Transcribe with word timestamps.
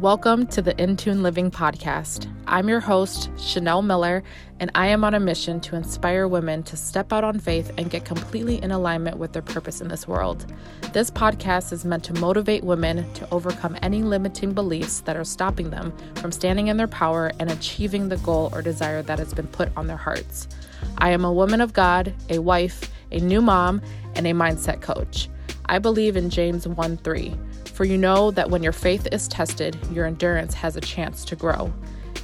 Welcome 0.00 0.46
to 0.46 0.62
the 0.62 0.72
Intune 0.76 1.20
Living 1.20 1.50
Podcast. 1.50 2.26
I'm 2.46 2.70
your 2.70 2.80
host, 2.80 3.28
Chanel 3.38 3.82
Miller, 3.82 4.22
and 4.58 4.70
I 4.74 4.86
am 4.86 5.04
on 5.04 5.12
a 5.12 5.20
mission 5.20 5.60
to 5.60 5.76
inspire 5.76 6.26
women 6.26 6.62
to 6.62 6.76
step 6.78 7.12
out 7.12 7.22
on 7.22 7.38
faith 7.38 7.70
and 7.76 7.90
get 7.90 8.06
completely 8.06 8.62
in 8.62 8.70
alignment 8.70 9.18
with 9.18 9.34
their 9.34 9.42
purpose 9.42 9.82
in 9.82 9.88
this 9.88 10.08
world. 10.08 10.50
This 10.94 11.10
podcast 11.10 11.70
is 11.70 11.84
meant 11.84 12.02
to 12.04 12.14
motivate 12.14 12.64
women 12.64 13.12
to 13.12 13.28
overcome 13.30 13.76
any 13.82 14.02
limiting 14.02 14.54
beliefs 14.54 15.02
that 15.02 15.18
are 15.18 15.24
stopping 15.24 15.68
them 15.68 15.92
from 16.14 16.32
standing 16.32 16.68
in 16.68 16.78
their 16.78 16.88
power 16.88 17.30
and 17.38 17.50
achieving 17.50 18.08
the 18.08 18.16
goal 18.16 18.48
or 18.54 18.62
desire 18.62 19.02
that 19.02 19.18
has 19.18 19.34
been 19.34 19.48
put 19.48 19.68
on 19.76 19.86
their 19.86 19.98
hearts. 19.98 20.48
I 20.96 21.10
am 21.10 21.26
a 21.26 21.32
woman 21.32 21.60
of 21.60 21.74
God, 21.74 22.14
a 22.30 22.38
wife, 22.38 22.90
a 23.12 23.18
new 23.18 23.42
mom, 23.42 23.82
and 24.14 24.26
a 24.26 24.32
mindset 24.32 24.80
coach. 24.80 25.28
I 25.66 25.78
believe 25.78 26.16
in 26.16 26.30
James 26.30 26.66
1 26.66 26.96
3 26.96 27.36
for 27.68 27.84
you 27.84 27.98
know 27.98 28.30
that 28.30 28.50
when 28.50 28.62
your 28.62 28.72
faith 28.72 29.08
is 29.12 29.28
tested, 29.28 29.76
your 29.92 30.06
endurance 30.06 30.54
has 30.54 30.76
a 30.76 30.80
chance 30.80 31.24
to 31.26 31.36
grow. 31.36 31.72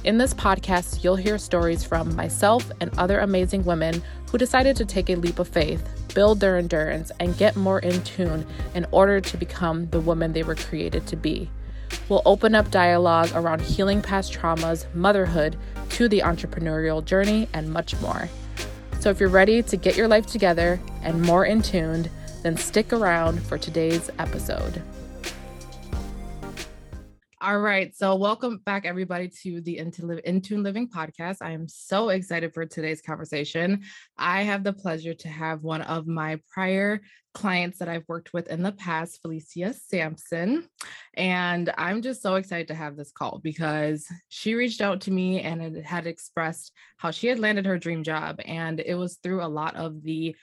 In 0.03 0.17
this 0.17 0.33
podcast, 0.33 1.03
you'll 1.03 1.15
hear 1.15 1.37
stories 1.37 1.83
from 1.83 2.15
myself 2.15 2.71
and 2.79 2.97
other 2.97 3.19
amazing 3.19 3.65
women 3.65 4.01
who 4.31 4.37
decided 4.37 4.75
to 4.77 4.85
take 4.85 5.09
a 5.09 5.15
leap 5.15 5.39
of 5.39 5.47
faith, 5.47 5.85
build 6.13 6.39
their 6.39 6.57
endurance, 6.57 7.11
and 7.19 7.37
get 7.37 7.55
more 7.55 7.79
in 7.79 8.01
tune 8.03 8.45
in 8.75 8.85
order 8.91 9.19
to 9.19 9.37
become 9.37 9.89
the 9.89 9.99
woman 9.99 10.33
they 10.33 10.43
were 10.43 10.55
created 10.55 11.05
to 11.07 11.15
be. 11.15 11.49
We'll 12.09 12.21
open 12.25 12.55
up 12.55 12.71
dialogue 12.71 13.31
around 13.33 13.61
healing 13.61 14.01
past 14.01 14.33
traumas, 14.33 14.85
motherhood, 14.93 15.57
to 15.89 16.07
the 16.07 16.19
entrepreneurial 16.19 17.03
journey, 17.03 17.49
and 17.53 17.71
much 17.71 17.99
more. 17.99 18.29
So 18.99 19.09
if 19.09 19.19
you're 19.19 19.29
ready 19.29 19.61
to 19.63 19.77
get 19.77 19.95
your 19.95 20.07
life 20.07 20.25
together 20.25 20.79
and 21.01 21.21
more 21.21 21.45
in 21.45 21.61
tuned, 21.61 22.09
then 22.43 22.57
stick 22.57 22.93
around 22.93 23.41
for 23.41 23.57
today's 23.57 24.09
episode. 24.19 24.81
All 27.39 27.59
right. 27.59 27.95
So, 27.95 28.15
welcome 28.15 28.61
back, 28.65 28.87
everybody, 28.87 29.29
to 29.43 29.61
the 29.61 29.77
Intune 29.77 30.63
Living 30.63 30.89
podcast. 30.89 31.37
I 31.39 31.51
am 31.51 31.67
so 31.67 32.09
excited 32.09 32.51
for 32.51 32.65
today's 32.65 32.99
conversation. 32.99 33.83
I 34.17 34.41
have 34.41 34.63
the 34.63 34.73
pleasure 34.73 35.13
to 35.13 35.27
have 35.27 35.61
one 35.61 35.83
of 35.83 36.07
my 36.07 36.39
prior 36.51 37.01
clients 37.35 37.77
that 37.77 37.89
I've 37.89 38.07
worked 38.07 38.33
with 38.33 38.47
in 38.47 38.63
the 38.63 38.71
past, 38.71 39.21
Felicia 39.21 39.75
Sampson. 39.75 40.67
And 41.13 41.71
I'm 41.77 42.01
just 42.01 42.23
so 42.23 42.35
excited 42.35 42.69
to 42.69 42.73
have 42.73 42.97
this 42.97 43.11
call 43.11 43.39
because 43.43 44.07
she 44.29 44.55
reached 44.55 44.81
out 44.81 45.01
to 45.01 45.11
me 45.11 45.41
and 45.41 45.77
had 45.85 46.07
expressed 46.07 46.71
how 46.97 47.11
she 47.11 47.27
had 47.27 47.37
landed 47.37 47.67
her 47.67 47.77
dream 47.77 48.01
job. 48.01 48.39
And 48.45 48.79
it 48.79 48.95
was 48.95 49.17
through 49.17 49.43
a 49.43 49.47
lot 49.47 49.75
of 49.75 50.01
the 50.01 50.35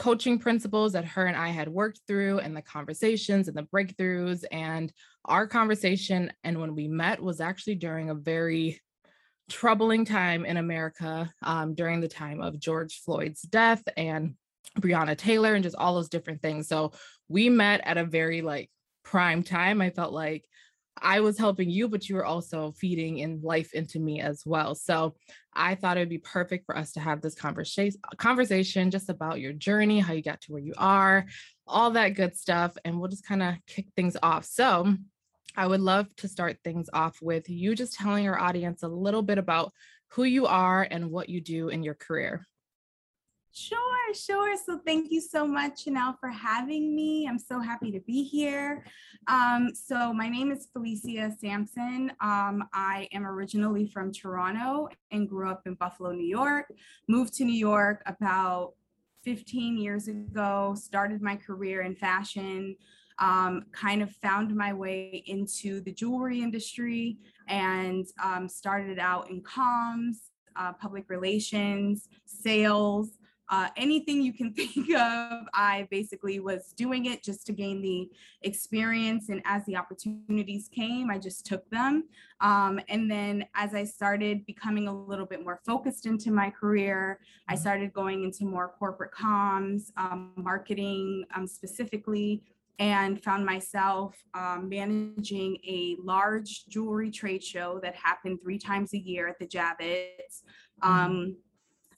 coaching 0.00 0.38
principles 0.38 0.94
that 0.94 1.04
her 1.04 1.26
and 1.26 1.36
I 1.36 1.48
had 1.48 1.68
worked 1.68 2.00
through 2.08 2.38
and 2.38 2.56
the 2.56 2.62
conversations 2.62 3.48
and 3.48 3.56
the 3.56 3.64
breakthroughs. 3.64 4.44
And 4.50 4.90
our 5.26 5.46
conversation 5.46 6.32
and 6.42 6.58
when 6.58 6.74
we 6.74 6.88
met 6.88 7.22
was 7.22 7.38
actually 7.38 7.74
during 7.74 8.08
a 8.08 8.14
very 8.14 8.80
troubling 9.50 10.06
time 10.06 10.46
in 10.46 10.56
America 10.56 11.30
um, 11.42 11.74
during 11.74 12.00
the 12.00 12.08
time 12.08 12.40
of 12.40 12.58
George 12.58 13.02
Floyd's 13.04 13.42
death 13.42 13.82
and 13.94 14.36
Breonna 14.80 15.18
Taylor 15.18 15.54
and 15.54 15.62
just 15.62 15.76
all 15.76 15.96
those 15.96 16.08
different 16.08 16.40
things. 16.40 16.66
So 16.66 16.92
we 17.28 17.50
met 17.50 17.82
at 17.84 17.98
a 17.98 18.04
very 18.04 18.40
like 18.40 18.70
prime 19.04 19.42
time. 19.42 19.82
I 19.82 19.90
felt 19.90 20.14
like 20.14 20.46
I 21.02 21.20
was 21.20 21.38
helping 21.38 21.70
you, 21.70 21.88
but 21.88 22.08
you 22.08 22.16
were 22.16 22.24
also 22.24 22.72
feeding 22.72 23.18
in 23.18 23.40
life 23.42 23.72
into 23.72 23.98
me 23.98 24.20
as 24.20 24.42
well. 24.44 24.74
So 24.74 25.14
I 25.54 25.74
thought 25.74 25.96
it 25.96 26.00
would 26.00 26.08
be 26.08 26.18
perfect 26.18 26.66
for 26.66 26.76
us 26.76 26.92
to 26.92 27.00
have 27.00 27.20
this 27.20 27.34
conversation 27.34 28.00
conversation 28.18 28.90
just 28.90 29.08
about 29.08 29.40
your 29.40 29.52
journey, 29.52 30.00
how 30.00 30.12
you 30.12 30.22
got 30.22 30.40
to 30.42 30.52
where 30.52 30.62
you 30.62 30.74
are, 30.76 31.26
all 31.66 31.92
that 31.92 32.10
good 32.10 32.36
stuff. 32.36 32.76
And 32.84 32.98
we'll 32.98 33.08
just 33.08 33.26
kind 33.26 33.42
of 33.42 33.54
kick 33.66 33.86
things 33.96 34.16
off. 34.22 34.44
So 34.44 34.94
I 35.56 35.66
would 35.66 35.80
love 35.80 36.14
to 36.16 36.28
start 36.28 36.58
things 36.62 36.88
off 36.92 37.18
with 37.22 37.48
you 37.48 37.74
just 37.74 37.94
telling 37.94 38.28
our 38.28 38.38
audience 38.38 38.82
a 38.82 38.88
little 38.88 39.22
bit 39.22 39.38
about 39.38 39.72
who 40.08 40.24
you 40.24 40.46
are 40.46 40.86
and 40.88 41.10
what 41.10 41.28
you 41.28 41.40
do 41.40 41.68
in 41.68 41.82
your 41.82 41.94
career. 41.94 42.46
Sure, 43.52 44.14
sure. 44.14 44.56
So 44.56 44.78
thank 44.86 45.10
you 45.10 45.20
so 45.20 45.44
much, 45.44 45.82
Chanel, 45.82 46.16
for 46.20 46.28
having 46.28 46.94
me. 46.94 47.26
I'm 47.28 47.38
so 47.38 47.58
happy 47.58 47.90
to 47.90 47.98
be 48.00 48.22
here. 48.22 48.84
Um, 49.26 49.70
so 49.74 50.12
my 50.12 50.28
name 50.28 50.52
is 50.52 50.68
Felicia 50.72 51.32
Sampson. 51.40 52.12
Um, 52.20 52.62
I 52.72 53.08
am 53.12 53.26
originally 53.26 53.86
from 53.86 54.12
Toronto 54.12 54.88
and 55.10 55.28
grew 55.28 55.50
up 55.50 55.62
in 55.66 55.74
Buffalo, 55.74 56.12
New 56.12 56.26
York. 56.26 56.66
Moved 57.08 57.34
to 57.34 57.44
New 57.44 57.58
York 57.58 58.02
about 58.06 58.74
15 59.24 59.76
years 59.76 60.06
ago, 60.06 60.74
started 60.76 61.20
my 61.20 61.34
career 61.34 61.82
in 61.82 61.96
fashion, 61.96 62.76
um, 63.18 63.64
kind 63.72 64.00
of 64.00 64.12
found 64.12 64.54
my 64.54 64.72
way 64.72 65.24
into 65.26 65.80
the 65.80 65.92
jewelry 65.92 66.40
industry 66.40 67.18
and 67.48 68.06
um, 68.22 68.48
started 68.48 69.00
out 69.00 69.28
in 69.28 69.42
comms, 69.42 70.28
uh, 70.56 70.72
public 70.72 71.10
relations, 71.10 72.08
sales, 72.26 73.18
uh, 73.50 73.68
anything 73.76 74.22
you 74.22 74.32
can 74.32 74.52
think 74.54 74.90
of, 74.94 75.46
I 75.52 75.86
basically 75.90 76.40
was 76.40 76.72
doing 76.76 77.06
it 77.06 77.22
just 77.22 77.46
to 77.46 77.52
gain 77.52 77.82
the 77.82 78.08
experience. 78.42 79.28
And 79.28 79.42
as 79.44 79.64
the 79.66 79.76
opportunities 79.76 80.68
came, 80.72 81.10
I 81.10 81.18
just 81.18 81.44
took 81.44 81.68
them. 81.70 82.04
Um, 82.40 82.80
and 82.88 83.10
then 83.10 83.44
as 83.54 83.74
I 83.74 83.84
started 83.84 84.46
becoming 84.46 84.88
a 84.88 84.94
little 84.94 85.26
bit 85.26 85.42
more 85.44 85.60
focused 85.66 86.06
into 86.06 86.30
my 86.30 86.48
career, 86.50 87.20
I 87.48 87.54
mm-hmm. 87.54 87.60
started 87.60 87.92
going 87.92 88.24
into 88.24 88.44
more 88.44 88.72
corporate 88.78 89.12
comms, 89.12 89.90
um, 89.96 90.32
marketing 90.36 91.24
um, 91.34 91.46
specifically, 91.46 92.42
and 92.78 93.22
found 93.22 93.44
myself 93.44 94.16
um, 94.32 94.66
managing 94.70 95.58
a 95.68 95.96
large 96.02 96.64
jewelry 96.66 97.10
trade 97.10 97.44
show 97.44 97.78
that 97.82 97.94
happened 97.94 98.38
three 98.42 98.58
times 98.58 98.94
a 98.94 98.98
year 98.98 99.28
at 99.28 99.38
the 99.38 99.46
Javits. 99.46 100.44
Mm-hmm. 100.82 100.88
Um, 100.88 101.36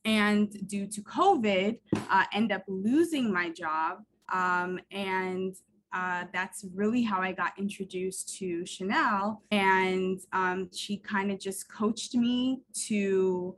and 0.05 0.67
due 0.69 0.87
to 0.87 1.01
COVID, 1.03 1.79
uh, 2.11 2.25
end 2.33 2.53
up 2.53 2.65
losing 2.67 3.33
my 3.33 3.51
job. 3.51 3.99
Um, 4.33 4.81
and 4.91 5.55
uh, 5.93 6.25
that's 6.33 6.65
really 6.75 7.03
how 7.03 7.21
I 7.21 7.33
got 7.33 7.53
introduced 7.59 8.37
to 8.39 8.65
Chanel. 8.65 9.43
And 9.51 10.21
um, 10.33 10.71
she 10.73 10.97
kind 10.97 11.31
of 11.31 11.39
just 11.39 11.71
coached 11.71 12.15
me 12.15 12.63
to 12.87 13.55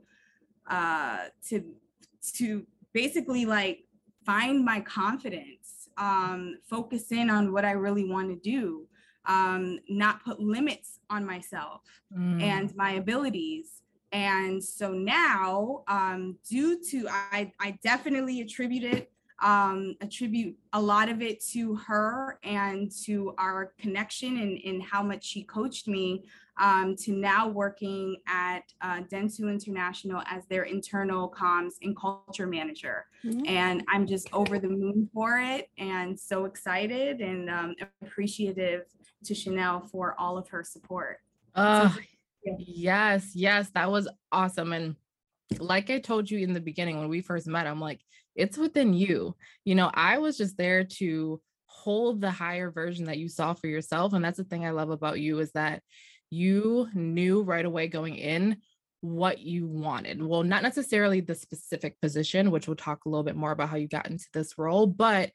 uh, 0.69 1.25
to 1.49 1.63
to 2.33 2.65
basically 2.93 3.45
like 3.45 3.85
find 4.25 4.65
my 4.65 4.79
confidence, 4.81 5.89
um, 5.97 6.57
focus 6.67 7.11
in 7.11 7.29
on 7.29 7.53
what 7.53 7.63
I 7.63 7.71
really 7.71 8.09
want 8.09 8.29
to 8.29 8.35
do, 8.35 8.87
um, 9.25 9.79
not 9.87 10.23
put 10.23 10.39
limits 10.39 10.99
on 11.09 11.25
myself 11.25 11.81
mm. 12.17 12.41
and 12.41 12.75
my 12.75 12.93
abilities. 12.93 13.81
And 14.15 14.63
so 14.63 14.93
now, 14.93 15.83
um, 15.89 16.37
due 16.49 16.81
to, 16.91 17.05
I, 17.09 17.51
I 17.59 17.77
definitely 17.83 18.39
attribute 18.39 18.85
it, 18.85 19.11
um, 19.43 19.97
attribute 19.99 20.55
a 20.71 20.81
lot 20.81 21.09
of 21.09 21.21
it 21.21 21.43
to 21.47 21.75
her 21.75 22.39
and 22.41 22.89
to 23.03 23.35
our 23.37 23.73
connection 23.77 24.37
and, 24.37 24.57
and 24.63 24.81
how 24.81 25.03
much 25.03 25.25
she 25.25 25.43
coached 25.43 25.89
me 25.89 26.23
um, 26.61 26.95
to 26.95 27.11
now 27.11 27.49
working 27.49 28.15
at 28.25 28.61
uh, 28.81 29.01
Dentsu 29.11 29.51
International 29.51 30.23
as 30.31 30.45
their 30.45 30.63
internal 30.63 31.29
comms 31.29 31.73
and 31.81 31.93
culture 31.97 32.47
manager. 32.47 33.07
Mm-hmm. 33.25 33.45
And 33.47 33.83
I'm 33.89 34.07
just 34.07 34.29
over 34.31 34.59
the 34.59 34.69
moon 34.69 35.09
for 35.13 35.39
it 35.39 35.69
and 35.77 36.17
so 36.17 36.45
excited 36.45 37.19
and 37.19 37.49
um, 37.49 37.75
appreciative 38.01 38.83
to 39.25 39.35
Chanel 39.35 39.81
for 39.81 40.15
all 40.17 40.37
of 40.37 40.47
her 40.47 40.63
support. 40.63 41.19
So 41.97 42.01
Yes, 42.45 43.31
yes, 43.35 43.69
that 43.71 43.91
was 43.91 44.07
awesome. 44.31 44.73
And 44.73 44.95
like 45.59 45.89
I 45.89 45.99
told 45.99 46.29
you 46.29 46.39
in 46.39 46.53
the 46.53 46.61
beginning 46.61 46.99
when 46.99 47.09
we 47.09 47.21
first 47.21 47.47
met, 47.47 47.67
I'm 47.67 47.79
like, 47.81 48.01
it's 48.35 48.57
within 48.57 48.93
you. 48.93 49.35
You 49.63 49.75
know, 49.75 49.89
I 49.93 50.17
was 50.17 50.37
just 50.37 50.57
there 50.57 50.83
to 50.83 51.41
hold 51.65 52.21
the 52.21 52.31
higher 52.31 52.71
version 52.71 53.05
that 53.05 53.17
you 53.17 53.29
saw 53.29 53.53
for 53.53 53.67
yourself. 53.67 54.13
And 54.13 54.23
that's 54.23 54.37
the 54.37 54.43
thing 54.43 54.65
I 54.65 54.71
love 54.71 54.89
about 54.89 55.19
you 55.19 55.39
is 55.39 55.51
that 55.53 55.81
you 56.29 56.87
knew 56.93 57.41
right 57.41 57.65
away 57.65 57.87
going 57.87 58.15
in 58.15 58.57
what 59.01 59.39
you 59.39 59.67
wanted. 59.67 60.21
Well, 60.21 60.43
not 60.43 60.63
necessarily 60.63 61.21
the 61.21 61.35
specific 61.35 61.99
position, 62.01 62.51
which 62.51 62.67
we'll 62.67 62.75
talk 62.75 63.05
a 63.05 63.09
little 63.09 63.23
bit 63.23 63.35
more 63.35 63.51
about 63.51 63.69
how 63.69 63.77
you 63.77 63.87
got 63.87 64.09
into 64.09 64.25
this 64.33 64.57
role, 64.57 64.87
but 64.87 65.31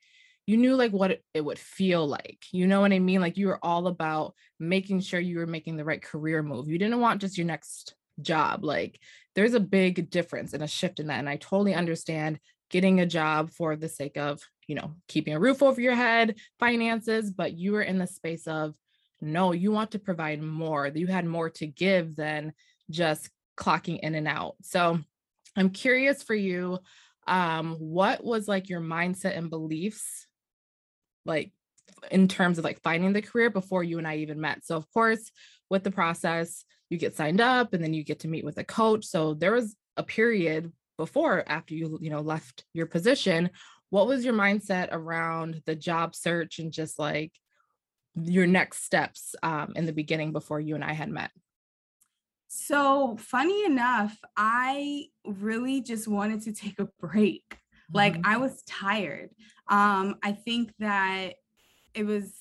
you 0.51 0.57
knew 0.57 0.75
like 0.75 0.91
what 0.91 1.13
it, 1.13 1.25
it 1.33 1.45
would 1.45 1.61
feel 1.61 2.05
like. 2.09 2.45
You 2.51 2.67
know 2.67 2.81
what 2.81 2.93
I 2.93 2.99
mean? 2.99 3.21
Like 3.21 3.37
you 3.37 3.47
were 3.47 3.65
all 3.65 3.87
about 3.87 4.35
making 4.59 4.99
sure 4.99 5.21
you 5.21 5.39
were 5.39 5.47
making 5.47 5.77
the 5.77 5.85
right 5.85 6.03
career 6.03 6.43
move. 6.43 6.69
You 6.69 6.77
didn't 6.77 6.99
want 6.99 7.21
just 7.21 7.39
your 7.39 7.47
next 7.47 7.95
job. 8.21 8.65
Like 8.65 8.99
there's 9.37 9.55
a 9.55 9.61
big 9.61 10.11
difference 10.11 10.53
and 10.53 10.61
a 10.65 10.67
shift 10.67 10.99
in 10.99 11.07
that. 11.07 11.21
And 11.21 11.29
I 11.29 11.37
totally 11.37 11.73
understand 11.73 12.41
getting 12.69 12.99
a 12.99 13.07
job 13.07 13.53
for 13.53 13.77
the 13.77 13.89
sake 13.89 14.17
of, 14.17 14.41
you 14.67 14.75
know, 14.75 14.97
keeping 15.07 15.35
a 15.35 15.39
roof 15.39 15.63
over 15.63 15.81
your 15.81 15.95
head, 15.95 16.35
finances, 16.59 17.31
but 17.31 17.57
you 17.57 17.71
were 17.71 17.83
in 17.83 17.99
the 17.99 18.09
space 18.09 18.49
of 18.49 18.75
no, 19.21 19.53
you 19.53 19.71
want 19.71 19.93
to 19.93 20.01
provide 20.01 20.43
more. 20.43 20.89
You 20.89 21.07
had 21.07 21.27
more 21.27 21.51
to 21.51 21.67
give 21.69 22.17
than 22.17 22.55
just 22.91 23.31
clocking 23.57 24.01
in 24.01 24.17
and 24.17 24.27
out. 24.27 24.57
So 24.63 24.99
I'm 25.57 25.71
curious 25.71 26.25
for 26.25 26.35
you 26.35 26.81
um 27.27 27.75
what 27.75 28.25
was 28.25 28.49
like 28.49 28.71
your 28.71 28.81
mindset 28.81 29.37
and 29.37 29.51
beliefs 29.51 30.27
like 31.25 31.53
in 32.11 32.29
terms 32.29 32.59
of 32.59 32.65
like 32.65 32.81
finding 32.83 33.13
the 33.13 33.23
career 33.23 33.51
before 33.51 33.83
you 33.85 33.99
and 33.99 34.07
I 34.07 34.17
even 34.17 34.41
met. 34.41 34.65
So 34.65 34.77
of 34.77 34.91
course, 34.93 35.31
with 35.69 35.85
the 35.85 35.91
process, 35.91 36.65
you 36.89 36.99
get 36.99 37.17
signed 37.17 37.41
up 37.41 37.75
and 37.75 37.83
then 37.83 37.95
you 37.95 38.05
get 38.05 38.21
to 38.21 38.29
meet 38.29 38.45
with 38.45 38.59
a 38.59 38.65
coach. 38.65 39.05
So 39.05 39.35
there 39.35 39.53
was 39.53 39.77
a 39.97 40.03
period 40.03 40.73
before 40.97 41.43
after 41.47 41.75
you 41.75 41.99
you 42.01 42.11
know 42.11 42.21
left 42.21 42.65
your 42.75 42.85
position 42.85 43.49
what 43.91 44.07
was 44.07 44.25
your 44.25 44.35
mindset 44.35 44.89
around 44.93 45.63
the 45.67 45.75
job 45.75 46.15
search 46.15 46.59
and 46.59 46.73
just 46.73 46.99
like 46.99 47.33
your 48.15 48.47
next 48.47 48.85
steps 48.85 49.35
um, 49.43 49.73
in 49.77 49.85
the 49.85 49.93
beginning 49.93 50.33
before 50.33 50.61
you 50.61 50.77
and 50.77 50.85
I 50.85 50.93
had 50.93 51.11
met? 51.11 51.31
So, 52.49 53.17
funny 53.17 53.65
enough, 53.65 54.17
I 54.37 55.07
really 55.25 55.83
just 55.83 56.09
wanted 56.09 56.43
to 56.43 56.53
take 56.53 56.81
a 56.81 56.89
break. 56.99 57.59
Mm-hmm. 57.91 57.97
Like 57.97 58.21
I 58.25 58.37
was 58.37 58.63
tired. 58.63 59.31
Um, 59.69 60.17
I 60.23 60.33
think 60.33 60.73
that 60.79 61.35
it 61.95 62.05
was 62.05 62.33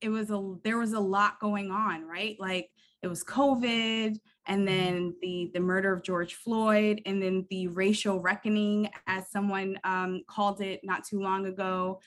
it 0.00 0.10
was 0.10 0.30
a 0.30 0.54
there 0.64 0.78
was 0.78 0.92
a 0.92 1.00
lot 1.00 1.40
going 1.40 1.70
on, 1.70 2.06
right? 2.06 2.36
Like 2.38 2.70
it 3.02 3.08
was 3.08 3.24
COVID 3.24 4.18
and 4.46 4.60
mm-hmm. 4.60 4.64
then 4.64 5.14
the 5.22 5.50
the 5.54 5.60
murder 5.60 5.92
of 5.92 6.02
George 6.02 6.34
Floyd 6.34 7.00
and 7.06 7.22
then 7.22 7.46
the 7.50 7.68
racial 7.68 8.20
reckoning 8.20 8.90
as 9.06 9.30
someone 9.30 9.78
um, 9.84 10.22
called 10.28 10.60
it 10.60 10.80
not 10.82 11.04
too 11.04 11.20
long 11.20 11.46
ago. 11.46 12.00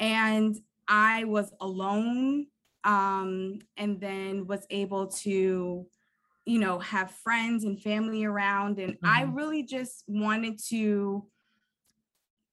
And 0.00 0.56
I 0.86 1.24
was 1.24 1.52
alone 1.60 2.46
um, 2.84 3.58
and 3.76 4.00
then 4.00 4.46
was 4.46 4.66
able 4.70 5.08
to 5.08 5.86
you 6.46 6.58
know 6.58 6.78
have 6.78 7.10
friends 7.10 7.64
and 7.64 7.80
family 7.80 8.24
around 8.24 8.78
and 8.78 8.94
mm-hmm. 8.94 9.06
I 9.06 9.22
really 9.22 9.62
just 9.62 10.04
wanted 10.08 10.58
to 10.68 11.26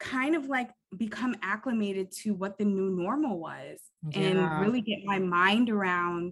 kind 0.06 0.36
of 0.36 0.46
like 0.46 0.70
become 0.96 1.36
acclimated 1.42 2.12
to 2.12 2.34
what 2.34 2.58
the 2.58 2.66
new 2.66 2.92
normal 2.92 3.40
was 3.40 3.80
yeah. 4.12 4.20
and 4.20 4.62
really 4.62 4.82
get 4.82 5.00
my 5.04 5.18
mind 5.18 5.70
around 5.70 6.32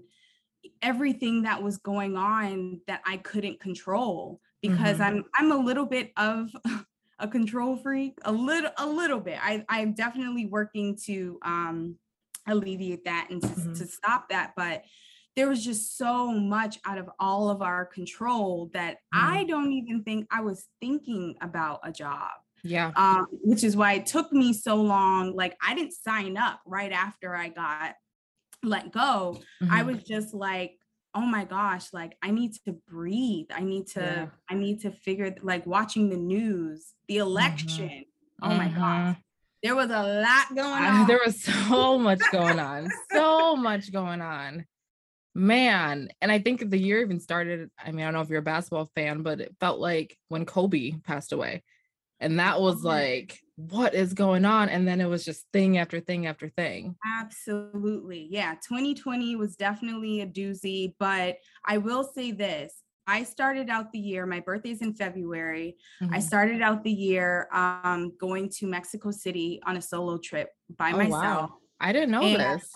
everything 0.82 1.42
that 1.42 1.62
was 1.62 1.78
going 1.80 2.16
on 2.16 2.80
that 2.88 3.02
I 3.06 3.18
couldn't 3.18 3.60
control 3.60 4.40
because 4.62 4.98
mm-hmm. 5.00 5.18
I'm 5.18 5.24
I'm 5.36 5.52
a 5.52 5.58
little 5.58 5.86
bit 5.86 6.12
of 6.18 6.50
a 7.20 7.28
control 7.28 7.76
freak, 7.76 8.18
a 8.24 8.32
little 8.32 8.72
a 8.78 8.86
little 8.86 9.20
bit. 9.20 9.40
I 9.42 9.66
I'm 9.68 9.94
definitely 9.94 10.46
working 10.46 10.98
to 11.06 11.40
um 11.44 11.98
alleviate 12.48 13.06
that 13.06 13.28
and 13.32 13.42
to, 13.42 13.48
mm-hmm. 13.48 13.74
to 13.74 13.88
stop 13.88 14.30
that, 14.30 14.54
but 14.56 14.84
there 15.36 15.50
was 15.50 15.66
just 15.66 15.98
so 15.98 16.32
much 16.32 16.78
out 16.86 17.00
of 17.00 17.10
all 17.20 17.50
of 17.50 17.64
our 17.64 17.86
control 17.86 18.70
that 18.74 18.98
mm-hmm. 19.14 19.34
I 19.34 19.44
don't 19.46 19.72
even 19.72 20.04
think 20.04 20.28
I 20.32 20.42
was 20.42 20.68
thinking 20.80 21.36
about 21.42 21.80
a 21.84 21.92
job. 21.92 22.30
Yeah. 22.64 22.92
Um, 22.96 23.28
which 23.44 23.64
is 23.64 23.76
why 23.76 23.94
it 23.94 24.06
took 24.06 24.32
me 24.32 24.54
so 24.54 24.76
long. 24.76 25.36
Like 25.36 25.56
I 25.62 25.76
didn't 25.76 25.94
sign 25.94 26.38
up 26.38 26.62
right 26.66 26.92
after 26.92 27.36
I 27.36 27.50
got 27.50 27.96
let 28.64 28.92
go, 28.92 29.40
mm-hmm. 29.62 29.72
I 29.72 29.84
was 29.84 30.04
just 30.04 30.34
like, 30.34 30.78
oh 31.14 31.22
my 31.22 31.46
gosh, 31.46 31.94
like 31.94 32.18
I 32.22 32.32
need 32.32 32.54
to 32.66 32.76
breathe. 32.88 33.48
I 33.54 33.62
need 33.62 33.88
to, 33.90 34.00
yeah. 34.00 34.26
I 34.50 34.56
need 34.56 34.82
to 34.82 34.92
figure 34.92 35.36
like 35.42 35.66
watching 35.68 36.10
the 36.10 36.18
news, 36.18 36.94
the 37.08 37.18
mm-hmm. 37.18 37.28
election. 37.28 38.06
Mm-hmm. 38.42 38.52
Oh 38.52 38.56
my 38.56 38.68
gosh. 38.70 38.78
Mm-hmm. 38.80 39.20
There 39.62 39.76
was 39.76 39.90
a 39.92 40.22
lot 40.22 40.56
going 40.56 40.84
on. 40.84 41.08
there 41.08 41.22
was 41.24 41.42
so 41.42 42.00
much 42.00 42.22
going 42.32 42.60
on. 42.60 42.90
so 43.12 43.56
much 43.56 43.92
going 43.92 44.22
on. 44.22 44.66
Man. 45.36 46.10
And 46.22 46.32
I 46.32 46.40
think 46.40 46.70
the 46.70 46.78
year 46.78 47.02
even 47.02 47.20
started. 47.20 47.70
I 47.84 47.92
mean, 47.92 48.02
I 48.02 48.06
don't 48.06 48.16
know 48.16 48.22
if 48.22 48.30
you're 48.30 48.40
a 48.40 48.44
basketball 48.44 48.90
fan, 48.96 49.22
but 49.22 49.40
it 49.40 49.56
felt 49.60 49.80
like 49.80 50.18
when 50.30 50.46
Kobe 50.46 50.94
passed 51.04 51.32
away. 51.32 51.64
And 52.20 52.40
that 52.40 52.62
was 52.62 52.84
like, 52.84 53.40
what 53.56 53.94
is 53.94 54.14
going 54.14 54.46
on? 54.46 54.70
And 54.70 54.88
then 54.88 55.02
it 55.02 55.08
was 55.08 55.26
just 55.26 55.46
thing 55.54 55.78
after 55.78 56.00
thing 56.00 56.26
after 56.26 56.50
thing. 56.50 56.96
Absolutely. 57.20 58.28
Yeah. 58.32 58.54
2020 58.68 59.36
was 59.36 59.56
definitely 59.56 60.22
a 60.22 60.28
doozy, 60.28 60.94
but 61.00 61.38
I 61.66 61.78
will 61.78 62.04
say 62.04 62.32
this. 62.32 62.74
I 63.06 63.24
started 63.24 63.70
out 63.70 63.92
the 63.92 64.00
year, 64.00 64.26
my 64.26 64.40
birthday's 64.40 64.82
in 64.82 64.94
February. 64.96 65.76
Mm-hmm. 66.02 66.14
I 66.14 66.20
started 66.20 66.62
out 66.62 66.84
the 66.84 66.92
year 66.92 67.50
um, 67.52 68.14
going 68.20 68.50
to 68.58 68.68
Mexico 68.68 69.12
City 69.12 69.62
on 69.66 69.76
a 69.76 69.82
solo 69.82 70.18
trip 70.18 70.50
by 70.78 70.92
oh, 70.92 70.98
myself. 70.98 71.50
Wow. 71.50 71.54
I 71.82 71.92
didn't 71.92 72.12
know 72.12 72.22
and, 72.22 72.40
this. 72.40 72.70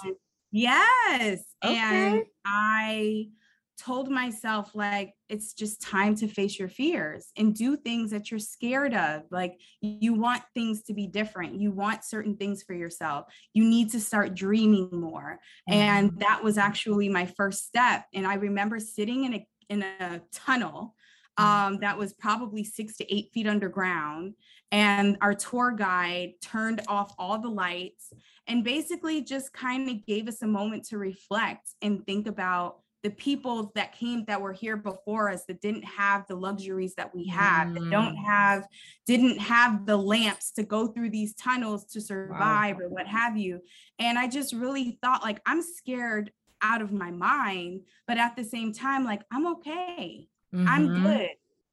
Yes. 0.52 1.44
Okay. 1.64 1.78
And 1.78 2.24
I 2.46 3.30
told 3.78 4.10
myself 4.10 4.72
like 4.74 5.14
it's 5.30 5.54
just 5.54 5.82
time 5.82 6.16
to 6.16 6.28
face 6.28 6.58
your 6.58 6.68
fears 6.68 7.32
and 7.38 7.56
do 7.56 7.78
things 7.78 8.12
that 8.12 8.32
you're 8.32 8.40
scared 8.40 8.94
of 8.94 9.22
like 9.30 9.60
you 9.82 10.14
want 10.14 10.42
things 10.54 10.84
to 10.84 10.94
be 10.94 11.06
different 11.08 11.60
you 11.60 11.72
want 11.72 12.04
certain 12.04 12.36
things 12.36 12.64
for 12.64 12.74
yourself 12.74 13.26
you 13.54 13.64
need 13.64 13.92
to 13.92 14.00
start 14.00 14.34
dreaming 14.34 14.90
more 14.92 15.40
mm-hmm. 15.70 15.80
and 15.80 16.20
that 16.20 16.44
was 16.44 16.58
actually 16.58 17.08
my 17.08 17.26
first 17.26 17.66
step 17.66 18.06
and 18.14 18.26
i 18.26 18.34
remember 18.36 18.80
sitting 18.80 19.26
in 19.26 19.34
a 19.36 19.48
in 19.70 19.84
a 19.84 20.22
tunnel 20.34 20.96
mm-hmm. 21.40 21.46
um, 21.46 21.80
that 21.80 21.98
was 21.98 22.14
probably 22.14 22.64
six 22.64 22.98
to 22.98 23.14
eight 23.14 23.30
feet 23.34 23.48
underground 23.48 24.34
and 24.72 25.18
our 25.22 25.34
tour 25.34 25.72
guide 25.72 26.32
turned 26.42 26.82
off 26.88 27.14
all 27.18 27.40
the 27.40 27.50
lights 27.50 28.12
and 28.48 28.64
basically 28.64 29.22
just 29.22 29.54
kind 29.54 29.90
of 29.90 30.06
gave 30.06 30.28
us 30.28 30.42
a 30.42 30.48
moment 30.48 30.86
to 30.86 30.98
reflect 30.98 31.70
and 31.82 32.06
think 32.06 32.28
about 32.28 32.80
the 33.04 33.10
people 33.12 33.72
that 33.76 33.94
came 33.94 34.26
that 34.26 34.42
were 34.42 34.54
here 34.54 34.76
before 34.76 35.30
us 35.30 35.46
that 35.46 35.62
didn't 35.62 35.84
have 35.84 36.26
the 36.28 36.36
luxuries 36.36 36.96
that 36.96 37.14
we 37.14 37.28
have 37.28 37.68
mm. 37.68 37.74
that 37.76 37.90
don't 37.90 38.16
mm. 38.16 38.26
have 38.26 38.68
didn't 39.06 39.38
have 39.40 39.86
the 39.86 39.98
lamps 39.98 40.52
to 40.52 40.64
go 40.64 40.88
through 40.88 41.10
these 41.10 41.34
tunnels 41.36 41.86
to 41.86 42.02
survive 42.02 42.78
wow. 42.78 42.84
or 42.84 42.90
what 42.90 43.08
have 43.08 43.38
you 43.38 43.62
and 44.00 44.18
i 44.18 44.28
just 44.28 44.54
really 44.54 44.98
thought 45.02 45.22
like 45.22 45.40
i'm 45.46 45.62
scared 45.62 46.32
out 46.62 46.82
of 46.82 46.92
my 46.92 47.12
mind 47.12 47.82
but 48.08 48.18
at 48.18 48.36
the 48.36 48.44
same 48.44 48.74
time 48.74 49.04
like 49.04 49.22
i'm 49.32 49.46
okay 49.46 50.28
mm-hmm. 50.54 50.68
i'm 50.68 51.04
good 51.04 51.30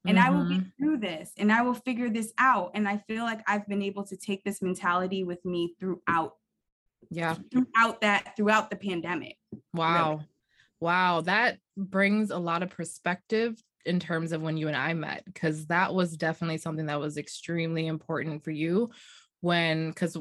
and 0.07 0.17
mm-hmm. 0.17 0.27
I 0.27 0.29
will 0.29 0.47
get 0.47 0.59
mm-hmm. 0.59 0.83
through 0.83 0.97
this 0.97 1.31
and 1.37 1.51
I 1.51 1.63
will 1.63 1.73
figure 1.73 2.09
this 2.09 2.31
out. 2.37 2.71
And 2.75 2.87
I 2.87 2.97
feel 3.07 3.23
like 3.23 3.41
I've 3.47 3.67
been 3.67 3.81
able 3.81 4.03
to 4.05 4.15
take 4.15 4.43
this 4.43 4.61
mentality 4.61 5.23
with 5.23 5.43
me 5.43 5.75
throughout. 5.79 6.35
Yeah. 7.09 7.35
Throughout 7.51 8.01
that, 8.01 8.35
throughout 8.37 8.69
the 8.69 8.75
pandemic. 8.75 9.37
Wow. 9.73 10.11
Really. 10.11 10.25
Wow, 10.85 11.21
that 11.21 11.57
brings 11.75 12.29
a 12.29 12.37
lot 12.37 12.61
of 12.61 12.69
perspective 12.69 13.59
in 13.87 13.99
terms 13.99 14.31
of 14.31 14.43
when 14.43 14.55
you 14.55 14.67
and 14.67 14.77
I 14.77 14.93
met, 14.93 15.25
because 15.25 15.65
that 15.65 15.95
was 15.95 16.15
definitely 16.15 16.59
something 16.59 16.85
that 16.85 16.99
was 16.99 17.17
extremely 17.17 17.87
important 17.87 18.43
for 18.43 18.51
you 18.51 18.91
when, 19.41 19.89
because 19.89 20.15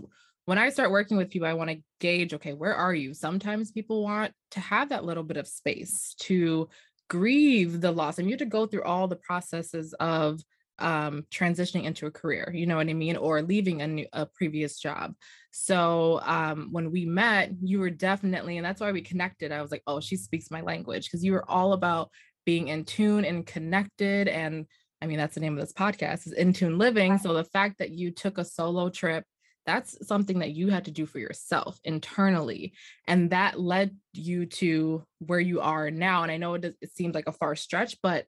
when 0.46 0.56
I 0.56 0.70
start 0.70 0.90
working 0.90 1.19
with 1.19 1.28
people, 1.28 1.46
I 1.46 1.52
want 1.52 1.69
to 1.69 1.82
gauge, 2.00 2.32
okay, 2.32 2.55
where 2.55 2.75
are 2.75 2.94
you? 2.94 3.12
Sometimes 3.12 3.72
people 3.72 4.02
want 4.02 4.32
to 4.52 4.61
have 4.61 4.88
that 4.88 5.05
little 5.05 5.22
bit 5.22 5.37
of 5.37 5.46
space 5.46 6.14
to 6.20 6.70
grieve 7.10 7.82
the 7.82 7.93
loss 7.93 8.19
and 8.19 8.27
you 8.27 8.32
have 8.32 8.38
to 8.38 8.46
go 8.46 8.65
through 8.65 8.84
all 8.84 9.06
the 9.06 9.17
processes 9.17 9.93
of 10.00 10.41
um, 10.78 11.24
transitioning 11.31 11.84
into 11.84 12.06
a 12.06 12.10
career, 12.10 12.50
you 12.54 12.66
know 12.66 12.76
what 12.76 12.88
I 12.88 12.94
mean, 12.94 13.16
or 13.16 13.43
leaving 13.43 13.82
a 13.82 13.86
new 13.86 14.06
a 14.12 14.26
previous 14.26 14.78
job. 14.78 15.14
So 15.50 16.20
um, 16.24 16.69
when 16.72 16.90
we 16.90 17.04
met, 17.04 17.52
you 17.62 17.78
were 17.81 17.90
definitely, 17.90 18.56
and 18.56 18.66
that's 18.66 18.81
why 18.81 18.93
we 18.93 19.02
connected. 19.02 19.52
I 19.52 19.62
was 19.62 19.70
like, 19.70 19.82
oh, 19.86 20.00
she 20.00 20.16
speaks 20.16 20.50
my 20.50 20.62
language 20.62 21.04
because 21.04 21.24
you 21.24 21.32
were 21.32 21.48
all 21.48 21.72
about 21.72 22.10
being 22.44 22.69
in 22.69 22.84
tune 22.84 23.24
and 23.24 23.46
connected. 23.46 24.28
And 24.28 24.66
I 25.00 25.06
mean, 25.06 25.19
that's 25.19 25.34
the 25.34 25.40
name 25.40 25.54
of 25.56 25.60
this 25.60 25.72
podcast 25.72 26.26
is 26.26 26.32
in 26.32 26.52
tune 26.52 26.78
living. 26.78 27.19
So 27.19 27.34
the 27.34 27.44
fact 27.44 27.78
that 27.78 27.90
you 27.90 28.10
took 28.10 28.38
a 28.38 28.44
solo 28.44 28.88
trip, 28.88 29.24
that's 29.66 30.06
something 30.06 30.40
that 30.40 30.52
you 30.52 30.69
had 30.69 30.86
to 30.86 30.90
do 30.90 31.06
for 31.06 31.19
yourself 31.19 31.78
internally. 31.84 32.74
And 33.06 33.31
that 33.31 33.58
led 33.58 33.96
you 34.12 34.46
to 34.46 35.04
where 35.20 35.40
you 35.40 35.60
are 35.60 35.90
now. 35.90 36.22
And 36.22 36.32
I 36.32 36.36
know 36.36 36.54
it, 36.54 36.62
does, 36.62 36.74
it 36.82 36.93
seems 36.93 37.14
like 37.14 37.28
a 37.28 37.32
far 37.32 37.54
stretch, 37.56 37.96
but 38.02 38.26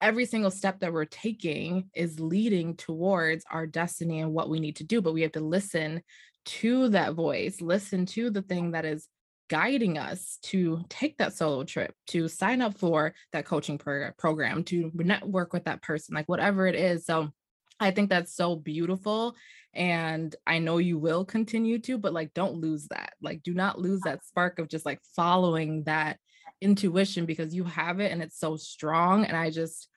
every 0.00 0.26
single 0.26 0.50
step 0.50 0.80
that 0.80 0.92
we're 0.92 1.04
taking 1.04 1.90
is 1.94 2.20
leading 2.20 2.76
towards 2.76 3.44
our 3.50 3.66
destiny 3.66 4.20
and 4.20 4.32
what 4.32 4.48
we 4.48 4.60
need 4.60 4.76
to 4.76 4.84
do 4.84 5.00
but 5.00 5.14
we 5.14 5.22
have 5.22 5.32
to 5.32 5.40
listen 5.40 6.02
to 6.44 6.88
that 6.90 7.14
voice 7.14 7.60
listen 7.60 8.06
to 8.06 8.30
the 8.30 8.42
thing 8.42 8.72
that 8.72 8.84
is 8.84 9.08
guiding 9.48 9.96
us 9.96 10.38
to 10.42 10.82
take 10.88 11.18
that 11.18 11.32
solo 11.32 11.62
trip 11.62 11.94
to 12.08 12.28
sign 12.28 12.60
up 12.60 12.76
for 12.78 13.14
that 13.32 13.46
coaching 13.46 13.78
pro- 13.78 14.10
program 14.18 14.64
to 14.64 14.90
network 14.94 15.52
with 15.52 15.64
that 15.64 15.82
person 15.82 16.14
like 16.14 16.28
whatever 16.28 16.66
it 16.66 16.74
is. 16.74 17.06
So 17.06 17.30
i 17.78 17.90
think 17.90 18.08
that's 18.08 18.34
so 18.34 18.56
beautiful 18.56 19.36
and 19.74 20.34
i 20.46 20.58
know 20.58 20.78
you 20.78 20.98
will 20.98 21.26
continue 21.26 21.78
to 21.78 21.98
but 21.98 22.14
like 22.14 22.32
don't 22.34 22.54
lose 22.54 22.88
that. 22.88 23.12
Like 23.22 23.42
do 23.42 23.54
not 23.54 23.78
lose 23.78 24.00
uh 24.06 24.10
that 24.10 24.24
spark 24.24 24.58
of 24.58 24.68
just 24.68 24.86
like 24.86 25.00
following 25.14 25.84
that 25.84 26.18
intuition 26.60 27.26
because 27.26 27.54
you 27.54 27.64
have 27.64 28.00
it 28.00 28.12
and 28.12 28.22
it's 28.22 28.38
so 28.38 28.56
strong 28.56 29.24
and 29.24 29.36
i 29.36 29.50
just 29.50 29.88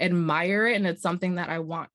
admire 0.00 0.66
it 0.66 0.76
and 0.76 0.86
it's 0.86 1.02
something 1.02 1.36
that 1.36 1.48
i 1.48 1.58
want 1.58 1.88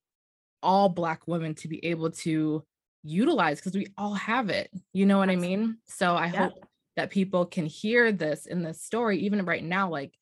all 0.63 0.89
black 0.89 1.27
women 1.27 1.53
to 1.53 1.67
be 1.67 1.83
able 1.85 2.11
to 2.11 2.63
utilize 3.03 3.59
because 3.59 3.75
we 3.75 3.87
all 3.97 4.13
have 4.13 4.49
it 4.49 4.69
you 4.93 5.05
know 5.05 5.17
what 5.17 5.29
i 5.29 5.35
mean 5.35 5.77
so 5.87 6.15
i 6.15 6.27
yeah. 6.27 6.47
hope 6.47 6.65
that 6.95 7.09
people 7.09 7.45
can 7.45 7.65
hear 7.65 8.11
this 8.11 8.45
in 8.45 8.61
this 8.61 8.81
story 8.81 9.19
even 9.19 9.43
right 9.45 9.63
now 9.63 9.89
like 9.89 10.13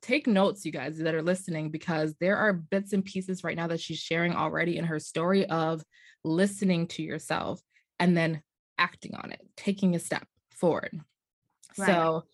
take 0.00 0.26
notes 0.26 0.64
you 0.64 0.70
guys 0.70 0.98
that 0.98 1.14
are 1.14 1.22
listening 1.22 1.70
because 1.70 2.14
there 2.20 2.36
are 2.36 2.52
bits 2.52 2.92
and 2.92 3.04
pieces 3.04 3.42
right 3.42 3.56
now 3.56 3.66
that 3.66 3.80
she's 3.80 3.98
sharing 3.98 4.32
already 4.34 4.76
in 4.76 4.84
her 4.84 5.00
story 5.00 5.44
of 5.46 5.82
listening 6.24 6.86
to 6.86 7.02
yourself 7.02 7.60
and 7.98 8.16
then 8.16 8.40
acting 8.78 9.14
on 9.16 9.32
it 9.32 9.40
taking 9.56 9.96
a 9.96 9.98
step 9.98 10.26
forward. 10.58 11.00
Right. 11.76 11.86
So, 11.86 12.24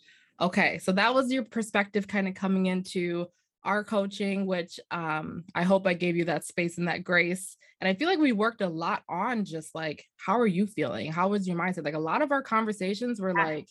okay, 0.41 0.79
so 0.79 0.93
that 0.93 1.15
was 1.15 1.33
your 1.33 1.45
perspective 1.45 2.09
kind 2.09 2.29
of 2.29 2.35
coming 2.35 2.67
into 2.67 3.27
our 3.65 3.83
coaching, 3.83 4.47
which 4.47 4.79
um, 4.91 5.45
I 5.55 5.63
hope 5.63 5.87
I 5.87 5.95
gave 5.95 6.17
you 6.17 6.27
that 6.27 6.45
space 6.45 6.79
and 6.79 6.89
that 6.89 7.05
grace. 7.05 7.57
And 7.81 7.89
I 7.89 7.95
feel 7.95 8.09
like 8.09 8.19
we 8.19 8.33
worked 8.33 8.61
a 8.61 8.69
lot 8.69 9.03
on 9.09 9.45
just 9.45 9.75
like, 9.75 10.05
how 10.17 10.39
are 10.39 10.47
you 10.47 10.67
feeling? 10.67 11.11
How 11.11 11.29
was 11.29 11.49
your 11.49 11.57
mindset? 11.57 11.85
Like 11.85 11.95
a 11.95 11.99
lot 11.99 12.23
of 12.23 12.31
our 12.31 12.43
conversations 12.43 13.21
were 13.21 13.35
like 13.35 13.69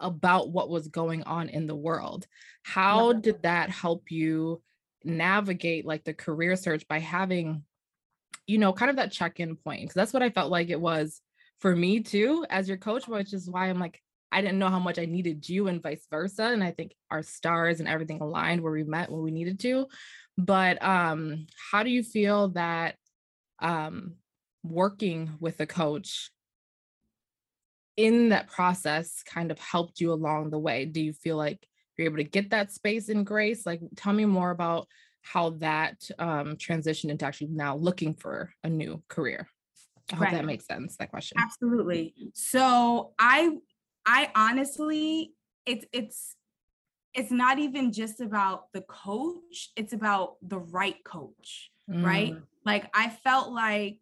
about 0.00 0.50
what 0.50 0.68
was 0.68 0.88
going 0.88 1.22
on 1.24 1.48
in 1.48 1.66
the 1.66 1.74
world. 1.74 2.26
How 2.62 3.12
did 3.12 3.42
that 3.42 3.70
help 3.70 4.10
you 4.10 4.62
navigate 5.04 5.86
like 5.86 6.04
the 6.04 6.14
career 6.14 6.56
search 6.56 6.86
by 6.88 6.98
having, 6.98 7.64
you 8.46 8.58
know, 8.58 8.72
kind 8.72 8.90
of 8.90 8.96
that 8.96 9.12
check 9.12 9.40
in 9.40 9.56
point? 9.56 9.82
Because 9.82 9.94
that's 9.94 10.12
what 10.12 10.22
I 10.22 10.30
felt 10.30 10.50
like 10.50 10.70
it 10.70 10.80
was 10.80 11.20
for 11.60 11.74
me 11.74 12.00
too, 12.00 12.44
as 12.50 12.68
your 12.68 12.78
coach, 12.78 13.06
which 13.06 13.32
is 13.32 13.48
why 13.48 13.68
I'm 13.68 13.78
like, 13.78 14.01
I 14.32 14.40
didn't 14.40 14.58
know 14.58 14.68
how 14.70 14.78
much 14.78 14.98
I 14.98 15.04
needed 15.04 15.48
you 15.48 15.68
and 15.68 15.82
vice 15.82 16.06
versa. 16.10 16.44
And 16.44 16.64
I 16.64 16.72
think 16.72 16.94
our 17.10 17.22
stars 17.22 17.78
and 17.80 17.88
everything 17.88 18.20
aligned 18.20 18.62
where 18.62 18.72
we 18.72 18.82
met 18.82 19.10
where 19.10 19.20
we 19.20 19.30
needed 19.30 19.60
to. 19.60 19.86
But 20.38 20.82
um, 20.82 21.46
how 21.70 21.82
do 21.82 21.90
you 21.90 22.02
feel 22.02 22.48
that 22.50 22.96
um, 23.60 24.14
working 24.64 25.32
with 25.38 25.60
a 25.60 25.66
coach 25.66 26.30
in 27.96 28.30
that 28.30 28.48
process 28.48 29.22
kind 29.22 29.50
of 29.50 29.58
helped 29.58 30.00
you 30.00 30.12
along 30.12 30.50
the 30.50 30.58
way? 30.58 30.86
Do 30.86 31.02
you 31.02 31.12
feel 31.12 31.36
like 31.36 31.66
you're 31.96 32.06
able 32.06 32.16
to 32.16 32.24
get 32.24 32.50
that 32.50 32.72
space 32.72 33.10
and 33.10 33.26
grace? 33.26 33.66
Like, 33.66 33.82
tell 33.96 34.14
me 34.14 34.24
more 34.24 34.50
about 34.50 34.88
how 35.20 35.50
that 35.50 36.08
um, 36.18 36.56
transitioned 36.56 37.10
into 37.10 37.26
actually 37.26 37.48
now 37.48 37.76
looking 37.76 38.14
for 38.14 38.52
a 38.64 38.70
new 38.70 39.02
career. 39.08 39.46
I 40.10 40.16
hope 40.16 40.22
Right. 40.24 40.32
that 40.32 40.44
makes 40.44 40.66
sense. 40.66 40.96
That 40.96 41.10
question. 41.10 41.38
Absolutely. 41.38 42.14
So 42.34 43.12
I 43.18 43.56
I 44.06 44.30
honestly 44.34 45.34
it's 45.66 45.86
it's 45.92 46.36
it's 47.14 47.30
not 47.30 47.58
even 47.58 47.92
just 47.92 48.20
about 48.20 48.72
the 48.72 48.82
coach, 48.82 49.70
it's 49.76 49.92
about 49.92 50.36
the 50.42 50.58
right 50.58 50.96
coach, 51.04 51.70
right? 51.86 52.32
Mm, 52.32 52.42
Like 52.64 52.90
I 52.94 53.10
felt 53.10 53.52
like 53.52 53.98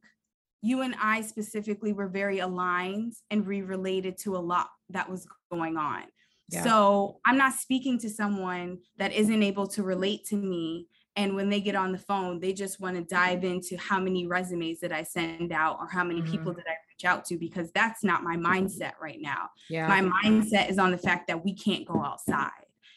you 0.62 0.83
and 0.83 0.95
I 1.00 1.23
specifically 1.23 1.92
were 1.92 2.09
very 2.09 2.38
aligned 2.38 3.14
and 3.30 3.47
we 3.47 3.62
related 3.62 4.16
to 4.19 4.37
a 4.37 4.38
lot 4.38 4.69
that 4.90 5.11
was 5.11 5.26
going 5.50 5.76
on. 5.76 6.04
Yeah. 6.50 6.62
So 6.64 7.21
I'm 7.25 7.38
not 7.38 7.54
speaking 7.54 7.99
to 8.00 8.11
someone 8.11 8.78
that 8.99 9.12
isn't 9.12 9.42
able 9.42 9.66
to 9.69 9.83
relate 9.83 10.25
to 10.26 10.37
me. 10.37 10.87
And 11.16 11.35
when 11.35 11.49
they 11.49 11.61
get 11.61 11.75
on 11.75 11.92
the 11.92 11.99
phone, 11.99 12.40
they 12.40 12.52
just 12.52 12.80
want 12.80 12.97
to 12.97 13.02
dive 13.02 13.42
into 13.42 13.76
how 13.76 13.99
many 13.99 14.26
resumes 14.26 14.78
did 14.78 14.92
I 14.92 15.02
send 15.02 15.52
out 15.52 15.78
or 15.80 15.88
how 15.88 16.04
many 16.04 16.23
people 16.23 16.52
did 16.52 16.64
I 16.66 16.76
reach 17.00 17.11
out 17.11 17.25
to 17.26 17.38
because 17.38 17.71
that's 17.73 18.04
not 18.04 18.23
my 18.23 18.37
mindset 18.37 18.92
right 19.00 19.19
now. 19.21 19.49
Yeah. 19.69 19.87
My 19.88 20.00
mindset 20.02 20.71
is 20.71 20.78
on 20.78 20.90
the 20.90 20.99
fact 20.99 21.26
that 21.28 21.45
we 21.45 21.54
can't 21.54 21.87
go 21.87 22.02
outside 22.02 22.50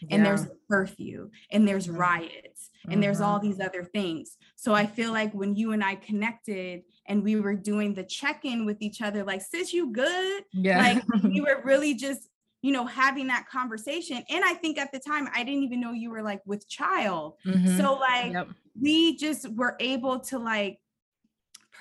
and 0.09 0.25
there's 0.25 0.43
a 0.43 0.49
curfew 0.69 1.29
and 1.51 1.65
there's 1.67 1.87
Mhm. 1.87 1.97
riots 1.97 2.69
and 2.89 3.01
there's 3.01 3.19
Mhm. 3.21 3.25
all 3.25 3.39
these 3.39 3.61
other 3.61 3.85
things. 3.85 4.37
So 4.57 4.73
I 4.73 4.85
feel 4.85 5.11
like 5.13 5.33
when 5.33 5.55
you 5.55 5.71
and 5.71 5.81
I 5.83 5.95
connected 5.95 6.83
and 7.07 7.23
we 7.23 7.37
were 7.39 7.55
doing 7.55 7.93
the 7.93 8.03
check-in 8.03 8.65
with 8.65 8.81
each 8.81 9.01
other, 9.01 9.23
like, 9.23 9.41
sis, 9.41 9.71
you 9.73 9.91
good? 9.93 10.43
yeah. 10.51 10.77
Like 10.81 11.03
we 11.23 11.39
were 11.47 11.61
really 11.63 11.93
just, 11.93 12.27
you 12.61 12.73
know, 12.73 12.85
having 12.85 13.27
that 13.27 13.47
conversation. 13.49 14.23
And 14.29 14.43
I 14.43 14.53
think 14.55 14.77
at 14.77 14.91
the 14.91 14.99
time 14.99 15.29
I 15.33 15.43
didn't 15.45 15.63
even 15.63 15.79
know 15.79 15.93
you 15.93 16.09
were 16.11 16.21
like 16.21 16.41
with 16.45 16.67
child. 16.67 17.35
Mhm. 17.45 17.77
So 17.77 17.93
like 17.93 18.33
Yep. 18.33 18.47
we 18.81 19.15
just 19.15 19.47
were 19.53 19.77
able 19.79 20.19
to 20.21 20.37
like 20.39 20.79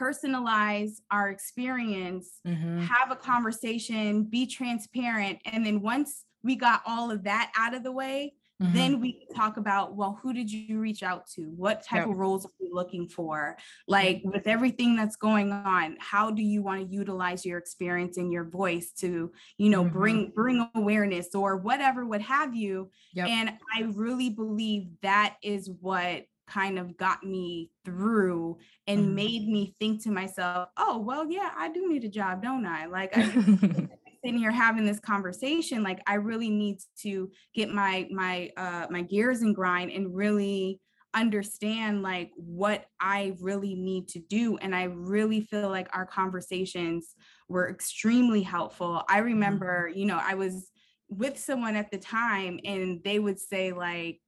personalize 0.03 0.97
our 1.11 1.29
experience 1.31 2.41
Mhm. 2.47 2.81
have 2.81 3.11
a 3.11 3.17
conversation, 3.17 4.25
be 4.25 4.47
transparent. 4.47 5.39
And 5.45 5.65
then 5.65 5.81
once 5.81 6.25
we 6.43 6.57
got 6.57 6.83
all 6.87 7.11
of 7.11 7.23
that 7.25 7.53
out 7.57 7.75
of 7.75 7.85
the 7.85 7.93
way, 7.93 8.35
Mhm. 8.61 8.73
then 8.75 9.01
we 9.01 9.27
talk 9.35 9.57
about, 9.57 9.97
well, 9.97 10.19
who 10.23 10.33
did 10.33 10.51
you 10.51 10.79
reach 10.81 11.03
out 11.03 11.27
to? 11.35 11.51
What 11.51 11.83
type 11.85 12.07
Yep. 12.07 12.11
of 12.11 12.17
roles 12.17 12.47
are 12.47 12.51
you 12.61 12.71
looking 12.73 13.09
for? 13.09 13.57
Like 13.89 14.23
with 14.25 14.47
everything 14.47 14.95
that's 14.97 15.17
going 15.17 15.53
on, 15.53 15.97
how 16.01 16.31
do 16.31 16.43
you 16.43 16.63
want 16.63 16.81
to 16.83 16.87
utilize 16.95 17.45
your 17.47 17.59
experience 17.59 18.17
and 18.19 18.33
your 18.33 18.45
voice 18.45 18.93
to, 18.95 19.33
you 19.59 19.71
know, 19.71 19.85
Mhm. 19.85 19.93
bring 19.93 20.31
bring 20.35 20.69
awareness 20.75 21.35
or 21.35 21.57
whatever, 21.57 22.07
what 22.07 22.23
have 22.23 22.55
you. 22.55 22.91
Yep. 23.15 23.29
And 23.29 23.59
I 23.75 23.83
really 23.83 24.31
believe 24.31 25.01
that 25.03 25.37
is 25.43 25.69
what 25.71 26.27
kind 26.47 26.79
of 26.79 26.97
got 26.97 27.25
me 27.25 27.71
through 27.85 28.59
and 28.87 29.15
Mhm. 29.15 29.15
made 29.15 29.47
me 29.49 29.75
think 29.81 30.03
to 30.05 30.11
myself, 30.11 30.69
oh, 30.77 30.99
well, 30.99 31.31
yeah, 31.31 31.53
I 31.57 31.69
do 31.71 31.89
need 31.89 32.05
a 32.05 32.09
job, 32.09 32.43
don't 32.43 32.67
I? 32.67 32.87
Like 32.87 33.13
I 33.15 33.39
sitting 34.25 34.39
here 34.39 34.53
having 34.53 34.85
this 34.85 35.01
conversation, 35.01 35.83
like 35.83 36.01
I 36.07 36.15
really 36.15 36.51
need 36.51 36.79
to 37.01 37.31
get 37.55 37.71
my 37.71 38.09
my 38.11 38.51
uh 38.57 38.87
my 38.91 39.03
gears 39.03 39.43
and 39.43 39.55
grind 39.55 39.91
and 39.91 40.15
really 40.15 40.81
understand 41.15 42.03
like 42.03 42.31
what 42.37 42.87
I 43.01 43.37
really 43.41 43.75
need 43.75 44.09
to 44.09 44.21
do. 44.21 44.57
And 44.59 44.75
I 44.75 44.85
really 44.85 45.43
feel 45.43 45.69
like 45.69 45.89
our 45.95 46.07
conversations 46.07 47.15
were 47.49 47.69
extremely 47.69 48.43
helpful. 48.43 49.03
I 49.09 49.19
remember, 49.19 49.91
you 49.95 50.07
know, 50.07 50.19
I 50.23 50.35
was 50.35 50.71
with 51.09 51.37
someone 51.39 51.77
at 51.77 51.91
the 51.91 51.99
time 51.99 52.61
and 52.65 53.03
they 53.05 53.19
would 53.19 53.39
say 53.39 53.73
like 53.73 54.21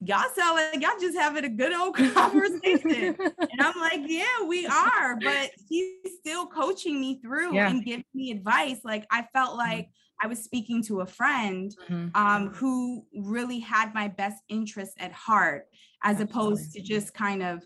y'all 0.00 0.24
sound 0.36 0.56
like 0.56 0.80
y'all 0.82 0.98
just 1.00 1.16
having 1.18 1.44
a 1.44 1.48
good 1.48 1.72
old 1.72 1.94
conversation. 2.14 3.16
and 3.18 3.60
I'm 3.60 3.78
like, 3.80 4.00
yeah, 4.06 4.42
we 4.46 4.66
are. 4.66 5.16
But 5.16 5.50
he's 5.68 5.94
still 6.20 6.46
coaching 6.46 7.00
me 7.00 7.20
through 7.20 7.54
Yeah. 7.54 7.68
and 7.70 7.84
giving 7.84 8.04
me 8.14 8.30
advice. 8.30 8.80
Like 8.84 9.06
I 9.10 9.26
felt 9.32 9.56
like 9.56 9.88
I 10.20 10.26
was 10.26 10.42
speaking 10.42 10.82
to 10.84 11.00
a 11.00 11.06
friend 11.06 11.74
Mhm. 11.88 12.10
um, 12.16 12.48
who 12.48 13.04
really 13.14 13.60
had 13.60 13.94
my 13.94 14.08
best 14.08 14.42
interest 14.48 14.92
at 14.98 15.12
heart, 15.12 15.66
as 16.02 16.20
opposed 16.20 16.72
to 16.72 16.80
just 16.82 17.14
kind 17.14 17.42
of 17.42 17.64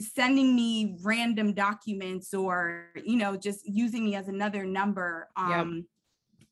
sending 0.00 0.56
me 0.56 0.96
random 1.02 1.52
documents 1.54 2.34
or 2.34 2.88
you 3.04 3.16
know 3.16 3.36
just 3.36 3.60
using 3.66 4.04
me 4.04 4.16
as 4.16 4.26
another 4.28 4.64
number 4.64 5.28
Yep. 5.38 5.58
um, 5.58 5.86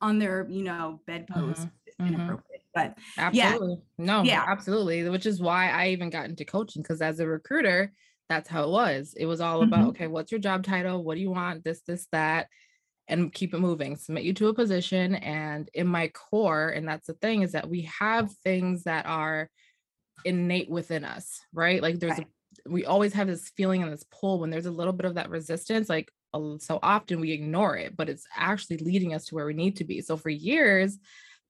on 0.00 0.18
their 0.18 0.46
you 0.48 0.62
know 0.62 1.00
bedpost. 1.06 1.66
It's 1.86 1.96
mhm. 1.96 2.08
inappropriate, 2.08 2.59
but 2.74 2.98
Absolutely. 3.18 3.82
No, 3.98 4.24
Yeah. 4.24 4.44
absolutely. 4.46 5.08
Which 5.08 5.26
is 5.26 5.40
why 5.40 5.70
I 5.70 5.88
even 5.88 6.10
got 6.10 6.26
into 6.26 6.44
coaching 6.44 6.82
because 6.82 7.02
as 7.02 7.20
a 7.20 7.26
recruiter, 7.26 7.92
that's 8.28 8.48
how 8.48 8.64
it 8.64 8.70
was. 8.70 9.14
It 9.16 9.26
was 9.26 9.40
all 9.40 9.62
about, 9.62 9.86
Mhm. 9.86 9.88
okay, 9.90 10.06
what's 10.06 10.30
your 10.30 10.40
job 10.40 10.62
title? 10.62 11.02
What 11.04 11.16
do 11.16 11.20
you 11.20 11.30
want? 11.30 11.64
This, 11.64 11.82
this, 11.82 12.06
that, 12.12 12.48
and 13.08 13.32
keep 13.32 13.54
it 13.54 13.58
moving. 13.60 13.96
Submit 13.96 14.24
you 14.24 14.34
to 14.34 14.48
a 14.48 14.54
position. 14.54 15.16
And 15.16 15.68
in 15.74 15.86
my 15.88 16.08
core, 16.08 16.68
and 16.68 16.88
that's 16.88 17.08
the 17.08 17.14
thing, 17.14 17.42
is 17.42 17.52
that 17.52 17.68
we 17.68 17.82
have 17.82 18.32
things 18.44 18.84
that 18.84 19.06
are 19.06 19.50
innate 20.24 20.70
within 20.70 21.04
us, 21.04 21.40
right? 21.52 21.82
Like 21.82 21.98
there's 21.98 22.18
Right. 22.18 22.26
a, 22.66 22.70
we 22.70 22.84
always 22.84 23.12
have 23.14 23.26
this 23.28 23.50
feeling 23.56 23.82
and 23.82 23.92
this 23.92 24.04
pull 24.10 24.40
when 24.40 24.50
there's 24.50 24.66
a 24.66 24.70
little 24.72 24.92
bit 24.92 25.06
of 25.06 25.14
that 25.14 25.30
resistance, 25.30 25.88
like 25.88 26.10
so 26.58 26.78
often 26.82 27.20
we 27.20 27.32
ignore 27.32 27.76
it, 27.76 27.96
but 27.96 28.08
it's 28.08 28.26
actually 28.36 28.76
leading 28.78 29.14
us 29.14 29.26
to 29.26 29.34
where 29.34 29.46
we 29.46 29.54
need 29.54 29.76
to 29.76 29.84
be. 29.84 30.00
So 30.00 30.16
for 30.16 30.30
years, 30.30 30.98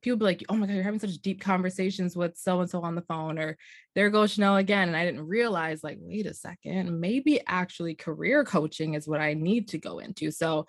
people 0.03 0.19
be 0.19 0.25
like, 0.25 0.45
oh 0.49 0.57
my 0.57 0.67
God, 0.67 0.75
you're 0.75 0.83
having 0.83 1.01
such 1.01 1.19
deep 1.19 1.41
conversations 1.41 2.17
with 2.17 2.37
so 2.37 2.61
and 2.61 2.71
so 2.71 2.83
on 2.83 2.95
the 2.95 3.03
phone, 3.03 3.39
or 3.39 3.57
there 3.95 4.11
goes 4.11 4.33
Chanel 4.33 4.57
again. 4.57 4.89
And 4.89 4.97
I 4.97 5.05
didn't 5.05 5.27
realize, 5.27 5.85
like, 5.85 5.99
wait 6.01 6.27
a 6.27 6.35
second, 6.35 7.01
maybe 7.01 7.41
actually 7.47 7.95
career 7.95 8.45
coaching 8.45 8.95
is 8.95 9.09
what 9.09 9.21
I 9.21 9.35
need 9.35 9.69
to 9.69 9.79
go 9.79 9.99
into. 9.99 10.31
So, 10.31 10.67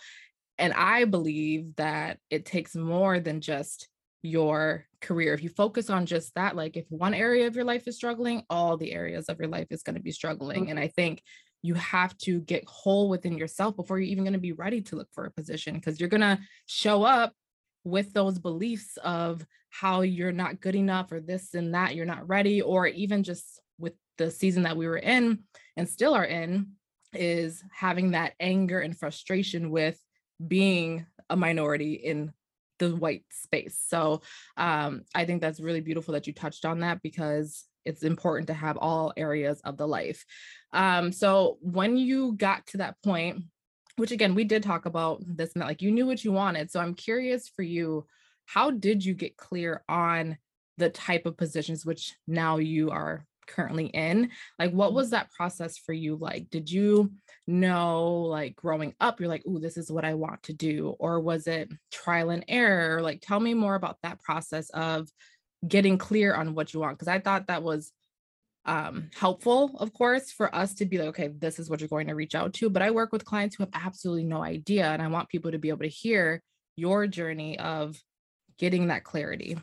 and 0.58 0.74
I 0.74 1.06
believe 1.06 1.76
that 1.78 2.18
it 2.30 2.46
takes 2.46 2.76
more 2.76 3.20
than 3.20 3.42
just 3.42 3.88
your 4.24 4.86
career. 5.02 5.34
If 5.34 5.44
you 5.44 5.50
focus 5.50 5.90
on 5.90 6.06
just 6.06 6.34
that, 6.36 6.56
like 6.56 6.78
if 6.78 6.86
one 6.90 7.14
area 7.14 7.48
of 7.48 7.56
your 7.56 7.66
life 7.66 7.88
is 7.88 7.96
struggling, 7.96 8.44
all 8.50 8.78
the 8.78 8.94
areas 8.94 9.30
of 9.30 9.40
your 9.40 9.50
life 9.50 9.68
is 9.72 9.84
going 9.84 9.96
to 9.96 10.02
be 10.02 10.12
struggling. 10.12 10.70
And 10.70 10.80
I 10.80 10.84
mm-hmm. 10.84 10.94
think 10.94 11.24
you 11.64 11.74
have 11.76 12.18
to 12.18 12.42
get 12.42 12.68
whole 12.68 13.10
within 13.10 13.38
yourself 13.38 13.76
before 13.76 14.00
you're 14.00 14.12
even 14.12 14.24
going 14.24 14.34
to 14.34 14.40
be 14.40 14.52
ready 14.52 14.82
to 14.82 14.96
look 14.96 15.10
for 15.12 15.26
a 15.26 15.32
position 15.32 15.76
because 15.76 16.00
you're 16.00 16.10
going 16.10 16.22
to 16.22 16.40
show 16.66 17.04
up 17.04 17.34
with 17.84 18.14
those 18.14 18.40
beliefs 18.40 18.98
of 19.04 19.46
how 19.70 20.02
you're 20.02 20.32
not 20.32 20.60
good 20.60 20.76
enough 20.76 21.12
or 21.12 21.20
this 21.20 21.54
and 21.54 21.74
that 21.74 21.96
you're 21.96 22.06
not 22.06 22.28
ready 22.28 22.62
or 22.62 22.88
even 22.88 23.24
just 23.24 23.62
with 23.80 23.94
the 24.18 24.30
season 24.30 24.64
that 24.64 24.78
we 24.78 24.88
were 24.88 24.98
in 24.98 25.40
and 25.78 25.88
still 25.88 26.14
are 26.14 26.26
in 26.26 26.68
is 27.14 27.64
having 27.74 28.12
that 28.12 28.34
anger 28.40 28.80
and 28.80 28.98
frustration 28.98 29.72
with 29.72 30.00
being 30.46 31.06
a 31.30 31.36
minority 31.36 31.94
in 31.94 32.32
the 32.80 32.96
white 32.96 33.24
space. 33.32 33.80
So 33.88 34.22
um, 34.58 35.04
I 35.14 35.26
think 35.26 35.42
that's 35.42 35.60
really 35.60 35.82
beautiful 35.82 36.14
that 36.14 36.28
you 36.28 36.34
touched 36.34 36.66
on 36.66 36.80
that 36.80 37.02
because 37.02 37.66
it's 37.86 38.04
important 38.04 38.48
to 38.48 38.54
have 38.54 38.78
all 38.78 39.14
areas 39.18 39.62
of 39.64 39.78
the 39.78 39.88
life. 39.88 40.26
Um, 40.74 41.12
so 41.12 41.58
when 41.62 41.98
you 41.98 42.34
got 42.34 42.66
to 42.68 42.78
that 42.78 42.96
point, 43.04 43.44
which 43.98 44.12
again, 44.12 44.36
we 44.36 44.44
did 44.44 44.64
talk 44.64 44.86
about 44.86 45.22
this 45.26 45.54
and 45.54 45.62
that, 45.62 45.68
like 45.68 45.82
you 45.82 45.92
knew 45.92 46.06
what 46.06 46.24
you 46.24 46.32
wanted. 46.32 46.72
So 46.72 46.80
I'm 46.80 46.94
curious 46.94 47.48
for 47.48 47.64
you, 47.64 48.06
how 48.46 48.72
did 48.72 49.04
you 49.04 49.14
get 49.14 49.38
clear 49.38 49.84
on 49.88 50.38
the 50.78 50.90
type 50.90 51.26
of 51.26 51.38
positions 51.38 51.86
which 51.86 52.16
now 52.28 52.58
you 52.58 52.92
are 52.92 53.26
currently 53.48 53.88
in? 53.88 54.32
Like 54.58 54.72
what 54.72 54.92
mm. 54.92 54.96
was 54.96 55.12
that 55.12 55.32
process 55.32 55.78
for 55.78 55.94
you 55.94 56.16
like? 56.16 56.50
Did 56.50 56.72
you 56.72 57.12
know 57.48 58.22
like 58.22 58.56
growing 58.56 58.94
up 59.00 59.20
you're 59.20 59.28
like 59.28 59.44
oh 59.48 59.58
this 59.58 59.76
is 59.76 59.92
what 59.92 60.06
i 60.06 60.14
want 60.14 60.42
to 60.44 60.54
do 60.54 60.96
or 61.00 61.20
was 61.20 61.48
it 61.48 61.70
trial 61.92 62.30
and 62.30 62.46
error? 62.48 63.02
Like 63.02 63.22
tell 63.22 63.40
me 63.40 63.54
more 63.54 63.76
about 63.76 63.98
that 64.04 64.22
process 64.22 64.70
of 64.72 65.10
getting 65.68 65.98
clear 65.98 66.34
on 66.34 66.56
what 66.56 66.74
you 66.74 66.80
want 66.80 66.98
because 66.98 67.08
i 67.08 67.20
thought 67.20 67.48
that 67.48 67.62
was 67.62 67.92
um 68.66 69.10
helpful 69.18 69.72
of 69.80 69.92
course 69.92 70.32
for 70.32 70.54
us 70.54 70.76
to 70.76 70.86
be 70.86 71.00
like 71.00 71.08
okay 71.08 71.30
this 71.30 71.58
is 71.58 71.70
what 71.70 71.80
you're 71.80 71.90
going 71.90 72.08
to 72.08 72.14
reach 72.14 72.36
out 72.36 72.54
to 72.54 72.70
but 72.70 72.84
i 72.84 72.92
work 72.92 73.12
with 73.12 73.26
clients 73.26 73.56
who 73.56 73.64
have 73.64 73.72
absolutely 73.74 74.24
no 74.24 74.44
idea 74.44 74.86
and 74.86 75.02
i 75.02 75.08
want 75.08 75.30
people 75.30 75.52
to 75.52 75.58
be 75.58 75.70
able 75.70 75.80
to 75.80 75.88
hear 75.88 76.44
your 76.76 77.08
journey 77.08 77.58
of 77.60 78.02
getting 78.58 78.88
that 78.88 79.04
clarity. 79.04 79.58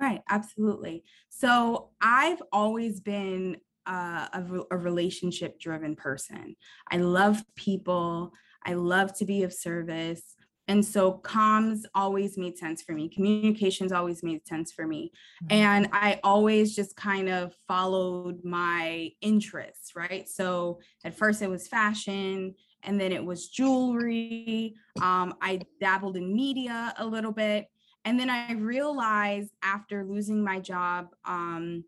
Right 0.00 0.22
absolutely. 0.28 1.04
So 1.28 1.90
i've 2.00 2.42
always 2.52 3.00
been 3.00 3.58
uh, 3.86 4.28
a, 4.32 4.60
a 4.70 4.76
relationship 4.76 5.58
driven 5.58 5.96
person. 5.96 6.56
I 6.90 6.98
love 6.98 7.42
people. 7.56 8.32
I 8.64 8.74
love 8.74 9.12
to 9.18 9.24
be 9.24 9.42
of 9.42 9.52
service 9.52 10.22
and 10.68 10.84
so 10.84 11.20
comms 11.24 11.82
always 11.94 12.38
made 12.38 12.56
sense 12.56 12.82
for 12.82 12.92
me. 12.92 13.08
Communications 13.08 13.90
always 13.90 14.22
made 14.22 14.46
sense 14.46 14.70
for 14.70 14.86
me. 14.86 15.12
Mm-hmm. 15.44 15.52
And 15.52 15.88
I 15.92 16.20
always 16.22 16.74
just 16.74 16.94
kind 16.94 17.28
of 17.28 17.54
followed 17.66 18.44
my 18.44 19.10
interests, 19.20 19.96
right? 19.96 20.28
So 20.28 20.80
at 21.04 21.14
first 21.14 21.42
it 21.42 21.50
was 21.50 21.66
fashion 21.66 22.54
and 22.84 23.00
then 23.00 23.12
it 23.12 23.24
was 23.24 23.48
jewelry. 23.48 24.74
Um, 25.00 25.34
I 25.40 25.60
dabbled 25.80 26.16
in 26.16 26.34
media 26.34 26.94
a 26.96 27.06
little 27.06 27.32
bit. 27.32 27.66
And 28.04 28.18
then 28.18 28.30
I 28.30 28.52
realized 28.52 29.50
after 29.62 30.04
losing 30.04 30.42
my 30.42 30.58
job 30.58 31.08
um, 31.24 31.84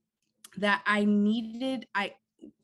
that 0.59 0.83
I 0.87 1.05
needed, 1.05 1.87
I 1.95 2.15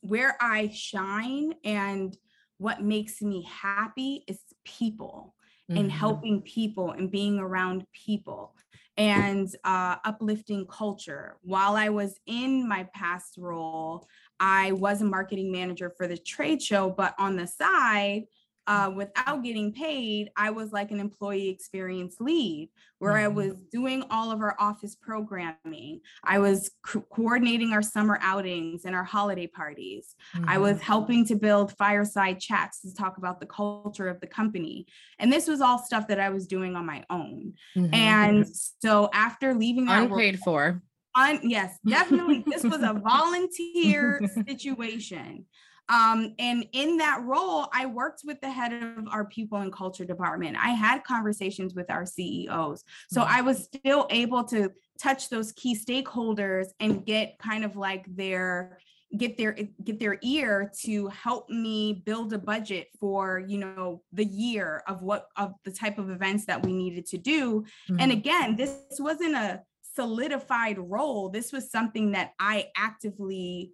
where 0.00 0.36
I 0.40 0.68
shine 0.68 1.54
and 1.64 2.16
what 2.58 2.82
makes 2.82 3.22
me 3.22 3.42
happy 3.42 4.24
is 4.28 4.38
people 4.64 5.34
mm-hmm. 5.70 5.78
and 5.78 5.92
helping 5.92 6.42
people 6.42 6.90
and 6.92 7.10
being 7.10 7.38
around 7.38 7.86
people 7.92 8.54
and 8.96 9.48
uh, 9.64 9.96
uplifting 10.04 10.66
culture. 10.66 11.36
While 11.42 11.76
I 11.76 11.88
was 11.88 12.18
in 12.26 12.68
my 12.68 12.88
past 12.94 13.36
role, 13.38 14.06
I 14.38 14.72
was 14.72 15.00
a 15.00 15.06
marketing 15.06 15.52
manager 15.52 15.92
for 15.96 16.06
the 16.06 16.18
trade 16.18 16.60
show, 16.60 16.90
but 16.90 17.14
on 17.18 17.36
the 17.36 17.46
side, 17.46 18.24
uh, 18.66 18.90
without 18.94 19.42
getting 19.42 19.72
paid, 19.72 20.30
I 20.36 20.50
was 20.50 20.72
like 20.72 20.90
an 20.90 21.00
employee 21.00 21.48
experience 21.48 22.16
lead 22.20 22.70
where 22.98 23.14
mm-hmm. 23.14 23.24
I 23.24 23.28
was 23.28 23.54
doing 23.72 24.04
all 24.10 24.30
of 24.30 24.40
our 24.40 24.54
office 24.58 24.94
programming. 24.94 26.00
I 26.22 26.38
was 26.38 26.70
co- 26.86 27.04
coordinating 27.10 27.72
our 27.72 27.82
summer 27.82 28.18
outings 28.20 28.84
and 28.84 28.94
our 28.94 29.04
holiday 29.04 29.46
parties. 29.46 30.14
Mm-hmm. 30.36 30.48
I 30.48 30.58
was 30.58 30.76
mm-hmm. 30.76 30.84
helping 30.84 31.26
to 31.26 31.34
build 31.34 31.76
fireside 31.78 32.38
chats 32.38 32.82
to 32.82 32.94
talk 32.94 33.16
about 33.16 33.40
the 33.40 33.46
culture 33.46 34.08
of 34.08 34.20
the 34.20 34.26
company. 34.26 34.86
And 35.18 35.32
this 35.32 35.48
was 35.48 35.60
all 35.60 35.78
stuff 35.78 36.08
that 36.08 36.20
I 36.20 36.28
was 36.28 36.46
doing 36.46 36.76
on 36.76 36.86
my 36.86 37.04
own. 37.10 37.54
Mm-hmm. 37.76 37.94
And 37.94 38.46
so 38.82 39.08
after 39.12 39.54
leaving 39.54 39.86
that 39.86 40.04
unpaid 40.04 40.34
work, 40.34 40.44
for. 40.44 40.82
Un, 41.16 41.40
yes, 41.42 41.76
definitely. 41.86 42.44
this 42.46 42.62
was 42.62 42.82
a 42.82 42.92
volunteer 43.04 44.20
situation. 44.46 45.46
Um, 45.90 46.34
and 46.38 46.64
in 46.72 46.98
that 46.98 47.20
role, 47.24 47.66
I 47.74 47.86
worked 47.86 48.22
with 48.24 48.40
the 48.40 48.50
head 48.50 48.72
of 48.72 49.08
our 49.10 49.24
people 49.24 49.58
and 49.58 49.72
culture 49.72 50.04
department. 50.04 50.56
I 50.56 50.70
had 50.70 51.02
conversations 51.02 51.74
with 51.74 51.90
our 51.90 52.06
CEOs. 52.06 52.84
So 53.10 53.20
mm-hmm. 53.20 53.34
I 53.34 53.40
was 53.40 53.64
still 53.64 54.06
able 54.08 54.44
to 54.44 54.70
touch 55.00 55.28
those 55.28 55.50
key 55.52 55.76
stakeholders 55.76 56.66
and 56.78 57.04
get 57.04 57.38
kind 57.38 57.64
of 57.64 57.74
like 57.74 58.06
their 58.14 58.78
get 59.16 59.36
their 59.36 59.56
get 59.82 59.98
their 59.98 60.18
ear 60.22 60.70
to 60.82 61.08
help 61.08 61.50
me 61.50 62.02
build 62.06 62.32
a 62.32 62.38
budget 62.38 62.86
for 63.00 63.42
you 63.44 63.58
know 63.58 64.02
the 64.12 64.24
year 64.24 64.84
of 64.86 65.02
what 65.02 65.26
of 65.36 65.52
the 65.64 65.72
type 65.72 65.98
of 65.98 66.10
events 66.10 66.46
that 66.46 66.64
we 66.64 66.72
needed 66.72 67.04
to 67.04 67.18
do 67.18 67.62
mm-hmm. 67.90 67.96
and 67.98 68.12
again 68.12 68.54
this 68.54 68.76
wasn't 69.00 69.34
a 69.34 69.60
solidified 69.96 70.78
role 70.78 71.28
this 71.28 71.52
was 71.52 71.72
something 71.72 72.12
that 72.12 72.30
i 72.38 72.66
actively 72.76 73.72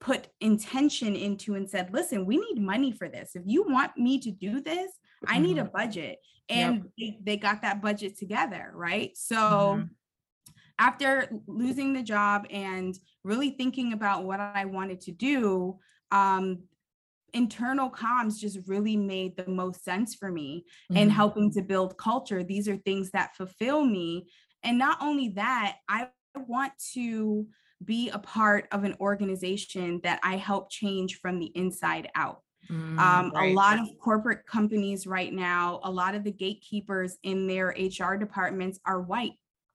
put 0.00 0.28
intention 0.40 1.16
into 1.16 1.54
and 1.54 1.68
said, 1.68 1.92
listen, 1.92 2.26
we 2.26 2.36
need 2.36 2.60
money 2.60 2.92
for 2.92 3.08
this. 3.08 3.30
If 3.34 3.42
you 3.46 3.64
want 3.64 3.96
me 3.96 4.18
to 4.20 4.30
do 4.30 4.60
this, 4.60 4.90
I 5.26 5.34
mm-hmm. 5.34 5.42
need 5.42 5.58
a 5.58 5.62
mm-hmm. 5.62 5.76
budget. 5.76 6.18
And 6.48 6.74
yep. 6.96 7.16
they, 7.24 7.32
they, 7.32 7.36
got 7.36 7.62
that 7.62 7.82
budget 7.82 8.16
together. 8.18 8.70
Right. 8.74 9.16
So 9.16 9.36
mm-hmm. 9.36 9.84
after 10.78 11.28
losing 11.46 11.92
the 11.92 12.02
job 12.02 12.46
and 12.50 12.96
really 13.24 13.50
thinking 13.50 13.92
about 13.92 14.24
what 14.24 14.38
I 14.38 14.64
wanted 14.66 15.00
to 15.02 15.12
do, 15.12 15.78
um, 16.12 16.62
internal 17.32 17.90
comms 17.90 18.38
just 18.38 18.58
really 18.66 18.96
made 18.96 19.36
the 19.36 19.48
most 19.48 19.84
sense 19.84 20.14
for 20.14 20.30
me 20.30 20.64
mm-hmm. 20.90 21.02
and 21.02 21.12
helping 21.12 21.50
to 21.52 21.62
build 21.62 21.98
culture. 21.98 22.44
These 22.44 22.68
are 22.68 22.76
things 22.76 23.10
that 23.10 23.36
fulfill 23.36 23.84
me. 23.84 24.28
And 24.62 24.78
not 24.78 24.98
only 25.00 25.30
that, 25.30 25.76
I 25.88 26.08
want 26.34 26.72
to 26.94 27.46
be 27.84 28.10
a 28.10 28.18
part 28.18 28.66
of 28.72 28.84
an 28.84 28.96
organization 29.00 30.00
that 30.02 30.20
I 30.22 30.36
help 30.36 30.70
change 30.70 31.18
from 31.20 31.38
the 31.38 31.52
inside 31.54 32.08
out. 32.14 32.40
Mm, 32.70 32.98
um, 32.98 33.32
right. 33.34 33.52
A 33.52 33.54
lot 33.54 33.78
of 33.78 33.88
corporate 33.98 34.46
companies 34.46 35.06
right 35.06 35.32
now, 35.32 35.80
a 35.84 35.90
lot 35.90 36.14
of 36.14 36.24
the 36.24 36.32
gatekeepers 36.32 37.16
in 37.22 37.46
their 37.46 37.68
HR 37.68 38.16
departments 38.16 38.80
are 38.84 39.00
white, 39.00 39.34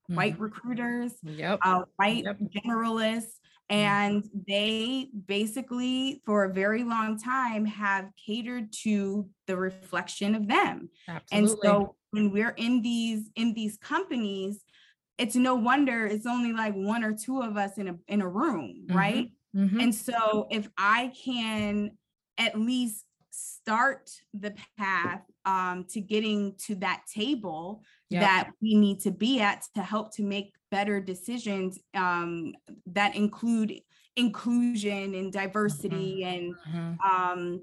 mm. 0.09 0.15
white 0.15 0.39
recruiters, 0.39 1.13
yep. 1.23 1.59
uh, 1.61 1.83
white 1.95 2.25
yep. 2.25 2.37
generalists. 2.39 3.39
Mm. 3.71 3.75
And 3.75 4.29
they 4.47 5.07
basically, 5.27 6.21
for 6.25 6.43
a 6.43 6.53
very 6.53 6.83
long 6.83 7.17
time, 7.17 7.65
have 7.65 8.09
catered 8.25 8.73
to 8.83 9.29
the 9.47 9.55
reflection 9.55 10.35
of 10.35 10.47
them. 10.47 10.89
Absolutely. 11.07 11.37
And 11.37 11.49
so 11.63 11.95
when 12.11 12.31
we're 12.31 12.53
in 12.57 12.81
these 12.81 13.29
in 13.35 13.53
these 13.53 13.77
companies, 13.77 14.65
it's 15.21 15.35
no 15.35 15.53
wonder 15.53 16.07
it's 16.07 16.25
only 16.25 16.51
like 16.51 16.73
one 16.73 17.03
or 17.03 17.13
two 17.13 17.41
of 17.41 17.55
us 17.55 17.77
in 17.77 17.87
a 17.89 17.95
in 18.07 18.21
a 18.21 18.27
room, 18.27 18.85
mm-hmm. 18.87 18.97
right? 18.97 19.31
Mm-hmm. 19.55 19.79
And 19.79 19.95
so 19.95 20.47
if 20.49 20.67
I 20.77 21.13
can 21.23 21.91
at 22.39 22.59
least 22.59 23.05
start 23.29 24.09
the 24.33 24.53
path 24.77 25.21
um, 25.45 25.85
to 25.89 26.01
getting 26.01 26.55
to 26.65 26.75
that 26.75 27.03
table 27.13 27.83
yep. 28.09 28.21
that 28.21 28.49
we 28.61 28.75
need 28.75 28.99
to 29.01 29.11
be 29.11 29.39
at 29.39 29.63
to 29.75 29.83
help 29.83 30.13
to 30.15 30.23
make 30.23 30.53
better 30.71 30.99
decisions 30.99 31.79
um, 31.93 32.53
that 32.87 33.15
include 33.15 33.79
inclusion 34.15 35.13
and 35.13 35.31
diversity 35.31 36.23
mm-hmm. 36.23 36.33
and 36.33 36.55
mm-hmm. 36.99 37.09
um, 37.09 37.61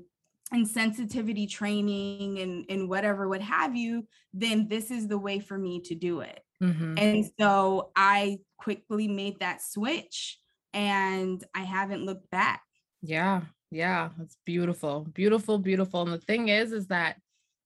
and 0.51 0.67
sensitivity 0.67 1.47
training 1.47 2.39
and, 2.39 2.65
and 2.71 2.89
whatever 2.89 3.29
what 3.29 3.43
have 3.43 3.77
you 3.77 4.07
then 4.33 4.67
this 4.69 4.91
is 4.91 5.07
the 5.07 5.19
way 5.19 5.39
for 5.39 5.59
me 5.59 5.81
to 5.81 5.95
do 5.95 6.21
it 6.21 6.41
mm-hmm. 6.63 6.99
and 6.99 7.31
so 7.39 7.91
i 7.97 8.39
quickly 8.59 9.09
made 9.09 9.39
that 9.41 9.63
switch 9.63 10.39
and 10.75 11.45
i 11.55 11.61
haven't 11.61 12.05
looked 12.05 12.29
back 12.31 12.63
yeah 13.03 13.43
yeah 13.71 14.11
it's 14.21 14.37
beautiful 14.45 15.07
beautiful 15.15 15.59
beautiful 15.59 16.03
and 16.03 16.13
the 16.13 16.19
thing 16.19 16.49
is 16.49 16.73
is 16.73 16.87
that 16.87 17.17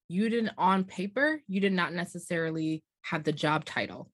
you 0.09 0.29
didn't 0.29 0.53
on 0.59 0.85
paper 0.85 1.41
you 1.47 1.61
did 1.61 1.73
not 1.73 1.93
necessarily 1.93 2.83
have 3.03 3.25
the 3.25 3.33
job 3.33 3.65
title 3.65 4.11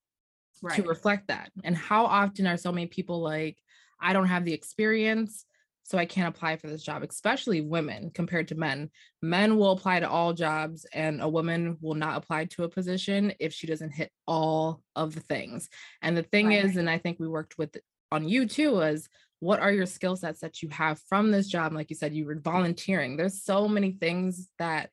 right. 0.62 0.76
to 0.76 0.82
reflect 0.82 1.28
that 1.28 1.50
and 1.64 1.76
how 1.76 2.04
often 2.04 2.46
are 2.46 2.56
so 2.56 2.72
many 2.72 2.86
people 2.86 3.20
like 3.20 3.56
i 4.00 4.12
don't 4.12 4.26
have 4.26 4.44
the 4.44 4.52
experience 4.52 5.44
so 5.88 5.96
I 5.96 6.04
can't 6.04 6.28
apply 6.28 6.56
for 6.56 6.66
this 6.66 6.82
job, 6.82 7.02
especially 7.02 7.62
women 7.62 8.10
compared 8.10 8.48
to 8.48 8.54
men. 8.54 8.90
Men 9.22 9.56
will 9.56 9.72
apply 9.72 10.00
to 10.00 10.08
all 10.08 10.34
jobs, 10.34 10.84
and 10.92 11.22
a 11.22 11.28
woman 11.28 11.78
will 11.80 11.94
not 11.94 12.18
apply 12.18 12.44
to 12.44 12.64
a 12.64 12.68
position 12.68 13.32
if 13.40 13.54
she 13.54 13.66
doesn't 13.66 13.94
hit 13.94 14.12
all 14.26 14.82
of 14.94 15.14
the 15.14 15.22
things. 15.22 15.70
And 16.02 16.14
the 16.14 16.22
thing 16.22 16.48
right. 16.48 16.62
is, 16.62 16.76
and 16.76 16.90
I 16.90 16.98
think 16.98 17.18
we 17.18 17.26
worked 17.26 17.56
with 17.56 17.78
on 18.12 18.28
you 18.28 18.46
too, 18.46 18.74
was 18.74 19.08
what 19.40 19.60
are 19.60 19.72
your 19.72 19.86
skill 19.86 20.14
sets 20.14 20.40
that 20.40 20.62
you 20.62 20.68
have 20.68 21.00
from 21.08 21.30
this 21.30 21.48
job? 21.48 21.72
Like 21.72 21.88
you 21.88 21.96
said, 21.96 22.12
you 22.12 22.26
were 22.26 22.38
volunteering. 22.38 23.16
There's 23.16 23.42
so 23.42 23.66
many 23.66 23.92
things 23.92 24.50
that 24.58 24.90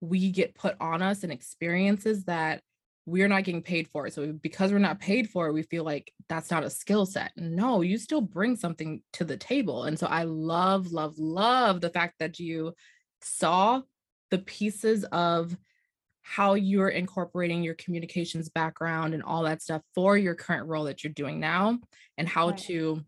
we 0.00 0.30
get 0.30 0.54
put 0.54 0.76
on 0.80 1.02
us 1.02 1.24
and 1.24 1.32
experiences 1.32 2.24
that 2.24 2.62
we're 3.04 3.28
not 3.28 3.44
getting 3.44 3.62
paid 3.62 3.88
for 3.88 4.06
it. 4.06 4.14
So 4.14 4.32
because 4.32 4.72
we're 4.72 4.78
not 4.78 5.00
paid 5.00 5.28
for 5.28 5.48
it, 5.48 5.52
we 5.52 5.62
feel 5.62 5.84
like 5.84 6.12
that's 6.28 6.50
not 6.50 6.62
a 6.62 6.70
skill 6.70 7.04
set. 7.04 7.32
No, 7.36 7.80
you 7.80 7.98
still 7.98 8.20
bring 8.20 8.56
something 8.56 9.02
to 9.14 9.24
the 9.24 9.36
table. 9.36 9.84
And 9.84 9.98
so 9.98 10.06
I 10.06 10.22
love, 10.22 10.92
love, 10.92 11.18
love 11.18 11.80
the 11.80 11.90
fact 11.90 12.14
that 12.20 12.38
you 12.38 12.74
saw 13.20 13.82
the 14.30 14.38
pieces 14.38 15.04
of 15.10 15.56
how 16.22 16.54
you're 16.54 16.88
incorporating 16.88 17.64
your 17.64 17.74
communications 17.74 18.48
background 18.48 19.14
and 19.14 19.22
all 19.24 19.42
that 19.42 19.60
stuff 19.60 19.82
for 19.94 20.16
your 20.16 20.36
current 20.36 20.68
role 20.68 20.84
that 20.84 21.02
you're 21.02 21.12
doing 21.12 21.40
now 21.40 21.78
and 22.16 22.28
how 22.28 22.50
right. 22.50 22.58
to 22.58 23.04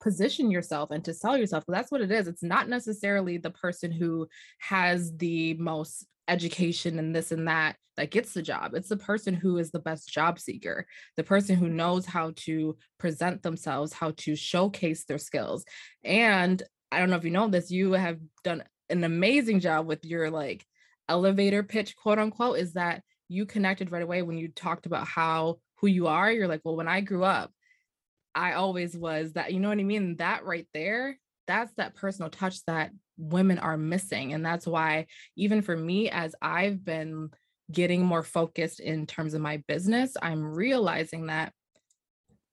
position 0.00 0.50
yourself 0.50 0.90
and 0.90 1.04
to 1.04 1.14
sell 1.14 1.36
yourself. 1.36 1.62
That's 1.68 1.92
what 1.92 2.00
it 2.00 2.10
is. 2.10 2.26
It's 2.26 2.42
not 2.42 2.68
necessarily 2.68 3.38
the 3.38 3.50
person 3.50 3.92
who 3.92 4.28
has 4.58 5.16
the 5.16 5.54
most 5.54 6.06
education 6.28 6.98
and 6.98 7.14
this 7.14 7.32
and 7.32 7.48
that 7.48 7.76
that 7.96 8.12
gets 8.12 8.32
the 8.32 8.42
job. 8.42 8.74
It's 8.74 8.88
the 8.88 8.96
person 8.96 9.34
who 9.34 9.58
is 9.58 9.72
the 9.72 9.80
best 9.80 10.08
job 10.08 10.38
seeker, 10.38 10.86
the 11.16 11.24
person 11.24 11.56
who 11.56 11.68
knows 11.68 12.06
how 12.06 12.32
to 12.36 12.76
present 12.98 13.42
themselves, 13.42 13.92
how 13.92 14.12
to 14.18 14.36
showcase 14.36 15.04
their 15.04 15.18
skills. 15.18 15.64
And 16.04 16.62
I 16.92 17.00
don't 17.00 17.10
know 17.10 17.16
if 17.16 17.24
you 17.24 17.32
know 17.32 17.48
this, 17.48 17.72
you 17.72 17.92
have 17.92 18.18
done 18.44 18.62
an 18.88 19.02
amazing 19.02 19.58
job 19.58 19.86
with 19.86 20.04
your 20.04 20.30
like 20.30 20.64
elevator 21.08 21.64
pitch, 21.64 21.96
quote 21.96 22.20
unquote, 22.20 22.58
is 22.58 22.74
that 22.74 23.02
you 23.28 23.46
connected 23.46 23.90
right 23.90 24.02
away 24.02 24.22
when 24.22 24.38
you 24.38 24.48
talked 24.48 24.86
about 24.86 25.06
how 25.06 25.58
who 25.76 25.88
you 25.88 26.06
are. 26.06 26.30
You're 26.30 26.48
like, 26.48 26.60
well, 26.64 26.76
when 26.76 26.88
I 26.88 27.00
grew 27.00 27.24
up, 27.24 27.52
I 28.34 28.52
always 28.52 28.96
was 28.96 29.32
that, 29.32 29.52
you 29.52 29.58
know 29.58 29.68
what 29.68 29.78
I 29.78 29.82
mean? 29.82 30.16
That 30.16 30.44
right 30.44 30.68
there, 30.72 31.18
that's 31.48 31.72
that 31.74 31.96
personal 31.96 32.30
touch 32.30 32.64
that 32.66 32.92
women 33.18 33.58
are 33.58 33.76
missing. 33.76 34.32
And 34.32 34.44
that's 34.44 34.66
why, 34.66 35.06
even 35.36 35.62
for 35.62 35.76
me, 35.76 36.10
as 36.10 36.34
I've 36.40 36.84
been 36.84 37.30
getting 37.70 38.04
more 38.04 38.22
focused 38.22 38.80
in 38.80 39.06
terms 39.06 39.34
of 39.34 39.42
my 39.42 39.58
business, 39.68 40.16
I'm 40.22 40.42
realizing 40.42 41.26
that. 41.26 41.52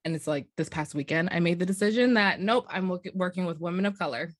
And 0.04 0.14
it's 0.14 0.26
like 0.26 0.46
this 0.56 0.68
past 0.68 0.94
weekend, 0.94 1.30
I 1.32 1.40
made 1.40 1.58
the 1.58 1.66
decision 1.66 2.14
that 2.14 2.40
nope, 2.40 2.66
I'm 2.68 2.96
working 3.14 3.44
with 3.46 3.60
women 3.60 3.86
of 3.86 3.98
color 3.98 4.30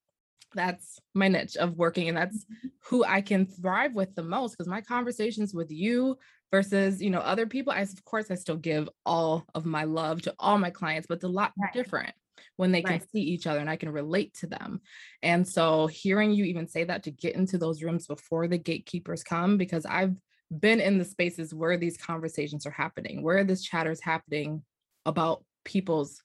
that's 0.55 1.01
my 1.15 1.29
niche 1.29 1.57
of 1.57 1.77
working 1.77 2.09
and 2.09 2.17
that's 2.17 2.45
mm-hmm. 2.45 2.69
who 2.85 3.05
I 3.05 3.21
can 3.21 3.47
thrive 3.47 3.95
with 3.95 4.15
the 4.15 4.23
most 4.23 4.53
because 4.53 4.69
my 4.69 4.81
conversations 4.81 5.55
with 5.55 5.71
you 5.71 6.19
versus 6.51 7.03
you 7.03 7.11
know 7.11 7.21
other 7.21 7.47
people 7.47 7.73
I 7.73 7.81
of 7.81 8.05
course 8.05 8.31
I 8.31 8.35
still 8.35 8.57
give 8.57 8.89
all 9.05 9.45
of 9.55 9.67
my 9.67 9.85
love 9.85 10.23
to 10.23 10.35
all 10.39 10.59
my 10.59 10.71
clients 10.71 11.07
but 11.07 11.17
it's 11.17 11.25
a 11.25 11.29
lot 11.29 11.53
right. 11.61 11.73
different 11.73 12.15
when 12.57 12.73
they 12.73 12.83
right. 12.83 13.01
can 13.01 13.09
see 13.11 13.21
each 13.21 13.47
other 13.47 13.61
and 13.61 13.71
I 13.71 13.77
can 13.77 13.91
relate 13.91 14.35
to 14.41 14.47
them. 14.47 14.81
And 15.23 15.47
so 15.47 15.87
hearing 15.87 16.33
you 16.33 16.45
even 16.45 16.69
say 16.69 16.85
that 16.85 17.05
to 17.05 17.11
get 17.11 17.35
into 17.35 17.59
those 17.59 17.83
rooms 17.83 18.07
before 18.07 18.49
the 18.49 18.59
gatekeepers 18.59 19.23
come 19.23 19.57
because 19.57 19.87
I've 19.87 20.15
been 20.51 20.81
in 20.81 20.99
the 20.99 21.05
spaces 21.05 21.55
where 21.55 21.77
these 21.77 21.97
conversations 21.97 22.67
are 22.67 22.71
happening, 22.71 23.23
where 23.23 23.45
this 23.45 23.63
chatter 23.63 23.91
is 23.91 24.03
happening 24.03 24.63
about 25.05 25.45
people's 25.65 26.23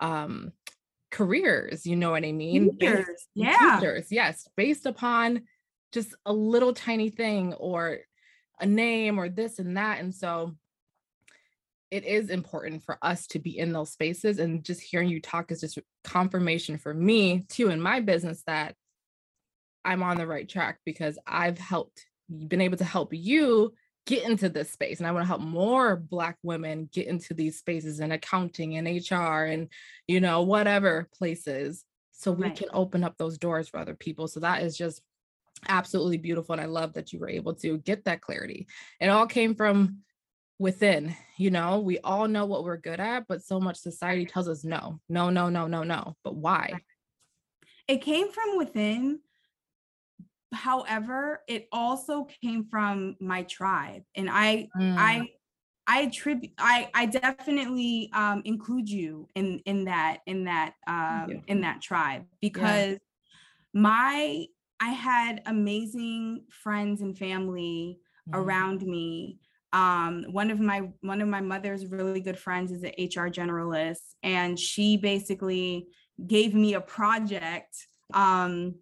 um 0.00 0.52
careers, 1.10 1.86
you 1.86 1.94
know 1.94 2.10
what 2.10 2.24
I 2.24 2.32
mean? 2.32 2.76
Futures, 2.78 3.28
yeah. 3.34 3.78
Futures, 3.78 4.08
yes, 4.10 4.48
based 4.56 4.86
upon 4.86 5.42
just 5.92 6.14
a 6.24 6.32
little 6.32 6.72
tiny 6.72 7.10
thing 7.10 7.52
or 7.54 7.98
a 8.58 8.66
name 8.66 9.20
or 9.20 9.28
this 9.28 9.58
and 9.58 9.76
that. 9.76 10.00
And 10.00 10.14
so 10.14 10.56
it 11.92 12.06
is 12.06 12.30
important 12.30 12.82
for 12.82 12.96
us 13.02 13.26
to 13.26 13.38
be 13.38 13.58
in 13.58 13.70
those 13.70 13.92
spaces. 13.92 14.38
And 14.38 14.64
just 14.64 14.80
hearing 14.80 15.10
you 15.10 15.20
talk 15.20 15.52
is 15.52 15.60
just 15.60 15.78
confirmation 16.04 16.78
for 16.78 16.94
me 16.94 17.44
too 17.50 17.68
in 17.68 17.82
my 17.82 18.00
business 18.00 18.42
that 18.46 18.74
I'm 19.84 20.02
on 20.02 20.16
the 20.16 20.26
right 20.26 20.48
track 20.48 20.78
because 20.86 21.18
I've 21.26 21.58
helped, 21.58 22.06
been 22.48 22.62
able 22.62 22.78
to 22.78 22.84
help 22.84 23.12
you 23.12 23.74
get 24.06 24.24
into 24.24 24.48
this 24.48 24.72
space 24.72 24.98
and 24.98 25.06
i 25.06 25.12
want 25.12 25.22
to 25.22 25.28
help 25.28 25.40
more 25.40 25.94
black 25.94 26.36
women 26.42 26.88
get 26.92 27.06
into 27.06 27.34
these 27.34 27.58
spaces 27.58 28.00
in 28.00 28.10
accounting 28.10 28.76
and 28.76 28.88
hr 29.08 29.44
and 29.44 29.68
you 30.08 30.18
know 30.18 30.42
whatever 30.42 31.08
places 31.16 31.84
so 32.10 32.32
we 32.32 32.46
right. 32.46 32.56
can 32.56 32.66
open 32.72 33.04
up 33.04 33.16
those 33.16 33.38
doors 33.38 33.68
for 33.68 33.78
other 33.78 33.94
people 33.94 34.26
so 34.26 34.40
that 34.40 34.60
is 34.60 34.76
just 34.76 35.02
absolutely 35.68 36.16
beautiful 36.16 36.52
and 36.52 36.60
i 36.60 36.64
love 36.64 36.94
that 36.94 37.12
you 37.12 37.20
were 37.20 37.28
able 37.28 37.54
to 37.54 37.78
get 37.78 38.04
that 38.04 38.20
clarity 38.20 38.66
it 38.98 39.06
all 39.06 39.26
came 39.26 39.54
from 39.54 39.98
within 40.58 41.14
you 41.36 41.50
know 41.50 41.80
we 41.80 41.98
all 42.00 42.28
know 42.28 42.46
what 42.46 42.64
we're 42.64 42.76
good 42.76 43.00
at 43.00 43.26
but 43.28 43.42
so 43.42 43.58
much 43.58 43.76
society 43.76 44.24
tells 44.24 44.48
us 44.48 44.64
no 44.64 45.00
no 45.08 45.30
no 45.30 45.48
no 45.48 45.66
no 45.66 45.82
no 45.82 46.16
but 46.22 46.36
why 46.36 46.72
it 47.88 48.00
came 48.00 48.30
from 48.30 48.56
within 48.56 49.18
however 50.52 51.40
it 51.48 51.66
also 51.72 52.26
came 52.42 52.64
from 52.64 53.16
my 53.20 53.42
tribe 53.44 54.02
and 54.14 54.28
i 54.30 54.68
mm. 54.78 54.96
i 54.98 55.28
i 55.86 56.02
attribute 56.02 56.52
i 56.58 56.88
i 56.94 57.06
definitely 57.06 58.10
um 58.12 58.42
include 58.44 58.88
you 58.88 59.26
in 59.34 59.60
in 59.64 59.84
that 59.84 60.18
in 60.26 60.44
that 60.44 60.74
um 60.86 61.42
in 61.48 61.62
that 61.62 61.80
tribe 61.80 62.24
because 62.40 62.92
yeah. 62.92 62.98
my 63.72 64.44
i 64.80 64.90
had 64.90 65.42
amazing 65.46 66.44
friends 66.50 67.00
and 67.00 67.18
family 67.18 67.98
mm. 68.28 68.38
around 68.38 68.82
me 68.82 69.38
um, 69.72 70.24
one 70.30 70.50
of 70.50 70.60
my 70.60 70.90
one 71.00 71.20
of 71.20 71.28
my 71.28 71.40
mother's 71.40 71.86
really 71.86 72.20
good 72.20 72.38
friends 72.38 72.70
is 72.70 72.82
an 72.82 72.92
hr 72.98 73.28
generalist 73.28 74.14
and 74.22 74.58
she 74.58 74.96
basically 74.96 75.86
gave 76.26 76.54
me 76.54 76.74
a 76.74 76.80
project 76.80 77.86
um, 78.14 78.74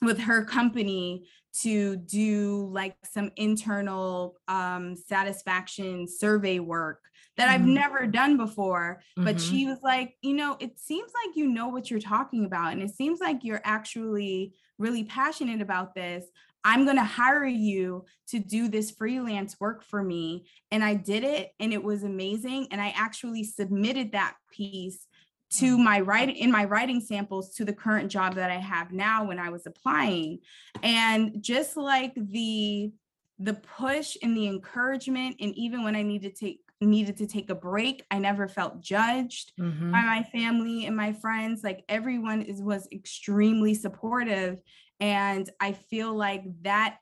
with 0.00 0.18
her 0.18 0.44
company 0.44 1.26
to 1.62 1.96
do 1.96 2.68
like 2.72 2.96
some 3.04 3.30
internal 3.36 4.36
um, 4.46 4.94
satisfaction 4.96 6.06
survey 6.06 6.58
work 6.58 7.00
that 7.36 7.48
I've 7.48 7.60
mm-hmm. 7.60 7.74
never 7.74 8.06
done 8.06 8.36
before. 8.36 9.00
But 9.16 9.36
mm-hmm. 9.36 9.50
she 9.50 9.66
was 9.66 9.78
like, 9.82 10.16
you 10.22 10.34
know, 10.34 10.56
it 10.60 10.78
seems 10.78 11.12
like 11.24 11.36
you 11.36 11.46
know 11.46 11.68
what 11.68 11.90
you're 11.90 12.00
talking 12.00 12.44
about. 12.44 12.72
And 12.72 12.82
it 12.82 12.94
seems 12.94 13.20
like 13.20 13.44
you're 13.44 13.62
actually 13.64 14.54
really 14.76 15.04
passionate 15.04 15.60
about 15.60 15.94
this. 15.94 16.26
I'm 16.64 16.84
going 16.84 16.96
to 16.96 17.04
hire 17.04 17.46
you 17.46 18.04
to 18.28 18.38
do 18.38 18.68
this 18.68 18.90
freelance 18.90 19.56
work 19.60 19.84
for 19.84 20.02
me. 20.02 20.46
And 20.70 20.82
I 20.84 20.94
did 20.94 21.24
it 21.24 21.50
and 21.60 21.72
it 21.72 21.82
was 21.82 22.02
amazing. 22.02 22.68
And 22.70 22.80
I 22.80 22.92
actually 22.96 23.44
submitted 23.44 24.12
that 24.12 24.34
piece 24.52 25.06
to 25.50 25.74
mm-hmm. 25.74 25.84
my 25.84 26.00
writing 26.00 26.36
in 26.36 26.50
my 26.50 26.64
writing 26.64 27.00
samples 27.00 27.54
to 27.54 27.64
the 27.64 27.72
current 27.72 28.10
job 28.10 28.34
that 28.34 28.50
I 28.50 28.58
have 28.58 28.92
now 28.92 29.24
when 29.24 29.38
I 29.38 29.48
was 29.48 29.66
applying. 29.66 30.40
And 30.82 31.42
just 31.42 31.76
like 31.76 32.12
the 32.14 32.92
the 33.38 33.54
push 33.54 34.16
and 34.22 34.36
the 34.36 34.48
encouragement 34.48 35.36
and 35.40 35.54
even 35.54 35.84
when 35.84 35.94
I 35.94 36.02
needed 36.02 36.34
to 36.36 36.40
take 36.46 36.60
needed 36.80 37.16
to 37.16 37.26
take 37.26 37.50
a 37.50 37.54
break, 37.54 38.04
I 38.10 38.18
never 38.18 38.46
felt 38.46 38.80
judged 38.80 39.52
mm-hmm. 39.58 39.90
by 39.90 40.02
my 40.02 40.22
family 40.30 40.86
and 40.86 40.96
my 40.96 41.12
friends. 41.12 41.64
Like 41.64 41.84
everyone 41.88 42.42
is 42.42 42.62
was 42.62 42.86
extremely 42.92 43.74
supportive 43.74 44.60
and 45.00 45.48
I 45.60 45.72
feel 45.72 46.14
like 46.14 46.44
that 46.62 46.98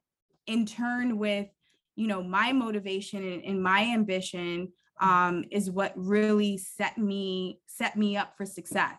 in 0.47 0.67
turn 0.67 1.19
with 1.19 1.49
you 1.97 2.07
know 2.07 2.23
my 2.23 2.53
motivation 2.53 3.23
and, 3.23 3.45
and 3.45 3.63
my 3.63 3.83
ambition 3.83 4.73
um, 5.01 5.45
is 5.51 5.71
what 5.71 5.93
really 5.97 6.59
set 6.59 6.99
me 6.99 7.61
set 7.67 7.97
me 7.97 8.17
up 8.17 8.37
for 8.37 8.47
success. 8.47 8.99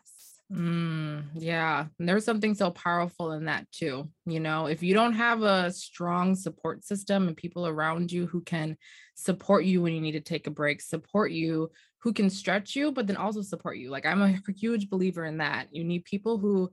Mm, 0.51 1.25
yeah, 1.33 1.87
and 1.99 2.07
there's 2.07 2.23
something 2.23 2.53
so 2.53 2.71
powerful 2.71 3.33
in 3.33 3.45
that 3.45 3.69
too. 3.71 4.09
You 4.25 4.39
know, 4.39 4.67
if 4.67 4.81
you 4.81 4.93
don't 4.93 5.13
have 5.13 5.41
a 5.41 5.71
strong 5.71 6.35
support 6.35 6.85
system 6.85 7.27
and 7.27 7.35
people 7.35 7.67
around 7.67 8.11
you 8.11 8.27
who 8.27 8.41
can 8.41 8.77
support 9.15 9.65
you 9.65 9.81
when 9.81 9.93
you 9.93 9.99
need 9.99 10.13
to 10.13 10.21
take 10.21 10.47
a 10.47 10.51
break, 10.51 10.81
support 10.81 11.31
you, 11.31 11.69
who 11.99 12.13
can 12.13 12.29
stretch 12.29 12.75
you, 12.75 12.93
but 12.93 13.07
then 13.07 13.17
also 13.17 13.41
support 13.41 13.77
you. 13.77 13.89
Like 13.89 14.05
I'm 14.05 14.21
a 14.21 14.39
huge 14.57 14.89
believer 14.89 15.25
in 15.25 15.37
that. 15.39 15.67
You 15.71 15.83
need 15.83 16.05
people 16.05 16.37
who 16.37 16.71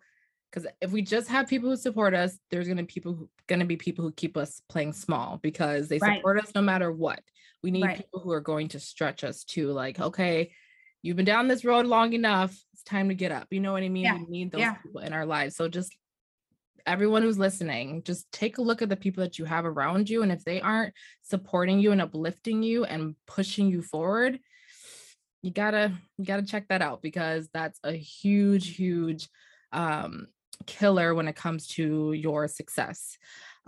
because 0.54 0.70
if 0.80 0.92
we 0.92 1.02
just 1.02 1.28
have 1.28 1.48
people 1.48 1.68
who 1.68 1.76
support 1.76 2.14
us, 2.14 2.38
there's 2.50 2.68
gonna 2.68 2.84
people 2.84 3.12
who, 3.14 3.28
gonna 3.48 3.64
be 3.64 3.76
people 3.76 4.04
who 4.04 4.12
keep 4.12 4.36
us 4.36 4.62
playing 4.68 4.92
small 4.92 5.38
because 5.42 5.88
they 5.88 5.98
support 5.98 6.36
right. 6.36 6.44
us 6.44 6.54
no 6.54 6.62
matter 6.62 6.92
what. 6.92 7.20
We 7.62 7.70
need 7.70 7.84
right. 7.84 7.96
people 7.96 8.20
who 8.20 8.30
are 8.30 8.40
going 8.40 8.68
to 8.68 8.80
stretch 8.80 9.24
us 9.24 9.42
to 9.44 9.72
like, 9.72 9.98
okay, 9.98 10.52
you've 11.02 11.16
been 11.16 11.24
down 11.24 11.48
this 11.48 11.64
road 11.64 11.86
long 11.86 12.12
enough. 12.12 12.56
It's 12.72 12.84
time 12.84 13.08
to 13.08 13.14
get 13.14 13.32
up. 13.32 13.48
You 13.50 13.60
know 13.60 13.72
what 13.72 13.82
I 13.82 13.88
mean? 13.88 14.04
Yeah. 14.04 14.18
We 14.18 14.26
need 14.26 14.52
those 14.52 14.60
yeah. 14.60 14.74
people 14.74 15.00
in 15.00 15.12
our 15.12 15.26
lives. 15.26 15.56
So 15.56 15.66
just 15.66 15.96
everyone 16.86 17.22
who's 17.22 17.38
listening, 17.38 18.02
just 18.04 18.30
take 18.30 18.58
a 18.58 18.62
look 18.62 18.82
at 18.82 18.90
the 18.90 18.96
people 18.96 19.24
that 19.24 19.38
you 19.38 19.46
have 19.46 19.64
around 19.64 20.10
you. 20.10 20.22
And 20.22 20.30
if 20.30 20.44
they 20.44 20.60
aren't 20.60 20.92
supporting 21.22 21.80
you 21.80 21.90
and 21.90 22.02
uplifting 22.02 22.62
you 22.62 22.84
and 22.84 23.16
pushing 23.26 23.68
you 23.70 23.82
forward, 23.82 24.38
you 25.42 25.50
gotta 25.50 25.92
you 26.18 26.24
gotta 26.24 26.44
check 26.44 26.68
that 26.68 26.82
out 26.82 27.02
because 27.02 27.48
that's 27.52 27.80
a 27.82 27.92
huge, 27.92 28.76
huge 28.76 29.28
um 29.72 30.28
killer 30.66 31.14
when 31.14 31.28
it 31.28 31.36
comes 31.36 31.66
to 31.68 32.12
your 32.12 32.48
success. 32.48 33.18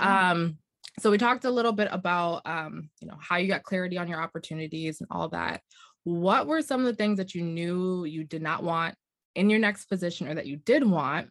Mm-hmm. 0.00 0.12
Um 0.12 0.58
so 0.98 1.10
we 1.10 1.18
talked 1.18 1.44
a 1.44 1.50
little 1.50 1.72
bit 1.72 1.88
about 1.90 2.40
um, 2.46 2.88
you 3.00 3.08
know 3.08 3.18
how 3.20 3.36
you 3.36 3.48
got 3.48 3.64
clarity 3.64 3.98
on 3.98 4.08
your 4.08 4.22
opportunities 4.22 5.00
and 5.00 5.08
all 5.10 5.28
that 5.28 5.60
what 6.06 6.46
were 6.46 6.62
some 6.62 6.80
of 6.80 6.86
the 6.86 6.94
things 6.94 7.18
that 7.18 7.34
you 7.34 7.42
knew 7.42 8.04
you 8.04 8.22
did 8.22 8.40
not 8.40 8.62
want 8.62 8.94
in 9.34 9.50
your 9.50 9.58
next 9.58 9.86
position 9.86 10.28
or 10.28 10.34
that 10.34 10.46
you 10.46 10.56
did 10.56 10.88
want 10.88 11.28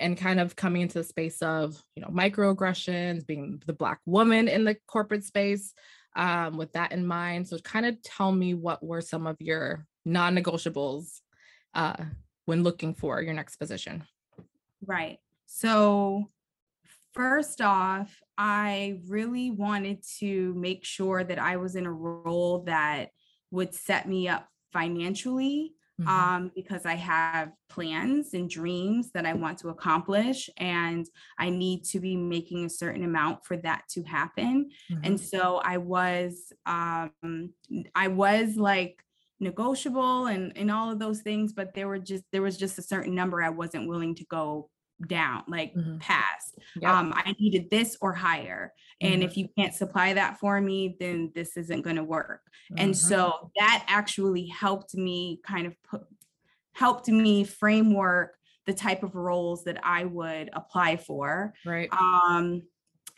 and 0.00 0.18
kind 0.18 0.38
of 0.38 0.54
coming 0.54 0.82
into 0.82 0.98
the 0.98 1.04
space 1.04 1.40
of 1.40 1.82
you 1.96 2.02
know 2.02 2.08
microaggressions 2.08 3.26
being 3.26 3.62
the 3.66 3.72
black 3.72 4.00
woman 4.04 4.48
in 4.48 4.64
the 4.64 4.76
corporate 4.86 5.24
space 5.24 5.72
um, 6.14 6.58
with 6.58 6.70
that 6.74 6.92
in 6.92 7.06
mind 7.06 7.48
so 7.48 7.56
kind 7.60 7.86
of 7.86 8.00
tell 8.02 8.30
me 8.30 8.52
what 8.52 8.84
were 8.84 9.00
some 9.00 9.26
of 9.26 9.36
your 9.40 9.86
non-negotiables 10.04 11.20
uh, 11.74 12.04
when 12.44 12.62
looking 12.62 12.94
for 12.94 13.22
your 13.22 13.32
next 13.32 13.56
position 13.56 14.04
right 14.86 15.18
so 15.46 16.28
First 17.12 17.60
off, 17.60 18.22
I 18.38 19.00
really 19.06 19.50
wanted 19.50 20.02
to 20.18 20.54
make 20.54 20.84
sure 20.84 21.22
that 21.22 21.38
I 21.38 21.56
was 21.56 21.76
in 21.76 21.84
a 21.84 21.92
role 21.92 22.60
that 22.64 23.10
would 23.50 23.74
set 23.74 24.08
me 24.08 24.28
up 24.28 24.48
financially 24.72 25.74
mm-hmm. 26.00 26.08
um, 26.08 26.50
because 26.54 26.86
I 26.86 26.94
have 26.94 27.52
plans 27.68 28.32
and 28.32 28.48
dreams 28.48 29.10
that 29.12 29.26
I 29.26 29.34
want 29.34 29.58
to 29.58 29.68
accomplish, 29.68 30.48
and 30.56 31.06
I 31.38 31.50
need 31.50 31.84
to 31.86 32.00
be 32.00 32.16
making 32.16 32.64
a 32.64 32.70
certain 32.70 33.04
amount 33.04 33.44
for 33.44 33.58
that 33.58 33.82
to 33.90 34.02
happen. 34.04 34.70
Mm-hmm. 34.90 35.04
And 35.04 35.20
so 35.20 35.60
I 35.62 35.76
was, 35.76 36.50
um, 36.64 37.50
I 37.94 38.08
was 38.08 38.56
like 38.56 39.04
negotiable 39.42 40.26
and 40.26 40.56
and 40.56 40.70
all 40.70 40.90
of 40.90 40.98
those 40.98 41.20
things, 41.20 41.52
but 41.52 41.74
there 41.74 41.88
were 41.88 41.98
just 41.98 42.24
there 42.32 42.42
was 42.42 42.56
just 42.56 42.78
a 42.78 42.82
certain 42.82 43.14
number 43.14 43.42
I 43.42 43.50
wasn't 43.50 43.88
willing 43.88 44.14
to 44.14 44.24
go 44.24 44.70
down 45.06 45.42
like 45.48 45.74
mm-hmm. 45.74 45.98
past 45.98 46.58
um 46.84 47.12
i 47.16 47.34
needed 47.40 47.68
this 47.70 47.96
or 48.00 48.12
higher 48.12 48.72
and 49.00 49.14
mm-hmm. 49.14 49.22
if 49.22 49.36
you 49.36 49.48
can't 49.58 49.74
supply 49.74 50.12
that 50.12 50.38
for 50.38 50.60
me 50.60 50.96
then 51.00 51.30
this 51.34 51.56
isn't 51.56 51.82
going 51.82 51.96
to 51.96 52.04
work 52.04 52.42
mm-hmm. 52.70 52.84
and 52.84 52.96
so 52.96 53.50
that 53.56 53.84
actually 53.88 54.46
helped 54.46 54.94
me 54.94 55.40
kind 55.44 55.66
of 55.66 55.74
put 55.82 56.02
helped 56.72 57.08
me 57.08 57.44
framework 57.44 58.36
the 58.66 58.72
type 58.72 59.02
of 59.02 59.14
roles 59.14 59.64
that 59.64 59.78
i 59.82 60.04
would 60.04 60.50
apply 60.52 60.96
for 60.96 61.52
right 61.66 61.88
um 61.92 62.62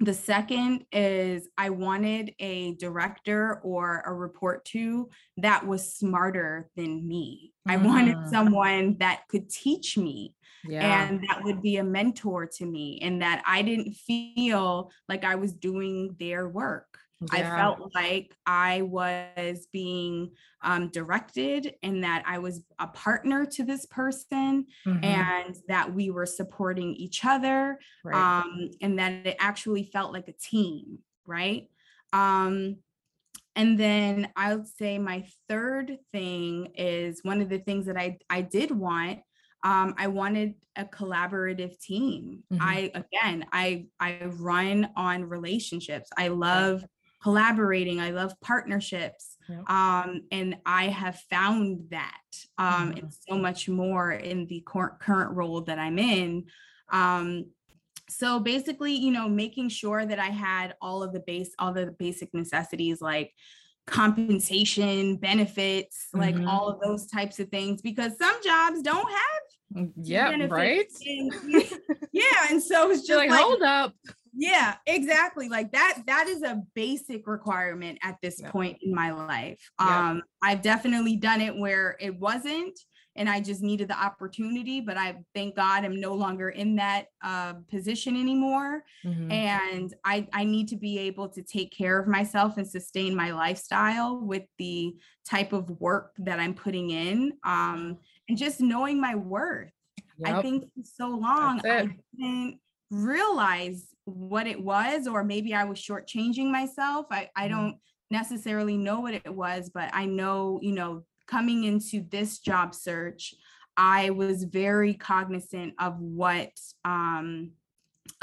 the 0.01 0.15
second 0.15 0.85
is 0.93 1.49
I 1.57 1.71
wanted 1.71 2.35
a 2.39 2.75
director 2.75 3.61
or 3.63 4.03
a 4.05 4.13
report 4.13 4.65
to 4.67 5.09
that 5.37 5.67
was 5.67 5.95
smarter 5.95 6.69
than 6.77 7.07
me. 7.07 7.53
Mm. 7.69 7.73
I 7.73 7.77
wanted 7.77 8.17
mm. 8.17 8.31
someone 8.31 8.97
that 8.99 9.23
could 9.29 9.49
teach 9.49 9.97
me 9.97 10.35
yeah. 10.67 11.09
and 11.09 11.25
that 11.29 11.43
would 11.45 11.63
be 11.63 11.77
a 11.77 11.85
mentor 11.85 12.47
to 12.47 12.67
me 12.67 12.99
and 13.03 13.23
that 13.23 13.43
I 13.47 13.63
didn't 13.63 13.95
feel 13.95 14.91
like 15.09 15.25
I 15.25 15.37
was 15.37 15.53
doing 15.53 16.17
their 16.19 16.49
work. 16.49 16.99
Yeah. 17.33 17.55
I 17.55 17.57
felt 17.57 17.95
like 17.95 18.35
I 18.47 18.83
was 18.83 19.67
being 19.73 20.33
um, 20.63 20.89
directed 20.89 21.75
and 21.83 22.05
that 22.05 22.25
I 22.27 22.39
was 22.39 22.65
a 22.79 22.87
partner 22.87 23.45
to 23.47 23.65
this 23.65 23.87
person 23.87 24.67
mm-hmm. 24.87 25.05
and 25.05 25.57
that 25.69 25.95
we 25.95 26.11
were 26.11 26.27
supporting 26.27 26.95
each 26.95 27.25
other 27.25 27.79
right. 28.05 28.15
um, 28.15 28.71
and 28.81 28.99
that 28.99 29.27
it 29.27 29.37
actually 29.39 29.85
felt 29.93 30.13
like 30.13 30.29
a 30.29 30.33
team, 30.33 30.99
right? 31.27 31.69
Um, 32.13 32.77
and 33.57 33.79
then 33.79 34.29
I 34.35 34.55
would 34.55 34.67
say 34.67 34.99
my 34.99 35.25
third 35.49 35.99
thing 36.13 36.73
is 36.75 37.21
one 37.23 37.41
of 37.41 37.49
the 37.49 37.59
things 37.59 37.87
that 37.87 37.97
I, 37.97 38.19
I 38.29 38.41
did 38.41 38.71
want 38.71 39.21
um, 39.65 39.95
I 39.97 40.09
wanted 40.09 40.55
a 40.77 40.85
collaborative 40.85 41.81
team. 41.81 42.43
Mm-hmm. 42.53 42.63
I 42.63 42.91
again, 42.95 43.47
I 43.51 43.87
I 43.99 44.21
run 44.27 44.91
on 44.95 45.25
relationships. 45.25 46.11
I 46.19 46.29
love 46.29 46.85
collaborating. 47.25 48.01
I 48.01 48.11
love 48.11 48.39
partnerships. 48.43 49.39
Yep. 49.49 49.71
Um, 49.71 50.23
and 50.31 50.59
I 50.67 50.89
have 50.89 51.19
found 51.31 51.87
that 51.91 52.21
um, 52.59 52.91
mm-hmm. 52.91 52.99
it's 52.99 53.21
so 53.27 53.39
much 53.39 53.67
more 53.67 54.13
in 54.13 54.47
the 54.47 54.61
cor- 54.61 54.99
current 55.01 55.33
role 55.33 55.63
that 55.63 55.79
I'm 55.79 55.99
in. 55.99 56.45
Um, 56.93 57.47
so 58.11 58.39
basically, 58.41 58.93
you 58.93 59.11
know, 59.11 59.27
making 59.27 59.71
sure 59.71 60.05
that 60.05 60.19
I 60.19 60.27
had 60.27 60.75
all 60.83 61.03
of 61.03 61.15
the 61.15 61.21
base, 61.21 61.51
all 61.59 61.73
the 61.73 61.95
basic 61.99 62.33
necessities 62.35 63.01
like 63.01 63.33
compensation, 63.87 65.17
benefits, 65.17 66.09
mm-hmm. 66.15 66.21
like 66.21 66.47
all 66.47 66.69
of 66.69 66.79
those 66.81 67.07
types 67.07 67.41
of 67.41 67.49
things, 67.49 67.81
because 67.81 68.19
some 68.19 68.37
jobs 68.45 68.83
don't 68.83 69.11
have. 69.11 69.85
Mm, 69.87 69.93
yeah, 70.03 70.47
right. 70.51 70.87
And, 71.07 71.33
yeah, 72.13 72.23
and 72.51 72.63
so 72.63 72.91
it's 72.91 73.01
just 73.07 73.19
like, 73.19 73.31
like 73.31 73.41
hold 73.41 73.63
up 73.63 73.95
yeah 74.37 74.75
exactly 74.87 75.49
like 75.49 75.71
that 75.73 76.03
that 76.07 76.27
is 76.27 76.43
a 76.43 76.61
basic 76.75 77.27
requirement 77.27 77.99
at 78.03 78.17
this 78.23 78.41
yeah. 78.41 78.51
point 78.51 78.77
in 78.83 78.95
my 78.95 79.11
life 79.13 79.59
yeah. 79.81 80.11
um 80.11 80.23
i've 80.43 80.63
definitely 80.63 81.17
done 81.17 81.41
it 81.41 81.57
where 81.57 81.97
it 82.01 82.19
wasn't 82.19 82.79
and 83.17 83.29
i 83.29 83.41
just 83.41 83.63
needed 83.63 83.89
the 83.89 83.99
opportunity 83.99 84.81
but 84.81 84.97
i 84.97 85.15
thank 85.35 85.55
god 85.55 85.85
i'm 85.85 86.01
no 86.01 86.15
longer 86.15 86.49
in 86.49 86.75
that 86.75 87.07
uh, 87.23 87.55
position 87.71 88.17
anymore 88.17 88.83
mm-hmm. 89.05 89.31
and 89.31 89.95
i 90.05 90.27
i 90.33 90.43
need 90.43 90.67
to 90.69 90.77
be 90.77 90.99
able 90.99 91.29
to 91.29 91.43
take 91.43 91.71
care 91.71 91.99
of 91.99 92.09
myself 92.09 92.57
and 92.57 92.69
sustain 92.69 93.15
my 93.15 93.31
lifestyle 93.31 94.21
with 94.21 94.43
the 94.59 94.95
type 95.29 95.53
of 95.53 95.71
work 95.81 96.13
that 96.19 96.41
i'm 96.41 96.55
putting 96.55 96.91
in 96.91 97.33
um 97.45 97.97
and 98.29 98.37
just 98.37 98.61
knowing 98.61 99.01
my 99.01 99.15
worth 99.15 99.71
yep. 100.19 100.37
i 100.37 100.43
think 100.43 100.65
for 100.75 100.83
so 100.83 101.09
long 101.09 101.61
i 101.65 101.89
didn't 102.17 102.59
realize 102.95 103.87
what 104.05 104.47
it 104.47 104.63
was, 104.63 105.07
or 105.07 105.25
maybe 105.25 105.55
I 105.55 105.65
was 105.65 105.79
shortchanging 105.79 106.51
myself. 106.51 107.07
I, 107.11 107.31
I 107.37 107.49
mm-hmm. 107.49 107.57
don't 107.57 107.77
necessarily 108.11 108.77
know 108.77 109.01
what 109.01 109.15
it 109.15 109.35
was, 109.35 109.71
but 109.73 109.91
I 109.93 110.07
know, 110.07 110.61
you 110.63 110.73
know, 110.73 111.05
coming 111.27 111.65
into 111.65 112.05
this 112.11 112.39
job 112.39 112.75
search, 112.75 113.35
I 113.77 114.11
was 114.11 114.45
very 114.45 114.95
cognizant 114.95 115.75
of 115.81 115.99
what 115.99 116.51
um, 116.85 117.53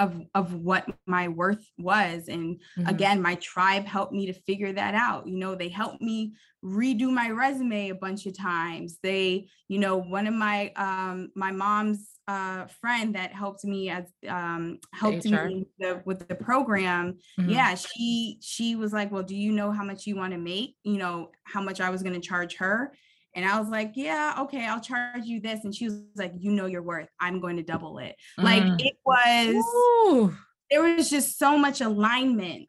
of 0.02 0.20
of 0.34 0.56
what 0.56 0.88
my 1.06 1.28
worth 1.28 1.64
was. 1.78 2.28
And 2.28 2.60
mm-hmm. 2.78 2.88
again 2.88 3.22
my 3.22 3.36
tribe 3.36 3.86
helped 3.86 4.14
me 4.14 4.26
to 4.26 4.34
figure 4.34 4.74
that 4.74 4.96
out. 4.96 5.28
You 5.28 5.38
know 5.38 5.54
they 5.54 5.70
helped 5.70 6.02
me 6.02 6.34
redo 6.66 7.12
my 7.12 7.30
resume 7.30 7.90
a 7.90 7.96
bunch 7.96 8.26
of 8.26 8.36
times. 8.36 8.98
They 9.04 9.48
you 9.68 9.78
know 9.78 9.98
one 9.98 10.26
of 10.26 10.34
my 10.34 10.72
um 10.76 11.30
my 11.36 11.52
mom's 11.52 12.10
uh 12.28 12.66
friend 12.82 13.16
that 13.16 13.32
helped 13.32 13.64
me 13.64 13.90
as 13.90 14.06
um 14.28 14.80
helped 14.92 15.26
me 15.26 15.66
the, 15.80 16.02
with 16.06 16.28
the 16.28 16.36
program 16.36 17.18
mm-hmm. 17.40 17.50
yeah 17.50 17.74
she 17.74 18.38
she 18.42 18.76
was 18.76 18.94
like 18.94 19.12
well 19.12 19.24
do 19.24 19.36
you 19.36 19.52
know 19.52 19.72
how 19.72 19.84
much 19.84 20.06
you 20.06 20.16
want 20.16 20.34
to 20.34 20.40
make? 20.40 20.76
You 20.84 20.98
know 20.98 21.32
how 21.44 21.62
much 21.62 21.80
i 21.80 21.90
was 21.90 22.02
going 22.04 22.20
to 22.20 22.28
charge 22.28 22.58
her 22.58 22.94
and 23.34 23.46
I 23.46 23.60
was 23.60 23.70
like, 23.70 23.94
yeah, 23.96 24.36
okay, 24.40 24.66
I'll 24.66 24.82
charge 24.82 25.26
you 25.26 25.40
this. 25.40 25.64
And 25.64 25.74
she 25.74 25.86
was 25.86 26.02
like, 26.16 26.34
you 26.38 26.52
know 26.52 26.66
your 26.66 26.82
worth. 26.82 27.08
I'm 27.20 27.40
going 27.40 27.58
to 27.58 27.64
double 27.64 27.98
it. 28.00 28.16
Mm. 28.40 28.44
Like 28.44 28.86
it 28.86 28.96
was, 29.06 29.56
Ooh. 29.56 30.36
there 30.70 30.82
was 30.82 31.10
just 31.10 31.40
so 31.40 31.58
much 31.58 31.82
alignment 31.82 32.68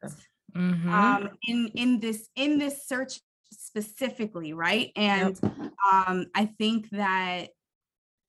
mm-hmm. 0.55 0.89
um, 0.89 1.29
in 1.47 1.69
in 1.75 1.99
this 1.99 2.29
in 2.35 2.57
this 2.59 2.87
search 2.87 3.19
specifically, 3.51 4.53
right? 4.53 4.91
And 4.95 5.39
yep. 5.41 5.71
um, 5.91 6.27
I 6.35 6.45
think 6.57 6.89
that 6.91 7.49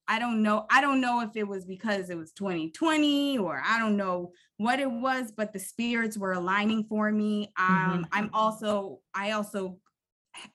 I 0.07 0.19
don't 0.19 0.43
know. 0.43 0.67
I 0.71 0.81
don't 0.81 1.01
know 1.01 1.21
if 1.21 1.31
it 1.35 1.47
was 1.49 1.65
because 1.65 2.11
it 2.11 2.19
was 2.19 2.33
2020 2.33 3.39
or 3.39 3.63
I 3.65 3.79
don't 3.79 3.97
know 3.97 4.33
what 4.59 4.81
it 4.81 4.91
was, 4.91 5.33
but 5.35 5.53
the 5.53 5.59
spirits 5.59 6.19
were 6.19 6.33
aligning 6.33 6.85
for 6.85 7.11
me. 7.11 7.53
Um, 7.59 7.69
mm-hmm. 7.69 8.03
I'm 8.13 8.31
also, 8.33 9.01
I 9.15 9.33
also 9.33 9.79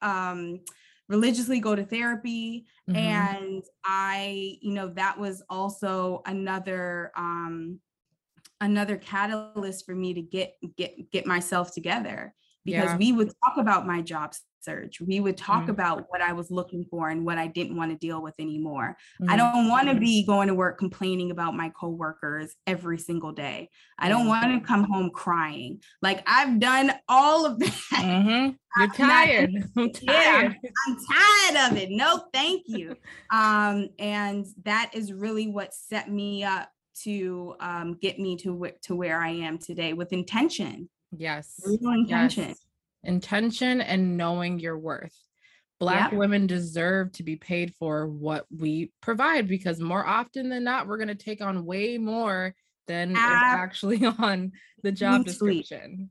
um 0.02 0.60
religiously 1.10 1.60
go 1.60 1.76
to 1.76 1.84
therapy 1.84 2.66
mm-hmm. 2.90 2.96
and 2.96 3.64
i 3.84 4.58
you 4.62 4.72
know 4.72 4.88
that 4.88 5.20
was 5.20 5.42
also 5.50 6.22
another 6.26 7.12
um 7.18 7.80
another 8.62 8.96
catalyst 8.96 9.86
for 9.86 9.96
me 9.96 10.14
to 10.14 10.22
get 10.22 10.56
get 10.78 11.12
get 11.12 11.26
myself 11.26 11.74
together 11.74 12.34
because 12.64 12.92
yeah. 12.92 12.98
we 12.98 13.12
would 13.12 13.32
talk 13.44 13.58
about 13.58 13.88
my 13.88 14.02
job 14.02 14.34
search. 14.62 15.02
We 15.02 15.20
would 15.20 15.38
talk 15.38 15.64
mm-hmm. 15.64 15.72
about 15.72 16.06
what 16.10 16.22
I 16.22 16.34
was 16.34 16.52
looking 16.52 16.86
for 16.90 17.10
and 17.10 17.26
what 17.26 17.38
I 17.38 17.48
didn't 17.48 17.78
want 17.78 17.92
to 17.92 17.98
deal 17.98 18.22
with 18.22 18.36
anymore. 18.40 18.96
Mm-hmm. 19.22 19.32
I 19.32 19.38
don't 19.38 19.68
want 19.70 19.90
to 19.90 19.96
be 19.96 20.26
going 20.26 20.48
to 20.48 20.54
work 20.54 20.78
complaining 20.78 21.32
about 21.32 21.56
my 21.56 21.70
coworkers 21.70 22.56
every 22.68 22.98
single 22.98 23.32
day. 23.32 23.70
I 23.98 24.10
don't 24.10 24.28
want 24.28 24.46
to 24.46 24.66
come 24.66 24.84
home 24.84 25.12
crying. 25.12 25.82
Like 26.02 26.24
I've 26.28 26.60
done 26.60 26.94
all 27.08 27.46
of 27.46 27.60
that. 27.60 27.72
Mm-hmm. 27.94 28.56
You're 28.78 28.94
tired. 28.94 29.52
I'm 29.78 29.92
tired. 29.94 30.58
Yeah, 30.62 30.70
I'm 30.88 30.98
tired 31.12 31.72
of 31.72 31.78
it. 31.78 31.90
No, 31.90 32.26
thank 32.34 32.64
you. 32.68 32.96
um, 33.32 33.90
and 33.98 34.46
that 34.64 34.92
is 34.94 35.14
really 35.14 35.48
what 35.48 35.74
set 35.74 36.12
me 36.12 36.44
up 36.44 36.70
to 37.04 37.56
um, 37.60 37.98
get 38.02 38.20
me 38.20 38.36
to 38.38 38.70
to 38.84 38.96
where 38.96 39.22
I 39.22 39.30
am 39.30 39.58
today 39.58 39.94
with 39.94 40.12
intention. 40.12 40.90
Yes. 41.16 41.60
Real 41.66 41.92
intention. 41.92 42.50
Yes 42.50 42.66
intention 43.04 43.82
and 43.82 44.18
knowing 44.18 44.60
your 44.60 44.78
worth. 44.78 45.16
Black 45.80 46.12
women 46.12 46.46
deserve 46.46 47.14
to 47.14 47.24
be 47.24 47.38
paid 47.38 47.74
for 47.76 48.06
what 48.06 48.46
we 48.52 48.92
provide 49.02 49.48
because 49.48 49.80
more 49.80 50.06
often 50.06 50.50
than 50.50 50.66
not, 50.66 50.88
we're 50.88 50.98
going 50.98 51.08
to 51.08 51.16
take 51.16 51.42
on 51.42 51.66
way 51.66 51.98
more 51.98 52.54
than 52.88 53.12
is 53.12 53.18
actually 53.18 54.06
on 54.20 54.52
the 54.84 54.92
job 54.92 55.24
description. 55.24 56.10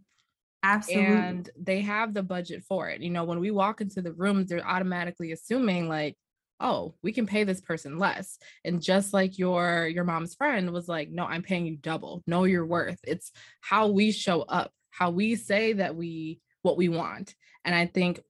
Absolutely. 0.62 1.06
And 1.06 1.50
they 1.60 1.82
have 1.82 2.14
the 2.14 2.22
budget 2.22 2.64
for 2.66 2.88
it. 2.88 3.02
You 3.02 3.10
know, 3.10 3.24
when 3.24 3.40
we 3.40 3.50
walk 3.50 3.82
into 3.82 4.00
the 4.00 4.14
rooms, 4.14 4.48
they're 4.48 4.66
automatically 4.66 5.32
assuming 5.32 5.88
like, 5.88 6.16
oh, 6.60 6.94
we 7.02 7.12
can 7.12 7.26
pay 7.26 7.44
this 7.44 7.60
person 7.60 7.98
less. 7.98 8.38
And 8.64 8.82
just 8.82 9.12
like 9.12 9.38
your 9.38 9.86
your 9.86 10.04
mom's 10.04 10.34
friend 10.34 10.72
was 10.72 10.88
like, 10.88 11.10
no, 11.10 11.24
I'm 11.24 11.42
paying 11.42 11.66
you 11.66 11.76
double. 11.76 12.22
Know 12.26 12.44
your 12.44 12.66
worth. 12.66 12.98
It's 13.04 13.32
how 13.60 13.88
we 13.88 14.12
show 14.12 14.42
up, 14.42 14.72
how 14.90 15.10
we 15.10 15.36
say 15.36 15.74
that 15.74 15.94
we 15.94 16.40
what 16.62 16.76
we 16.76 16.88
want. 16.88 17.34
And 17.64 17.74
I 17.74 17.86
think 17.86 18.20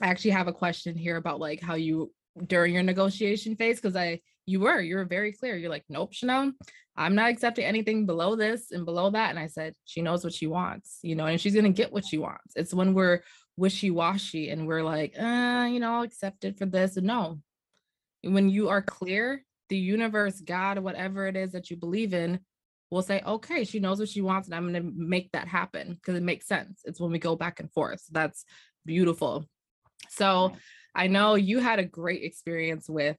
I 0.00 0.08
actually 0.08 0.32
have 0.32 0.48
a 0.48 0.52
question 0.52 0.96
here 0.96 1.16
about 1.16 1.40
like 1.40 1.60
how 1.60 1.74
you 1.74 2.12
during 2.46 2.74
your 2.74 2.82
negotiation 2.82 3.54
phase 3.56 3.80
because 3.80 3.96
I 3.96 4.20
you 4.46 4.60
were 4.60 4.80
you 4.80 4.96
were 4.96 5.04
very 5.04 5.32
clear. 5.32 5.56
You're 5.56 5.70
like, 5.70 5.84
nope, 5.88 6.12
Chanel, 6.12 6.52
I'm 6.96 7.14
not 7.14 7.30
accepting 7.30 7.64
anything 7.64 8.06
below 8.06 8.36
this 8.36 8.70
and 8.72 8.84
below 8.84 9.10
that. 9.10 9.30
And 9.30 9.38
I 9.38 9.46
said, 9.46 9.74
she 9.84 10.02
knows 10.02 10.24
what 10.24 10.34
she 10.34 10.46
wants, 10.46 10.98
you 11.02 11.14
know, 11.14 11.26
and 11.26 11.40
she's 11.40 11.54
gonna 11.54 11.70
get 11.70 11.92
what 11.92 12.04
she 12.04 12.18
wants. 12.18 12.54
It's 12.56 12.74
when 12.74 12.94
we're 12.94 13.22
wishy-washy 13.56 14.50
and 14.50 14.66
we're 14.66 14.82
like, 14.82 15.14
uh, 15.18 15.68
you 15.70 15.80
know, 15.80 15.94
I'll 15.94 16.02
accept 16.02 16.44
it 16.44 16.58
for 16.58 16.66
this. 16.66 16.96
And 16.96 17.06
no, 17.06 17.40
when 18.22 18.48
you 18.48 18.68
are 18.68 18.82
clear, 18.82 19.44
the 19.68 19.76
universe, 19.78 20.40
God, 20.40 20.78
whatever 20.78 21.26
it 21.26 21.36
is 21.36 21.52
that 21.52 21.70
you 21.70 21.76
believe 21.76 22.14
in, 22.14 22.40
will 22.94 23.02
say, 23.02 23.20
okay, 23.26 23.64
she 23.64 23.80
knows 23.80 23.98
what 23.98 24.08
she 24.08 24.22
wants, 24.22 24.48
and 24.48 24.54
I'm 24.54 24.70
going 24.70 24.82
to 24.82 24.92
make 24.96 25.32
that 25.32 25.48
happen 25.48 25.94
because 25.94 26.14
it 26.14 26.22
makes 26.22 26.46
sense. 26.46 26.80
It's 26.84 27.00
when 27.00 27.10
we 27.10 27.18
go 27.18 27.36
back 27.36 27.60
and 27.60 27.70
forth. 27.72 28.00
So 28.00 28.10
that's 28.12 28.44
beautiful. 28.86 29.44
So 30.08 30.52
I 30.94 31.08
know 31.08 31.34
you 31.34 31.58
had 31.58 31.78
a 31.78 31.84
great 31.84 32.22
experience 32.22 32.88
with 32.88 33.16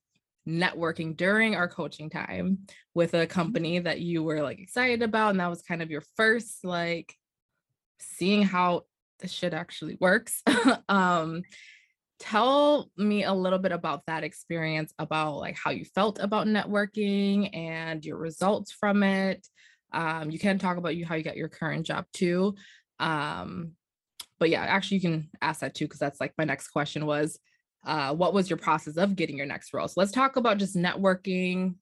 networking 0.47 1.17
during 1.17 1.55
our 1.55 1.67
coaching 1.67 2.09
time 2.09 2.59
with 2.93 3.13
a 3.13 3.25
mm-hmm. 3.25 3.31
company 3.31 3.79
that 3.79 3.99
you 3.99 4.23
were 4.23 4.41
like 4.41 4.59
excited 4.59 5.01
about. 5.01 5.31
And 5.31 5.39
that 5.39 5.49
was 5.49 5.61
kind 5.61 5.81
of 5.81 5.91
your 5.91 6.03
first, 6.15 6.63
like, 6.63 7.13
seeing 7.99 8.43
how 8.43 8.83
the 9.19 9.27
shit 9.27 9.53
actually 9.53 9.97
works. 9.99 10.41
um, 10.89 11.43
tell 12.25 12.89
me 12.97 13.23
a 13.23 13.33
little 13.33 13.59
bit 13.59 13.71
about 13.71 14.01
that 14.07 14.23
experience 14.23 14.91
about 14.97 15.37
like 15.37 15.55
how 15.55 15.69
you 15.69 15.85
felt 15.85 16.17
about 16.19 16.47
networking 16.47 17.55
and 17.55 18.03
your 18.03 18.17
results 18.17 18.71
from 18.71 19.03
it. 19.03 19.47
Um, 19.93 20.31
you 20.31 20.39
can 20.39 20.57
talk 20.57 20.77
about 20.77 20.95
you 20.95 21.05
how 21.05 21.15
you 21.15 21.23
got 21.23 21.37
your 21.37 21.49
current 21.49 21.85
job 21.85 22.05
too. 22.13 22.55
Um, 22.99 23.73
but 24.39 24.49
yeah 24.49 24.63
actually 24.63 24.97
you 24.97 25.01
can 25.01 25.29
ask 25.41 25.61
that 25.61 25.75
too 25.75 25.85
because 25.85 25.99
that's 25.99 26.19
like 26.19 26.33
my 26.37 26.43
next 26.43 26.69
question 26.69 27.05
was 27.05 27.39
uh, 27.85 28.13
what 28.13 28.33
was 28.33 28.49
your 28.49 28.57
process 28.57 28.97
of 28.97 29.15
getting 29.15 29.37
your 29.37 29.45
next 29.45 29.71
role? 29.71 29.87
So 29.87 29.93
let's 29.97 30.11
talk 30.11 30.35
about 30.35 30.57
just 30.57 30.75
networking 30.75 31.75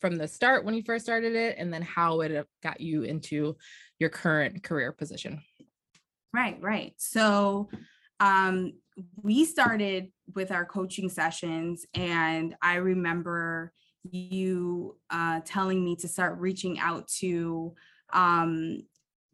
from 0.00 0.16
the 0.16 0.28
start 0.28 0.64
when 0.64 0.74
you 0.74 0.82
first 0.82 1.04
started 1.04 1.34
it 1.34 1.56
and 1.58 1.74
then 1.74 1.82
how 1.82 2.20
it 2.20 2.46
got 2.62 2.80
you 2.80 3.02
into 3.02 3.56
your 3.98 4.10
current 4.10 4.62
career 4.62 4.92
position. 4.92 5.42
Right 6.32 6.56
right. 6.60 6.94
So 6.96 7.68
um, 8.20 8.74
we 9.22 9.44
started 9.44 10.12
with 10.34 10.52
our 10.52 10.64
coaching 10.64 11.08
sessions, 11.08 11.86
and 11.94 12.54
I 12.62 12.76
remember 12.76 13.72
you 14.02 14.96
uh, 15.10 15.40
telling 15.44 15.84
me 15.84 15.96
to 15.96 16.08
start 16.08 16.38
reaching 16.38 16.78
out 16.78 17.08
to 17.08 17.74
um, 18.12 18.82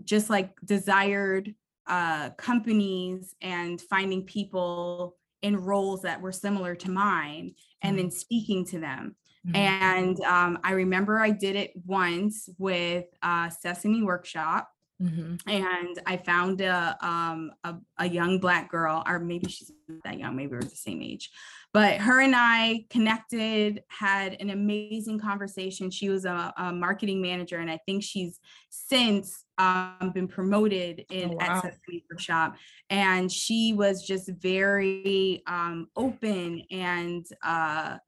just 0.05 0.31
like 0.31 0.53
desired 0.65 1.55
uh, 1.87 2.31
companies 2.31 3.35
and 3.41 3.81
finding 3.81 4.25
people 4.25 5.17
in 5.43 5.57
roles 5.57 6.03
that 6.03 6.21
were 6.21 6.33
similar 6.33 6.75
to 6.75 6.91
mine 6.91 7.55
and 7.83 7.99
then 7.99 8.07
mm-hmm. 8.07 8.17
speaking 8.17 8.65
to 8.67 8.81
them. 8.81 9.15
Mm-hmm. 9.47 9.57
And 9.57 10.21
um, 10.23 10.59
I 10.65 10.73
remember 10.73 11.21
I 11.21 11.31
did 11.31 11.55
it 11.55 11.73
once 11.85 12.49
with 12.59 13.05
uh, 13.23 13.51
Sesame 13.51 14.03
Workshop. 14.03 14.69
Mm-hmm. 15.03 15.49
And 15.49 15.99
I 16.07 16.17
found 16.17 16.63
a, 16.63 16.97
um, 17.07 17.53
a, 17.65 17.75
a 17.99 18.09
young 18.09 18.39
black 18.39 18.71
girl, 18.71 19.03
or 19.07 19.19
maybe 19.19 19.51
she's 19.51 19.71
not 19.89 20.03
that 20.05 20.19
young, 20.19 20.35
maybe 20.37 20.53
we're 20.53 20.63
the 20.63 20.71
same 20.71 21.03
age, 21.03 21.31
but 21.75 21.99
her 21.99 22.21
and 22.21 22.35
I 22.35 22.87
connected, 22.89 23.83
had 23.89 24.41
an 24.41 24.49
amazing 24.49 25.19
conversation. 25.19 25.91
She 25.91 26.09
was 26.09 26.25
a, 26.25 26.53
a 26.57 26.73
marketing 26.73 27.21
manager, 27.21 27.59
and 27.59 27.71
I 27.71 27.79
think 27.85 28.03
she's 28.03 28.41
since 28.71 29.45
um, 29.59 30.13
been 30.15 30.29
promoted 30.29 31.05
in 31.11 31.31
oh, 31.31 31.35
wow. 31.35 31.57
at 31.57 31.63
Sesame 31.63 32.05
Shop. 32.19 32.57
And 32.89 33.31
she 33.31 33.75
was 33.75 34.03
just 34.07 34.31
very 34.41 35.43
um, 35.47 35.89
open 35.97 36.63
and 36.71 37.27
uh, 37.45 37.99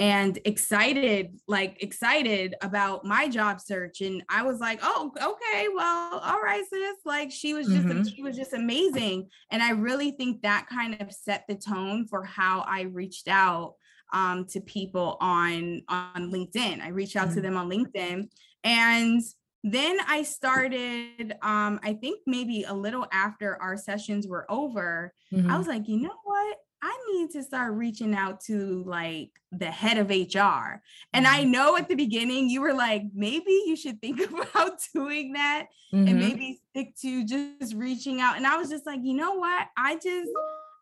and 0.00 0.38
excited 0.46 1.38
like 1.46 1.76
excited 1.82 2.54
about 2.62 3.04
my 3.04 3.28
job 3.28 3.60
search 3.60 4.00
and 4.00 4.22
i 4.30 4.42
was 4.42 4.58
like 4.58 4.80
oh 4.82 5.12
okay 5.22 5.68
well 5.74 6.18
all 6.24 6.40
right 6.40 6.64
sis 6.68 6.96
like 7.04 7.30
she 7.30 7.52
was 7.52 7.66
just 7.68 7.86
mm-hmm. 7.86 8.02
she 8.02 8.22
was 8.22 8.34
just 8.34 8.54
amazing 8.54 9.28
and 9.50 9.62
i 9.62 9.70
really 9.70 10.12
think 10.12 10.40
that 10.40 10.66
kind 10.68 10.96
of 11.00 11.12
set 11.12 11.44
the 11.48 11.54
tone 11.54 12.06
for 12.08 12.24
how 12.24 12.60
i 12.66 12.80
reached 12.80 13.28
out 13.28 13.74
um, 14.12 14.44
to 14.46 14.60
people 14.62 15.18
on 15.20 15.82
on 15.88 16.32
linkedin 16.32 16.80
i 16.80 16.88
reached 16.88 17.14
out 17.14 17.26
mm-hmm. 17.26 17.36
to 17.36 17.42
them 17.42 17.56
on 17.56 17.70
linkedin 17.70 18.28
and 18.64 19.22
then 19.62 19.98
i 20.08 20.22
started 20.22 21.36
um, 21.42 21.78
i 21.82 21.92
think 21.92 22.20
maybe 22.26 22.64
a 22.64 22.74
little 22.74 23.06
after 23.12 23.60
our 23.60 23.76
sessions 23.76 24.26
were 24.26 24.50
over 24.50 25.12
mm-hmm. 25.32 25.50
i 25.50 25.58
was 25.58 25.66
like 25.66 25.86
you 25.86 25.98
know 25.98 26.16
what 26.24 26.56
I 26.82 26.96
need 27.12 27.30
to 27.32 27.42
start 27.42 27.74
reaching 27.74 28.14
out 28.14 28.40
to 28.44 28.82
like 28.86 29.30
the 29.52 29.70
head 29.70 29.98
of 29.98 30.10
HR. 30.10 30.80
And 31.12 31.26
I 31.26 31.42
mm-hmm. 31.42 31.50
know 31.50 31.76
at 31.76 31.88
the 31.88 31.94
beginning 31.94 32.48
you 32.48 32.60
were 32.60 32.72
like, 32.72 33.02
maybe 33.14 33.50
you 33.66 33.76
should 33.76 34.00
think 34.00 34.20
about 34.30 34.80
doing 34.94 35.32
that 35.32 35.66
mm-hmm. 35.92 36.08
and 36.08 36.18
maybe 36.18 36.60
stick 36.70 36.96
to 37.02 37.24
just 37.24 37.74
reaching 37.74 38.20
out. 38.20 38.36
And 38.36 38.46
I 38.46 38.56
was 38.56 38.70
just 38.70 38.86
like, 38.86 39.00
you 39.02 39.14
know 39.14 39.34
what? 39.34 39.66
I 39.76 39.96
just, 39.96 40.30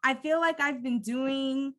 I 0.05 0.15
feel 0.15 0.41
like 0.41 0.61
I've 0.61 0.83
been 0.83 1.01
doing 1.01 1.75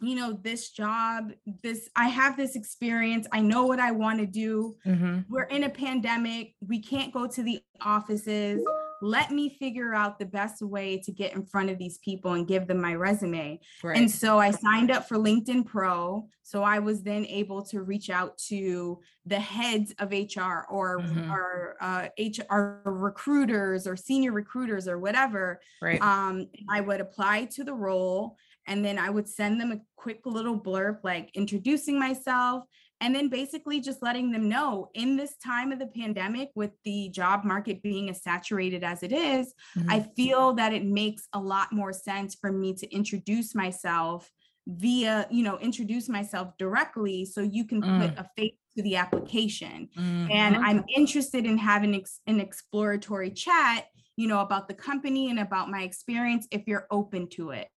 you 0.00 0.16
know 0.16 0.32
this 0.42 0.70
job 0.70 1.30
this 1.62 1.88
i 1.94 2.08
have 2.08 2.36
this 2.36 2.56
experience 2.56 3.28
i 3.30 3.40
know 3.40 3.64
what 3.64 3.78
i 3.78 3.92
want 3.92 4.18
to 4.18 4.26
do 4.26 4.74
mm-hmm. 4.84 5.20
we're 5.28 5.44
in 5.44 5.62
a 5.64 5.68
pandemic 5.68 6.54
we 6.66 6.80
can't 6.80 7.12
go 7.12 7.28
to 7.28 7.44
the 7.44 7.60
offices 7.80 8.64
let 9.02 9.30
me 9.30 9.48
figure 9.48 9.94
out 9.94 10.18
the 10.18 10.26
best 10.26 10.62
way 10.62 10.98
to 10.98 11.12
get 11.12 11.34
in 11.34 11.44
front 11.44 11.70
of 11.70 11.78
these 11.78 11.98
people 11.98 12.32
and 12.32 12.46
give 12.46 12.66
them 12.66 12.80
my 12.80 12.94
resume 12.94 13.58
right. 13.82 13.96
and 13.96 14.10
so 14.10 14.38
i 14.38 14.50
signed 14.50 14.90
up 14.90 15.08
for 15.08 15.16
linkedin 15.16 15.64
pro 15.64 16.26
so 16.42 16.62
i 16.62 16.78
was 16.78 17.02
then 17.02 17.24
able 17.26 17.62
to 17.62 17.82
reach 17.82 18.10
out 18.10 18.36
to 18.38 19.00
the 19.26 19.38
heads 19.38 19.94
of 19.98 20.10
hr 20.10 20.64
or 20.70 21.00
mm-hmm. 21.00 21.30
or 21.30 21.76
uh, 21.80 22.08
hr 22.50 22.80
recruiters 22.84 23.86
or 23.86 23.96
senior 23.96 24.32
recruiters 24.32 24.88
or 24.88 24.98
whatever 24.98 25.60
right 25.82 26.00
um, 26.00 26.46
i 26.70 26.80
would 26.80 27.00
apply 27.00 27.44
to 27.44 27.64
the 27.64 27.74
role 27.74 28.36
and 28.66 28.84
then 28.84 28.98
I 28.98 29.10
would 29.10 29.28
send 29.28 29.60
them 29.60 29.72
a 29.72 29.80
quick 29.96 30.20
little 30.24 30.58
blurb 30.58 30.98
like 31.02 31.30
introducing 31.34 31.98
myself 31.98 32.64
and 33.00 33.14
then 33.14 33.28
basically 33.28 33.80
just 33.80 34.02
letting 34.02 34.30
them 34.30 34.48
know 34.48 34.90
in 34.94 35.16
this 35.16 35.36
time 35.36 35.72
of 35.72 35.78
the 35.78 35.86
pandemic 35.86 36.50
with 36.54 36.70
the 36.84 37.08
job 37.10 37.44
market 37.44 37.82
being 37.82 38.08
as 38.08 38.22
saturated 38.22 38.84
as 38.84 39.02
it 39.02 39.12
is, 39.12 39.52
mm-hmm. 39.76 39.90
I 39.90 40.00
feel 40.16 40.54
that 40.54 40.72
it 40.72 40.84
makes 40.84 41.28
a 41.32 41.40
lot 41.40 41.72
more 41.72 41.92
sense 41.92 42.34
for 42.34 42.52
me 42.52 42.74
to 42.74 42.94
introduce 42.94 43.54
myself 43.54 44.30
via, 44.66 45.26
you 45.30 45.42
know, 45.42 45.58
introduce 45.58 46.08
myself 46.08 46.56
directly 46.58 47.24
so 47.24 47.42
you 47.42 47.66
can 47.66 47.82
mm. 47.82 48.00
put 48.00 48.18
a 48.18 48.26
face 48.36 48.54
to 48.76 48.82
the 48.82 48.96
application. 48.96 49.88
Mm-hmm. 49.96 50.30
And 50.30 50.56
I'm 50.56 50.84
interested 50.94 51.44
in 51.44 51.58
having 51.58 51.94
ex- 51.94 52.20
an 52.26 52.40
exploratory 52.40 53.30
chat, 53.30 53.86
you 54.16 54.26
know, 54.26 54.40
about 54.40 54.68
the 54.68 54.74
company 54.74 55.30
and 55.30 55.38
about 55.38 55.70
my 55.70 55.82
experience 55.82 56.46
if 56.50 56.62
you're 56.66 56.86
open 56.90 57.28
to 57.30 57.50
it. 57.50 57.68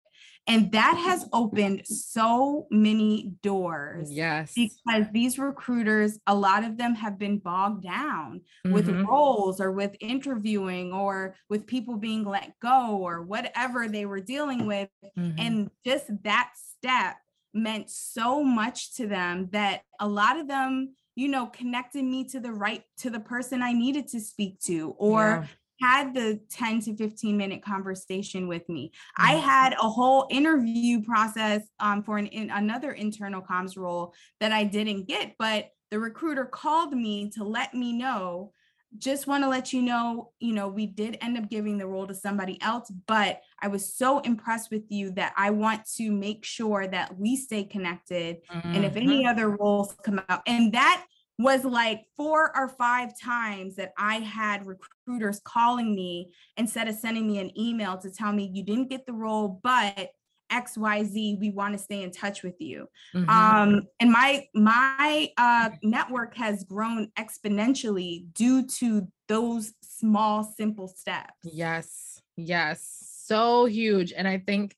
And 0.49 0.71
that 0.73 0.97
has 0.97 1.29
opened 1.33 1.87
so 1.87 2.69
many 2.71 3.33
doors. 3.43 4.13
Yes. 4.13 4.53
Because 4.55 5.07
these 5.13 5.39
recruiters, 5.39 6.19
a 6.27 6.35
lot 6.35 6.63
of 6.63 6.77
them 6.77 6.95
have 6.95 7.19
been 7.19 7.39
bogged 7.39 7.83
down 7.83 8.43
mm-hmm. 8.65 8.73
with 8.73 8.89
roles 8.89 9.61
or 9.61 9.73
with 9.73 9.97
interviewing 10.01 10.93
or 10.93 11.35
with 11.51 11.67
people 11.67 11.97
being 11.97 12.25
let 12.25 12.53
go 12.61 12.99
or 12.99 13.23
whatever 13.23 13.89
they 13.89 14.07
were 14.07 14.21
dealing 14.21 14.67
with. 14.67 14.89
Mm-hmm. 15.19 15.39
And 15.39 15.71
just 15.85 16.07
that 16.23 16.53
step 16.55 17.17
meant 17.53 17.91
so 17.91 18.45
much 18.45 18.95
to 18.95 19.07
them 19.07 19.49
that 19.51 19.83
a 19.99 20.07
lot 20.07 20.39
of 20.39 20.47
them 20.47 20.95
you 21.17 21.29
know 21.29 21.47
connected 21.47 22.05
me 22.05 22.23
to 22.23 22.39
the 22.39 22.53
right 22.53 22.85
to 22.99 23.09
the 23.09 23.19
person 23.19 23.63
i 23.63 23.73
needed 23.73 24.07
to 24.07 24.21
speak 24.21 24.61
to 24.61 24.95
or 24.99 25.49
had 25.81 26.15
the 26.15 26.41
10 26.51 26.81
to 26.83 26.97
15 26.97 27.37
minute 27.37 27.63
conversation 27.63 28.49
with 28.49 28.69
me. 28.69 28.93
I 29.17 29.35
mm-hmm. 29.35 29.49
had 29.49 29.73
a 29.75 29.89
whole 29.89 30.27
interview 30.31 31.03
process 31.03 31.63
um, 31.81 32.03
for 32.03 32.19
an 32.19 32.27
in, 32.27 32.51
another 32.51 32.93
internal 32.93 33.43
comms 33.43 33.77
role 33.77 34.15
that 34.41 34.53
I 34.53 34.65
didn't 34.65 35.07
get, 35.07 35.35
but 35.39 35.71
the 35.91 36.01
recruiter 36.01 36.45
called 36.45 36.93
me 36.93 37.31
to 37.31 37.45
let 37.45 37.75
me 37.75 37.93
know 37.93 38.53
just 38.99 39.27
want 39.27 39.45
to 39.45 39.49
let 39.49 39.73
you 39.73 39.83
know, 39.83 40.31
you 40.39 40.55
know, 40.55 40.69
we 40.69 40.87
did 40.87 41.19
end 41.21 41.37
up 41.37 41.49
giving 41.51 41.79
the 41.79 41.87
role 41.87 42.07
to 42.07 42.15
somebody 42.15 42.61
else, 42.63 42.91
but 43.07 43.41
I 43.61 43.69
was 43.69 43.95
so 43.95 44.21
impressed 44.21 44.71
with 44.71 44.85
you 44.89 45.11
that 45.13 45.35
I 45.37 45.51
want 45.51 45.85
to 45.97 46.11
make 46.11 46.45
sure 46.45 46.87
that 46.87 47.19
we 47.19 47.37
stay 47.37 47.65
connected. 47.65 48.39
Mm-hmm. 48.51 48.75
And 48.75 48.85
if 48.85 48.97
any 48.97 49.21
mm-hmm. 49.21 49.29
other 49.29 49.51
roles 49.51 49.95
come 50.03 50.21
out, 50.29 50.43
and 50.47 50.73
that 50.73 51.05
was 51.39 51.65
like 51.65 52.07
four 52.17 52.57
or 52.57 52.69
five 52.69 53.19
times 53.19 53.77
that 53.77 53.93
I 53.99 54.17
had 54.17 54.67
recruiters 54.67 55.41
calling 55.45 55.95
me 55.95 56.31
instead 56.57 56.89
of 56.89 56.95
sending 56.95 57.27
me 57.27 57.39
an 57.39 57.59
email 57.59 57.99
to 57.99 58.11
tell 58.11 58.33
me 58.33 58.51
you 58.53 58.63
didn't 58.63 58.89
get 58.89 59.07
the 59.07 59.13
role, 59.13 59.61
but 59.63 60.11
XYZ, 60.51 61.39
we 61.41 61.51
want 61.51 61.75
to 61.75 61.79
stay 61.79 62.03
in 62.03 62.11
touch 62.11 62.43
with 62.43 62.55
you. 62.61 62.89
Mm-hmm. 63.15 63.29
Um, 63.29 63.83
and 64.01 64.11
my 64.11 64.47
my 64.55 65.31
uh, 65.37 65.71
network 65.83 66.37
has 66.37 66.65
grown 66.65 67.11
exponentially 67.19 68.33
due 68.33 68.67
to 68.79 69.09
those 69.29 69.73
small, 69.83 70.45
simple 70.45 70.89
steps. 70.89 71.33
Yes, 71.43 72.23
yes, 72.37 73.23
so 73.25 73.67
huge. 73.67 74.13
And 74.13 74.29
I 74.29 74.39
think 74.39 74.77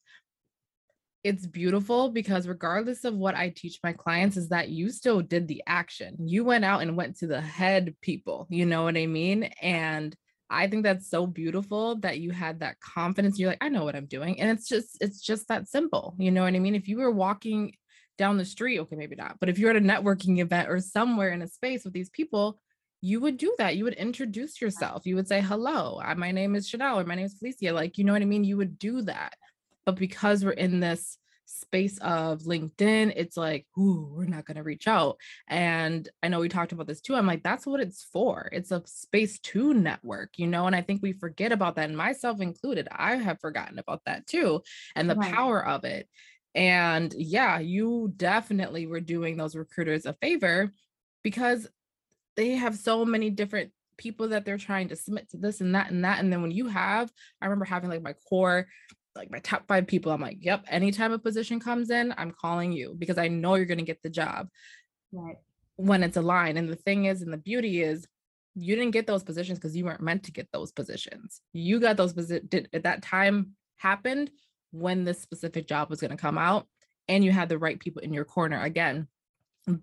it's 1.24 1.46
beautiful 1.46 2.10
because 2.10 2.46
regardless 2.46 3.04
of 3.04 3.14
what 3.14 3.34
I 3.34 3.48
teach 3.50 3.80
my 3.82 3.92
clients 3.92 4.36
is 4.36 4.50
that 4.50 4.68
you 4.68 4.90
still 4.90 5.20
did 5.20 5.48
the 5.48 5.62
action. 5.66 6.16
You 6.20 6.44
went 6.44 6.64
out 6.64 6.82
and 6.82 6.96
went 6.96 7.18
to 7.18 7.26
the 7.26 7.40
head 7.40 7.96
people, 8.00 8.46
you 8.50 8.66
know 8.66 8.84
what 8.84 8.96
I 8.96 9.06
mean? 9.06 9.44
And 9.60 10.14
I 10.50 10.68
think 10.68 10.84
that's 10.84 11.10
so 11.10 11.26
beautiful 11.26 11.96
that 11.96 12.20
you 12.20 12.30
had 12.30 12.60
that 12.60 12.80
confidence. 12.80 13.38
You're 13.38 13.50
like, 13.50 13.62
I 13.62 13.68
know 13.68 13.84
what 13.84 13.96
I'm 13.96 14.06
doing. 14.06 14.40
And 14.40 14.50
it's 14.50 14.68
just, 14.68 14.96
it's 15.00 15.20
just 15.20 15.48
that 15.48 15.68
simple. 15.68 16.14
You 16.18 16.30
know 16.30 16.44
what 16.44 16.54
I 16.54 16.58
mean? 16.58 16.74
If 16.74 16.88
you 16.88 16.98
were 16.98 17.10
walking 17.10 17.74
down 18.16 18.38
the 18.38 18.44
street, 18.44 18.78
okay, 18.80 18.96
maybe 18.96 19.16
not, 19.16 19.36
but 19.40 19.48
if 19.48 19.58
you're 19.58 19.70
at 19.70 19.76
a 19.76 19.80
networking 19.80 20.38
event 20.38 20.70
or 20.70 20.80
somewhere 20.80 21.30
in 21.30 21.42
a 21.42 21.48
space 21.48 21.84
with 21.84 21.92
these 21.92 22.10
people, 22.10 22.58
you 23.00 23.20
would 23.20 23.36
do 23.36 23.54
that. 23.58 23.76
You 23.76 23.84
would 23.84 23.94
introduce 23.94 24.60
yourself. 24.60 25.06
You 25.06 25.16
would 25.16 25.28
say, 25.28 25.40
hello, 25.40 26.00
my 26.16 26.32
name 26.32 26.56
is 26.56 26.68
Chanel 26.68 26.98
or 26.98 27.04
my 27.04 27.14
name 27.14 27.26
is 27.26 27.34
Felicia. 27.38 27.72
Like, 27.72 27.98
you 27.98 28.04
know 28.04 28.12
what 28.12 28.22
I 28.22 28.24
mean? 28.24 28.42
You 28.44 28.56
would 28.56 28.78
do 28.78 29.02
that. 29.02 29.34
But 29.88 29.96
because 29.96 30.44
we're 30.44 30.50
in 30.50 30.80
this 30.80 31.16
space 31.46 31.96
of 32.02 32.40
LinkedIn, 32.40 33.14
it's 33.16 33.38
like, 33.38 33.66
ooh, 33.78 34.12
we're 34.14 34.26
not 34.26 34.44
going 34.44 34.58
to 34.58 34.62
reach 34.62 34.86
out. 34.86 35.16
And 35.48 36.06
I 36.22 36.28
know 36.28 36.40
we 36.40 36.50
talked 36.50 36.72
about 36.72 36.86
this 36.86 37.00
too. 37.00 37.14
I'm 37.14 37.26
like, 37.26 37.42
that's 37.42 37.66
what 37.66 37.80
it's 37.80 38.06
for. 38.12 38.50
It's 38.52 38.70
a 38.70 38.82
space 38.84 39.38
to 39.38 39.72
network, 39.72 40.32
you 40.36 40.46
know? 40.46 40.66
And 40.66 40.76
I 40.76 40.82
think 40.82 41.00
we 41.00 41.14
forget 41.14 41.52
about 41.52 41.76
that, 41.76 41.88
and 41.88 41.96
myself 41.96 42.42
included. 42.42 42.86
I 42.92 43.14
have 43.16 43.40
forgotten 43.40 43.78
about 43.78 44.02
that 44.04 44.26
too, 44.26 44.60
and 44.94 45.08
the 45.08 45.14
right. 45.14 45.32
power 45.32 45.66
of 45.66 45.86
it. 45.86 46.06
And 46.54 47.14
yeah, 47.16 47.58
you 47.58 48.12
definitely 48.14 48.86
were 48.86 49.00
doing 49.00 49.38
those 49.38 49.56
recruiters 49.56 50.04
a 50.04 50.12
favor 50.12 50.70
because 51.24 51.66
they 52.36 52.56
have 52.56 52.76
so 52.76 53.06
many 53.06 53.30
different 53.30 53.72
people 53.96 54.28
that 54.28 54.44
they're 54.44 54.58
trying 54.58 54.88
to 54.88 54.96
submit 54.96 55.28
to 55.30 55.36
this 55.36 55.60
and 55.60 55.74
that 55.74 55.90
and 55.90 56.04
that. 56.04 56.20
And 56.20 56.32
then 56.32 56.40
when 56.40 56.52
you 56.52 56.68
have, 56.68 57.10
I 57.42 57.46
remember 57.46 57.64
having 57.64 57.90
like 57.90 58.02
my 58.02 58.14
core, 58.28 58.68
like 59.18 59.30
my 59.30 59.40
top 59.40 59.66
five 59.68 59.86
people, 59.86 60.12
I'm 60.12 60.20
like, 60.20 60.38
yep, 60.40 60.64
anytime 60.68 61.12
a 61.12 61.18
position 61.18 61.60
comes 61.60 61.90
in, 61.90 62.14
I'm 62.16 62.32
calling 62.32 62.72
you 62.72 62.94
because 62.96 63.18
I 63.18 63.28
know 63.28 63.56
you're 63.56 63.66
going 63.66 63.78
to 63.78 63.84
get 63.84 64.02
the 64.02 64.10
job. 64.10 64.48
Right. 65.12 65.36
When 65.76 66.02
it's 66.02 66.16
aligned. 66.16 66.58
And 66.58 66.68
the 66.68 66.76
thing 66.76 67.04
is, 67.04 67.22
and 67.22 67.32
the 67.32 67.38
beauty 67.38 67.82
is, 67.82 68.06
you 68.54 68.74
didn't 68.74 68.92
get 68.92 69.06
those 69.06 69.22
positions 69.22 69.58
because 69.58 69.76
you 69.76 69.84
weren't 69.84 70.00
meant 70.00 70.24
to 70.24 70.32
get 70.32 70.48
those 70.52 70.72
positions. 70.72 71.40
You 71.52 71.78
got 71.78 71.96
those 71.96 72.12
positions 72.12 72.48
at 72.72 72.82
that 72.82 73.02
time 73.02 73.52
happened 73.76 74.30
when 74.72 75.04
this 75.04 75.20
specific 75.20 75.68
job 75.68 75.90
was 75.90 76.00
going 76.00 76.10
to 76.10 76.16
come 76.16 76.38
out 76.38 76.66
and 77.06 77.24
you 77.24 77.30
had 77.30 77.48
the 77.48 77.58
right 77.58 77.78
people 77.78 78.02
in 78.02 78.12
your 78.12 78.24
corner 78.24 78.60
again 78.60 79.06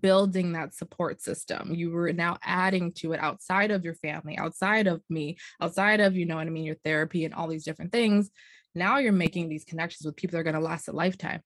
building 0.00 0.52
that 0.52 0.74
support 0.74 1.20
system. 1.20 1.74
You 1.74 1.90
were 1.90 2.12
now 2.12 2.38
adding 2.42 2.92
to 2.94 3.12
it 3.12 3.20
outside 3.20 3.70
of 3.70 3.84
your 3.84 3.94
family, 3.94 4.36
outside 4.36 4.86
of 4.86 5.00
me, 5.08 5.38
outside 5.60 6.00
of, 6.00 6.16
you 6.16 6.26
know 6.26 6.36
what 6.36 6.46
I 6.46 6.50
mean, 6.50 6.64
your 6.64 6.76
therapy 6.84 7.24
and 7.24 7.32
all 7.32 7.48
these 7.48 7.64
different 7.64 7.92
things. 7.92 8.30
Now 8.76 8.98
you're 8.98 9.12
making 9.12 9.48
these 9.48 9.64
connections 9.64 10.06
with 10.06 10.16
people 10.16 10.32
that 10.32 10.40
are 10.40 10.44
going 10.44 10.54
to 10.54 10.60
last 10.60 10.88
a 10.88 10.92
lifetime. 10.92 11.40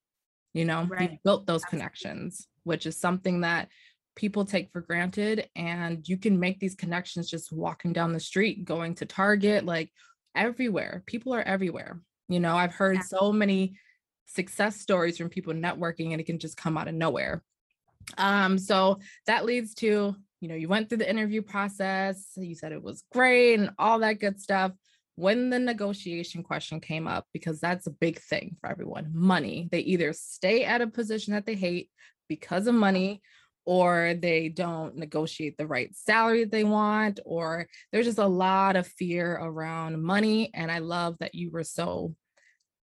You 0.53 0.65
know, 0.65 0.87
right. 0.91 1.13
you've 1.13 1.23
built 1.23 1.47
those 1.47 1.65
connections, 1.65 2.49
which 2.65 2.85
is 2.85 2.99
something 2.99 3.43
that 3.43 3.69
people 4.17 4.45
take 4.45 4.71
for 4.73 4.81
granted. 4.81 5.49
And 5.57 6.07
you 6.07 6.19
can 6.19 6.39
make 6.41 6.59
these 6.59 6.75
connections 6.75 7.31
just 7.31 7.53
walking 7.53 7.93
down 7.93 8.13
the 8.13 8.21
street, 8.21 8.65
going 8.65 8.97
to 8.97 9.07
Target, 9.07 9.65
like 9.65 9.91
everywhere. 10.35 11.03
People 11.07 11.33
are 11.35 11.43
everywhere. 11.43 12.01
You 12.29 12.41
know, 12.41 12.57
I've 12.57 12.75
heard 12.75 13.03
so 13.05 13.33
many 13.33 13.77
success 14.27 14.81
stories 14.81 15.17
from 15.17 15.29
people 15.29 15.55
networking 15.55 16.13
and 16.13 16.21
it 16.21 16.27
can 16.27 16.39
just 16.39 16.57
come 16.57 16.77
out 16.77 16.89
of 16.89 16.95
nowhere 16.95 17.43
um, 18.19 18.59
so 18.59 18.99
that 19.27 19.45
leads 19.45 19.75
to, 19.75 20.15
you 20.41 20.49
know, 20.49 20.55
you 20.55 20.69
went 20.69 20.89
through 20.89 20.99
the 20.99 21.11
interview 21.11 21.43
process, 21.43 22.33
you 22.37 22.55
said 22.55 22.73
it 22.73 22.83
was 22.83 23.05
great 23.13 23.59
and 23.59 23.71
all 23.79 23.99
that 24.01 24.21
good 24.21 24.41
stuff. 24.41 24.73
When 25.17 25.51
the 25.51 25.59
negotiation 25.59 26.43
question 26.43 26.81
came 26.81 27.07
up, 27.07 27.27
because 27.33 27.61
that's 27.61 27.87
a 27.87 27.91
big 27.93 28.21
thing 28.21 28.57
for 28.61 28.71
everyone 28.71 29.11
money, 29.15 29.69
they 29.71 29.81
either 29.81 30.13
stay 30.13 30.65
at 30.65 30.81
a 30.81 30.87
position 30.87 31.35
that 31.35 31.47
they 31.47 31.55
hate 31.55 31.91
because 32.29 32.67
of 32.67 32.75
money, 32.75 33.21
or 33.67 34.15
they 34.15 34.49
don't 34.49 34.97
negotiate 34.97 35.57
the 35.59 35.67
right 35.67 35.95
salary 35.95 36.45
that 36.45 36.53
they 36.53 36.65
want, 36.65 37.21
or 37.25 37.67
there's 37.93 38.07
just 38.07 38.19
a 38.19 38.27
lot 38.27 38.77
of 38.77 38.87
fear 38.87 39.33
around 39.33 40.03
money. 40.03 40.51
And 40.55 40.71
I 40.71 40.79
love 40.79 41.17
that 41.21 41.35
you 41.35 41.51
were 41.51 41.65
so 41.65 42.15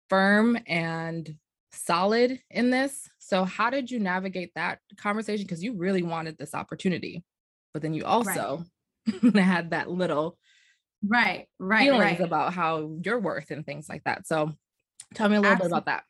firm 0.09 0.57
and 0.67 1.35
solid 1.71 2.39
in 2.49 2.69
this. 2.69 3.09
So, 3.19 3.43
how 3.43 3.69
did 3.69 3.91
you 3.91 3.99
navigate 3.99 4.51
that 4.55 4.79
conversation? 4.97 5.45
Because 5.45 5.63
you 5.63 5.75
really 5.75 6.03
wanted 6.03 6.37
this 6.37 6.53
opportunity, 6.53 7.23
but 7.73 7.81
then 7.81 7.93
you 7.93 8.05
also 8.05 8.65
right. 9.23 9.35
had 9.43 9.71
that 9.71 9.89
little 9.89 10.37
right, 11.03 11.47
right, 11.59 11.79
feelings 11.79 12.19
right. 12.19 12.21
about 12.21 12.53
how 12.53 12.97
you're 13.03 13.19
worth 13.19 13.51
and 13.51 13.65
things 13.65 13.89
like 13.89 14.03
that. 14.05 14.27
So, 14.27 14.51
tell 15.13 15.29
me 15.29 15.37
a 15.37 15.41
little 15.41 15.55
Absolutely. 15.55 15.69
bit 15.69 15.77
about 15.77 15.85
that. 15.85 16.03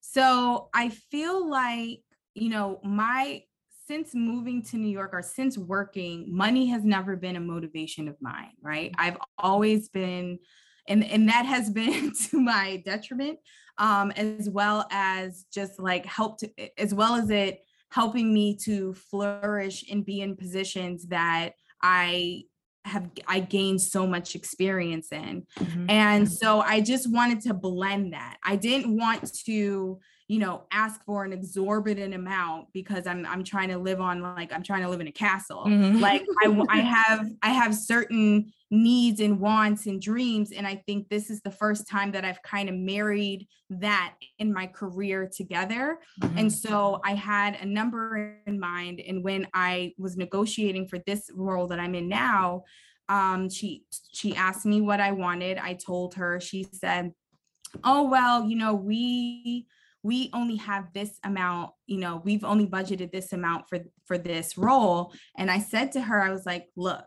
So, 0.00 0.68
I 0.74 0.88
feel 0.90 1.48
like, 1.48 2.02
you 2.34 2.50
know, 2.50 2.80
my 2.82 3.42
since 3.86 4.14
moving 4.14 4.62
to 4.62 4.76
New 4.76 4.90
York 4.90 5.10
or 5.14 5.22
since 5.22 5.56
working, 5.56 6.26
money 6.28 6.66
has 6.66 6.84
never 6.84 7.16
been 7.16 7.36
a 7.36 7.40
motivation 7.40 8.06
of 8.06 8.16
mine, 8.20 8.52
right? 8.60 8.94
I've 8.98 9.16
always 9.38 9.88
been 9.88 10.38
and 10.86 11.04
and 11.04 11.28
that 11.28 11.46
has 11.46 11.70
been 11.70 12.12
to 12.30 12.40
my 12.40 12.82
detriment 12.84 13.38
um, 13.78 14.10
as 14.12 14.50
well 14.50 14.86
as 14.90 15.46
just 15.52 15.78
like 15.78 16.04
helped, 16.04 16.44
as 16.76 16.92
well 16.92 17.14
as 17.14 17.30
it 17.30 17.60
helping 17.90 18.34
me 18.34 18.54
to 18.54 18.92
flourish 18.92 19.84
and 19.90 20.04
be 20.04 20.20
in 20.20 20.36
positions 20.36 21.06
that 21.06 21.50
I 21.80 22.42
have 22.88 23.10
I 23.26 23.40
gained 23.40 23.80
so 23.80 24.06
much 24.06 24.34
experience 24.34 25.12
in. 25.12 25.46
Mm-hmm. 25.58 25.90
And 25.90 26.30
so 26.30 26.60
I 26.60 26.80
just 26.80 27.10
wanted 27.12 27.40
to 27.42 27.54
blend 27.54 28.12
that. 28.12 28.38
I 28.44 28.56
didn't 28.56 28.96
want 28.96 29.32
to 29.44 30.00
you 30.28 30.38
know 30.38 30.62
ask 30.70 31.02
for 31.04 31.24
an 31.24 31.32
exorbitant 31.32 32.14
amount 32.14 32.70
because 32.72 33.06
i'm 33.06 33.26
i'm 33.26 33.42
trying 33.42 33.68
to 33.68 33.78
live 33.78 34.00
on 34.00 34.20
like 34.20 34.52
i'm 34.52 34.62
trying 34.62 34.82
to 34.82 34.88
live 34.88 35.00
in 35.00 35.08
a 35.08 35.12
castle 35.12 35.64
mm-hmm. 35.66 35.98
like 35.98 36.24
i 36.44 36.64
i 36.68 36.76
have 36.80 37.26
i 37.42 37.48
have 37.48 37.74
certain 37.74 38.52
needs 38.70 39.20
and 39.20 39.40
wants 39.40 39.86
and 39.86 40.02
dreams 40.02 40.52
and 40.52 40.66
i 40.66 40.76
think 40.86 41.08
this 41.08 41.30
is 41.30 41.40
the 41.40 41.50
first 41.50 41.88
time 41.88 42.12
that 42.12 42.24
i've 42.24 42.42
kind 42.42 42.68
of 42.68 42.74
married 42.74 43.48
that 43.70 44.14
in 44.38 44.52
my 44.52 44.66
career 44.66 45.28
together 45.34 45.98
mm-hmm. 46.20 46.38
and 46.38 46.52
so 46.52 47.00
i 47.04 47.14
had 47.14 47.56
a 47.56 47.66
number 47.66 48.38
in 48.46 48.60
mind 48.60 49.00
and 49.00 49.24
when 49.24 49.48
i 49.54 49.92
was 49.96 50.16
negotiating 50.16 50.86
for 50.86 50.98
this 51.06 51.30
role 51.34 51.66
that 51.66 51.80
i'm 51.80 51.94
in 51.94 52.06
now 52.06 52.62
um 53.08 53.48
she 53.48 53.82
she 54.12 54.36
asked 54.36 54.66
me 54.66 54.82
what 54.82 55.00
i 55.00 55.10
wanted 55.10 55.56
i 55.56 55.72
told 55.72 56.14
her 56.14 56.38
she 56.38 56.66
said 56.70 57.10
oh 57.84 58.02
well 58.02 58.44
you 58.44 58.56
know 58.56 58.74
we 58.74 59.66
we 60.08 60.30
only 60.32 60.56
have 60.56 60.90
this 60.94 61.20
amount 61.22 61.70
you 61.86 61.98
know 61.98 62.22
we've 62.24 62.42
only 62.42 62.66
budgeted 62.66 63.12
this 63.12 63.34
amount 63.34 63.68
for 63.68 63.78
for 64.06 64.16
this 64.16 64.56
role 64.56 65.12
and 65.36 65.50
i 65.50 65.58
said 65.58 65.92
to 65.92 66.00
her 66.00 66.18
i 66.20 66.30
was 66.30 66.46
like 66.46 66.66
look 66.76 67.04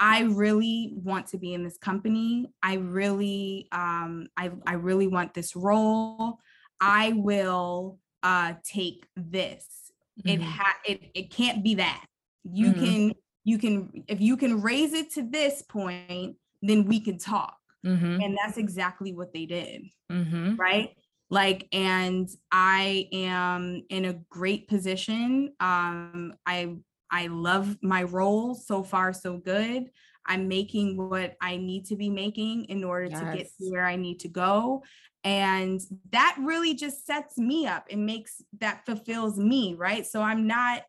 i 0.00 0.22
really 0.22 0.92
want 0.96 1.28
to 1.28 1.38
be 1.38 1.54
in 1.54 1.62
this 1.62 1.78
company 1.78 2.50
i 2.64 2.74
really 2.74 3.68
um 3.70 4.26
i 4.36 4.50
i 4.66 4.72
really 4.72 5.06
want 5.06 5.32
this 5.34 5.54
role 5.54 6.38
i 6.80 7.12
will 7.14 7.98
uh 8.24 8.54
take 8.64 9.06
this 9.16 9.92
mm-hmm. 10.20 10.30
it 10.30 10.42
ha 10.42 10.74
it, 10.84 11.00
it 11.14 11.30
can't 11.30 11.62
be 11.62 11.76
that 11.76 12.04
you 12.42 12.72
mm-hmm. 12.72 12.84
can 12.84 13.14
you 13.44 13.56
can 13.56 14.04
if 14.08 14.20
you 14.20 14.36
can 14.36 14.60
raise 14.60 14.92
it 14.92 15.12
to 15.12 15.22
this 15.22 15.62
point 15.62 16.34
then 16.60 16.86
we 16.86 16.98
can 16.98 17.18
talk 17.18 17.56
mm-hmm. 17.86 18.20
and 18.20 18.36
that's 18.36 18.58
exactly 18.58 19.14
what 19.14 19.32
they 19.32 19.46
did 19.46 19.82
mm-hmm. 20.10 20.56
right 20.56 20.90
like 21.30 21.68
and 21.72 22.28
i 22.50 23.08
am 23.12 23.82
in 23.90 24.06
a 24.06 24.20
great 24.30 24.68
position. 24.68 25.52
Um 25.60 26.34
i 26.46 26.74
i 27.10 27.26
love 27.26 27.76
my 27.82 28.02
role 28.04 28.54
so 28.54 28.82
far 28.82 29.12
so 29.12 29.38
good. 29.38 29.90
I'm 30.26 30.48
making 30.48 30.96
what 30.96 31.36
i 31.40 31.56
need 31.56 31.86
to 31.86 31.96
be 31.96 32.10
making 32.10 32.64
in 32.66 32.84
order 32.84 33.06
yes. 33.06 33.20
to 33.20 33.36
get 33.36 33.46
to 33.58 33.70
where 33.70 33.84
i 33.84 33.96
need 33.96 34.20
to 34.20 34.28
go. 34.28 34.82
And 35.24 35.80
that 36.12 36.36
really 36.38 36.74
just 36.74 37.04
sets 37.04 37.36
me 37.36 37.66
up 37.66 37.86
and 37.90 38.06
makes 38.06 38.40
that 38.60 38.86
fulfills 38.86 39.38
me 39.38 39.74
right? 39.74 40.06
So 40.06 40.22
i'm 40.22 40.46
not 40.46 40.82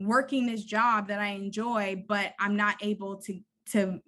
working 0.00 0.46
this 0.46 0.62
job 0.62 1.08
that 1.08 1.18
i 1.18 1.30
enjoy 1.30 2.04
but 2.06 2.32
i'm 2.38 2.54
not 2.54 2.76
able 2.80 3.16
to 3.16 3.40
to 3.72 4.00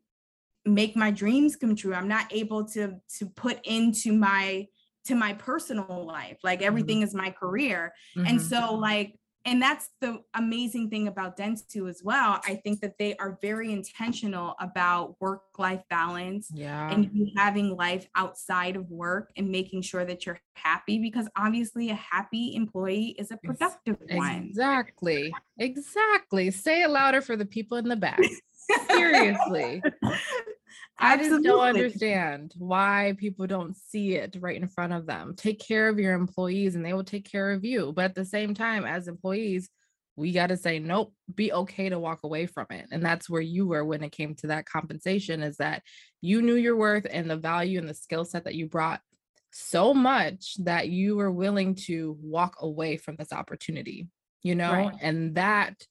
make 0.65 0.97
my 0.97 1.11
dreams 1.11 1.57
come 1.57 1.75
true. 1.75 1.95
I'm 1.95 2.09
not 2.09 2.27
able 2.31 2.65
to 2.69 2.97
to 3.19 3.27
put 3.27 3.65
into 3.65 4.13
my 4.13 4.67
to 5.05 5.15
my 5.15 5.33
personal 5.35 6.05
life 6.07 6.39
like 6.43 6.61
mm-hmm. 6.61 6.67
everything 6.67 6.99
mm-hmm. 6.99 7.05
is 7.05 7.15
my 7.15 7.31
career 7.31 7.93
mm-hmm. 8.17 8.27
and 8.27 8.41
so 8.41 8.75
like 8.75 9.15
and 9.47 9.63
that's 9.63 9.89
the 10.03 10.19
amazing 10.35 10.91
thing 10.91 11.09
about 11.09 11.37
dentsu 11.37 11.89
as 11.89 12.03
well 12.05 12.41
i 12.47 12.55
think 12.57 12.81
that 12.81 12.99
they 12.99 13.17
are 13.17 13.39
very 13.41 13.73
intentional 13.73 14.55
about 14.61 15.17
work 15.21 15.43
life 15.59 15.81
balance 15.89 16.51
yeah 16.53 16.91
and 16.91 17.11
having 17.37 17.75
life 17.75 18.07
outside 18.17 18.77
of 18.77 18.89
work 18.91 19.31
and 19.37 19.49
making 19.49 19.81
sure 19.81 20.05
that 20.05 20.27
you're 20.27 20.39
happy 20.55 20.99
because 20.99 21.27
obviously 21.37 21.91
a 21.91 21.95
happy 21.95 22.55
employee 22.55 23.17
is 23.19 23.31
a 23.31 23.37
productive 23.39 23.97
exactly. 24.03 24.17
one 24.17 24.47
exactly 24.49 25.33
exactly 25.59 26.51
say 26.51 26.83
it 26.83 26.91
louder 26.91 27.23
for 27.23 27.37
the 27.37 27.47
people 27.47 27.79
in 27.79 27.89
the 27.89 27.97
back 27.97 28.21
seriously 28.91 29.83
I 31.01 31.17
just 31.17 31.43
don't 31.43 31.61
understand 31.61 32.55
why 32.59 33.15
people 33.19 33.47
don't 33.47 33.77
see 33.77 34.15
it 34.15 34.37
right 34.41 34.61
in 34.61 34.69
front 34.69 34.93
of 34.93 35.07
them. 35.07 35.35
Take 35.37 35.59
care 35.59 35.89
of 35.89 35.99
your 35.99 36.15
employees 36.15 36.75
and 36.75 36.85
they 36.85 36.93
will 36.93 37.05
take 37.05 37.31
care 37.31 37.51
of 37.53 37.65
you. 37.65 37.93
But 37.95 38.07
at 38.07 38.15
the 38.15 38.25
same 38.25 38.55
time, 38.55 38.85
as 38.85 39.09
employees, 39.09 39.69
we 40.17 40.33
got 40.33 40.49
to 40.49 40.57
say, 40.57 40.79
nope, 40.79 41.15
be 41.35 41.53
okay 41.53 41.89
to 41.89 41.99
walk 41.99 42.25
away 42.25 42.47
from 42.47 42.67
it. 42.71 42.87
And 42.93 43.05
that's 43.05 43.31
where 43.31 43.41
you 43.41 43.67
were 43.67 43.85
when 43.85 44.03
it 44.03 44.13
came 44.13 44.35
to 44.37 44.49
that 44.49 44.67
compensation 44.67 45.43
is 45.43 45.57
that 45.57 45.83
you 46.21 46.43
knew 46.43 46.55
your 46.55 46.77
worth 46.77 47.07
and 47.11 47.31
the 47.31 47.37
value 47.37 47.79
and 47.79 47.89
the 47.89 47.95
skill 47.95 48.25
set 48.25 48.45
that 48.45 48.55
you 48.55 48.67
brought 48.67 49.01
so 49.53 49.95
much 49.95 50.57
that 50.65 50.89
you 50.89 51.17
were 51.17 51.31
willing 51.31 51.75
to 51.75 52.17
walk 52.21 52.57
away 52.61 52.97
from 52.97 53.17
this 53.17 53.33
opportunity, 53.33 54.09
you 54.43 54.55
know, 54.55 54.73
right. 54.73 54.95
and 55.01 55.37
that 55.37 55.87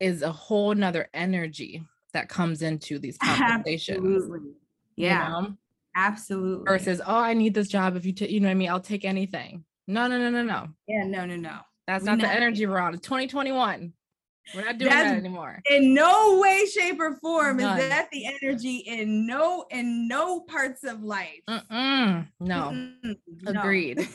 is 0.00 0.22
a 0.22 0.32
whole 0.32 0.74
nother 0.74 1.08
energy 1.12 1.82
that 2.12 2.28
comes 2.28 2.62
into 2.62 2.98
these 2.98 3.18
conversations. 3.18 3.98
Absolutely. 3.98 4.50
Yeah. 4.96 5.26
You 5.26 5.42
know? 5.42 5.56
Absolutely. 5.94 6.64
Versus, 6.66 7.00
oh, 7.06 7.16
I 7.16 7.34
need 7.34 7.54
this 7.54 7.68
job. 7.68 7.96
If 7.96 8.04
you, 8.06 8.12
t- 8.12 8.32
you 8.32 8.40
know 8.40 8.48
what 8.48 8.52
I 8.52 8.54
mean? 8.54 8.70
I'll 8.70 8.80
take 8.80 9.04
anything. 9.04 9.64
No, 9.86 10.06
no, 10.06 10.18
no, 10.18 10.30
no, 10.30 10.42
no. 10.42 10.68
Yeah, 10.86 11.04
no, 11.04 11.26
no, 11.26 11.36
no. 11.36 11.58
That's 11.86 12.04
not, 12.04 12.18
not 12.18 12.28
the 12.28 12.32
energy 12.32 12.66
we're 12.66 12.78
on. 12.78 12.94
It's 12.94 13.02
2021. 13.06 13.92
We're 14.54 14.64
not 14.64 14.78
doing 14.78 14.90
That's, 14.90 15.10
that 15.10 15.16
anymore. 15.16 15.60
In 15.70 15.94
no 15.94 16.38
way, 16.40 16.66
shape, 16.66 17.00
or 17.00 17.16
form 17.16 17.58
None. 17.58 17.78
is 17.78 17.88
that 17.88 18.10
the 18.10 18.26
energy 18.26 18.78
in 18.78 19.26
no 19.26 19.66
in 19.70 20.08
no 20.08 20.40
parts 20.40 20.84
of 20.84 21.02
life. 21.02 21.40
Mm-mm. 21.48 22.26
No. 22.40 22.72
Mm-mm. 22.72 23.16
Agreed. 23.46 23.98
No. 23.98 24.06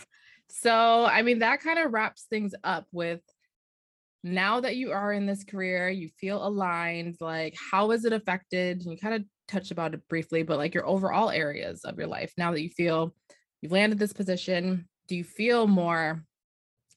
so 0.50 1.06
I 1.06 1.22
mean 1.22 1.40
that 1.40 1.62
kind 1.62 1.80
of 1.80 1.94
wraps 1.94 2.24
things 2.30 2.54
up 2.64 2.88
with 2.92 3.22
now 4.34 4.60
that 4.62 4.76
you 4.76 4.92
are 4.92 5.14
in 5.14 5.26
this 5.26 5.44
career, 5.44 5.90
you 5.90 6.10
feel 6.20 6.46
aligned, 6.46 7.18
like 7.20 7.56
how 7.72 7.92
is 7.92 8.06
it 8.06 8.14
affected? 8.14 8.84
You 8.84 8.98
kind 8.98 9.16
of 9.16 9.24
touched 9.48 9.72
about 9.72 9.94
it 9.94 10.08
briefly, 10.08 10.44
but 10.44 10.58
like 10.58 10.74
your 10.74 10.88
overall 10.88 11.30
areas 11.30 11.84
of 11.84 11.98
your 11.98 12.08
life 12.08 12.34
now 12.38 12.52
that 12.52 12.62
you 12.62 12.70
feel 12.70 13.16
you've 13.62 13.72
landed 13.72 14.00
this 14.00 14.14
position, 14.14 14.88
do 15.08 15.16
you 15.16 15.24
feel 15.24 15.68
more 15.68 16.24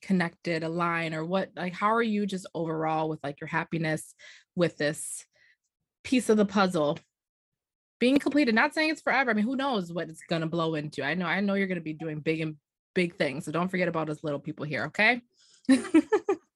connected, 0.02 0.62
aligned, 0.64 1.14
or 1.14 1.24
what 1.24 1.50
like 1.56 1.74
how 1.74 1.94
are 1.94 2.02
you 2.02 2.26
just 2.26 2.46
overall 2.54 3.08
with 3.08 3.20
like 3.22 3.40
your 3.40 3.48
happiness 3.48 4.14
with 4.56 4.76
this 4.76 5.24
piece 6.02 6.28
of 6.28 6.36
the 6.36 6.46
puzzle 6.46 6.98
being 7.98 8.18
completed? 8.18 8.54
Not 8.54 8.74
saying 8.74 8.90
it's 8.90 9.02
forever. 9.02 9.30
I 9.30 9.34
mean, 9.34 9.44
who 9.44 9.56
knows 9.56 9.92
what 9.92 10.08
it's 10.08 10.22
gonna 10.28 10.46
blow 10.46 10.74
into. 10.74 11.04
I 11.04 11.14
know, 11.14 11.26
I 11.26 11.40
know 11.40 11.54
you're 11.54 11.68
gonna 11.68 11.80
be 11.80 11.92
doing 11.92 12.20
big 12.20 12.40
and 12.40 12.56
big 12.94 13.16
things. 13.16 13.44
So 13.44 13.52
don't 13.52 13.68
forget 13.68 13.88
about 13.88 14.10
us 14.10 14.24
little 14.24 14.40
people 14.40 14.64
here, 14.64 14.86
okay? 14.86 15.22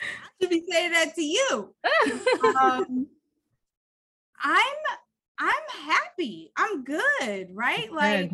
should 0.40 0.50
be 0.50 0.64
saying 0.70 0.92
that 0.92 1.14
to 1.14 1.22
you. 1.22 1.74
um, 2.60 3.06
I'm 4.42 4.76
I'm 5.38 5.86
happy. 5.86 6.52
I'm 6.56 6.84
good, 6.84 7.48
right? 7.52 7.92
Like 7.92 8.32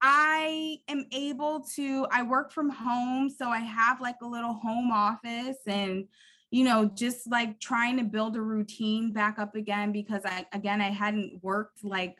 I 0.00 0.78
am 0.88 1.06
able 1.12 1.60
to 1.76 2.06
I 2.10 2.22
work 2.22 2.52
from 2.52 2.70
home, 2.70 3.30
so 3.30 3.48
I 3.48 3.58
have 3.58 4.00
like 4.00 4.16
a 4.22 4.26
little 4.26 4.54
home 4.54 4.90
office 4.92 5.58
and 5.66 6.06
you 6.50 6.64
know, 6.64 6.90
just 6.94 7.30
like 7.30 7.60
trying 7.60 7.98
to 7.98 8.04
build 8.04 8.34
a 8.34 8.40
routine 8.40 9.12
back 9.12 9.38
up 9.38 9.54
again 9.54 9.92
because 9.92 10.22
I 10.24 10.46
again 10.52 10.80
I 10.80 10.90
hadn't 10.90 11.40
worked 11.42 11.84
like 11.84 12.18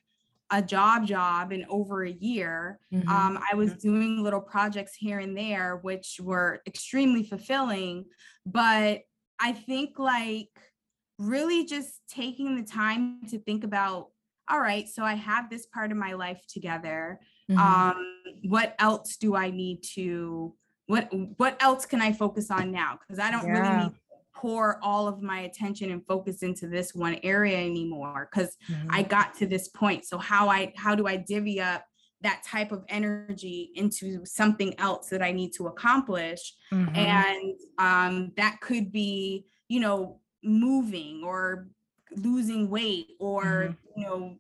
a 0.51 0.63
job 0.63 1.07
job 1.07 1.53
in 1.53 1.65
over 1.69 2.05
a 2.05 2.11
year. 2.11 2.79
Mm-hmm. 2.93 3.09
Um, 3.09 3.39
I 3.51 3.55
was 3.55 3.71
mm-hmm. 3.71 3.89
doing 3.89 4.23
little 4.23 4.41
projects 4.41 4.95
here 4.95 5.19
and 5.19 5.37
there, 5.37 5.79
which 5.83 6.21
were 6.23 6.63
extremely 6.67 7.23
fulfilling. 7.23 8.07
But 8.47 9.03
I 9.41 9.53
think 9.53 9.99
like 9.99 10.49
really 11.19 11.65
just 11.65 12.01
taking 12.09 12.57
the 12.57 12.63
time 12.63 13.21
to 13.29 13.39
think 13.39 13.65
about, 13.65 14.09
all 14.49 14.61
right, 14.61 14.89
so 14.89 15.03
I 15.03 15.15
have 15.15 15.51
this 15.51 15.67
part 15.67 15.93
of 15.93 15.99
my 15.99 16.15
life 16.15 16.41
together. 16.49 17.21
Mm-hmm. 17.51 17.61
Um, 17.61 18.05
what 18.45 18.75
else 18.79 19.17
do 19.17 19.37
I 19.37 19.51
need 19.51 19.83
to 19.95 20.55
what 20.89 21.13
what 21.37 21.63
else 21.63 21.87
can 21.87 22.01
I 22.01 22.13
focus 22.13 22.51
on 22.51 22.73
now? 22.73 22.99
Because 22.99 23.23
I 23.23 23.31
don't 23.31 23.47
yeah. 23.47 23.61
really 23.61 23.85
need 23.85 23.95
pour 24.41 24.79
all 24.83 25.09
of 25.09 25.23
my 25.23 25.41
attention 25.41 25.91
and 25.91 26.07
focus 26.07 26.43
into 26.43 26.69
this 26.69 26.95
one 26.95 27.19
area 27.23 27.59
anymore 27.59 28.29
because 28.31 28.57
mm-hmm. 28.71 28.89
I 28.91 29.03
got 29.03 29.35
to 29.39 29.47
this 29.47 29.69
point. 29.69 30.05
So 30.05 30.19
how 30.19 30.49
I 30.49 30.73
how 30.77 30.95
do 30.95 31.07
I 31.07 31.17
divvy 31.17 31.61
up 31.61 31.85
that 32.21 32.43
type 32.45 32.73
of 32.73 32.85
energy 32.89 33.71
into 33.75 34.25
something 34.25 34.79
else 34.79 35.09
that 35.09 35.23
I 35.23 35.33
need 35.33 35.53
to 35.55 35.67
accomplish? 35.67 36.55
Mm-hmm. 36.73 36.97
And 36.97 37.55
um, 37.79 38.33
that 38.37 38.61
could 38.61 38.93
be, 38.93 39.47
you 39.69 39.81
know, 39.81 40.21
moving 40.43 41.23
or 41.25 41.69
losing 42.17 42.71
weight 42.71 43.09
or, 43.19 43.45
mm-hmm. 43.45 44.01
you 44.01 44.07
know, 44.07 44.37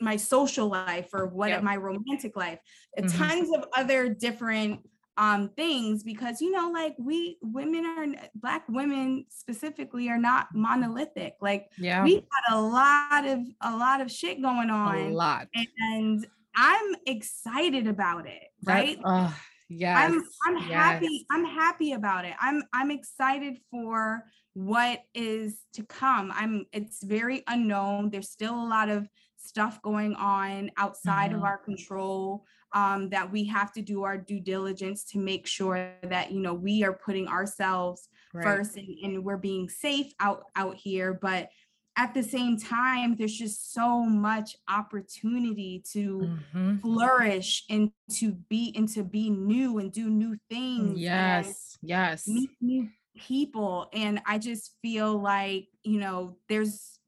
my 0.00 0.16
social 0.16 0.68
life 0.68 1.08
or 1.12 1.26
what 1.26 1.50
yep. 1.50 1.62
my 1.62 1.76
romantic 1.76 2.36
life, 2.36 2.58
mm-hmm. 2.98 3.18
tons 3.18 3.50
of 3.56 3.64
other 3.76 4.08
different 4.08 4.80
um 5.16 5.50
things 5.56 6.02
because 6.02 6.40
you 6.40 6.50
know 6.50 6.70
like 6.70 6.94
we 6.98 7.36
women 7.42 7.84
are 7.84 8.06
black 8.34 8.64
women 8.68 9.24
specifically 9.28 10.08
are 10.08 10.18
not 10.18 10.48
monolithic. 10.54 11.34
Like 11.40 11.70
yeah. 11.78 12.02
we 12.02 12.16
got 12.20 12.52
a 12.52 12.60
lot 12.60 13.26
of 13.26 13.40
a 13.60 13.76
lot 13.76 14.00
of 14.00 14.10
shit 14.10 14.40
going 14.40 14.70
on 14.70 14.96
a 14.96 15.08
lot. 15.10 15.48
and 15.78 16.26
i'm 16.54 16.94
excited 17.06 17.86
about 17.86 18.26
it 18.26 18.42
right? 18.64 18.98
Uh, 19.02 19.30
yeah 19.70 19.98
i'm 19.98 20.22
i'm 20.46 20.58
yes. 20.58 20.70
happy 20.70 21.26
i'm 21.30 21.44
happy 21.44 21.92
about 21.92 22.24
it. 22.24 22.34
I'm 22.40 22.62
i'm 22.72 22.90
excited 22.90 23.58
for 23.70 24.24
what 24.54 25.00
is 25.14 25.58
to 25.74 25.82
come. 25.84 26.32
I'm 26.34 26.66
it's 26.72 27.02
very 27.02 27.42
unknown. 27.46 28.10
There's 28.10 28.30
still 28.30 28.54
a 28.54 28.68
lot 28.68 28.88
of 28.88 29.08
stuff 29.42 29.80
going 29.82 30.14
on 30.14 30.70
outside 30.76 31.30
mm-hmm. 31.30 31.38
of 31.38 31.44
our 31.44 31.58
control 31.58 32.44
um, 32.74 33.10
that 33.10 33.30
we 33.30 33.44
have 33.44 33.72
to 33.72 33.82
do 33.82 34.02
our 34.04 34.16
due 34.16 34.40
diligence 34.40 35.04
to 35.04 35.18
make 35.18 35.46
sure 35.46 35.92
that 36.02 36.32
you 36.32 36.40
know 36.40 36.54
we 36.54 36.84
are 36.84 36.92
putting 36.92 37.28
ourselves 37.28 38.08
right. 38.32 38.44
first 38.44 38.76
and, 38.76 38.88
and 39.02 39.24
we're 39.24 39.36
being 39.36 39.68
safe 39.68 40.12
out 40.20 40.44
out 40.56 40.76
here 40.76 41.18
but 41.20 41.48
at 41.96 42.14
the 42.14 42.22
same 42.22 42.58
time 42.58 43.16
there's 43.16 43.36
just 43.36 43.74
so 43.74 44.02
much 44.02 44.56
opportunity 44.68 45.82
to 45.92 46.20
mm-hmm. 46.20 46.78
flourish 46.78 47.64
and 47.68 47.90
to 48.10 48.32
be 48.48 48.72
and 48.76 48.88
to 48.88 49.04
be 49.04 49.28
new 49.28 49.78
and 49.78 49.92
do 49.92 50.08
new 50.08 50.36
things 50.48 50.98
yes 50.98 51.76
yes 51.82 52.26
meet 52.26 52.50
new 52.60 52.88
people 53.18 53.88
and 53.92 54.22
i 54.26 54.38
just 54.38 54.74
feel 54.80 55.20
like 55.20 55.66
you 55.82 56.00
know 56.00 56.38
there's 56.48 56.98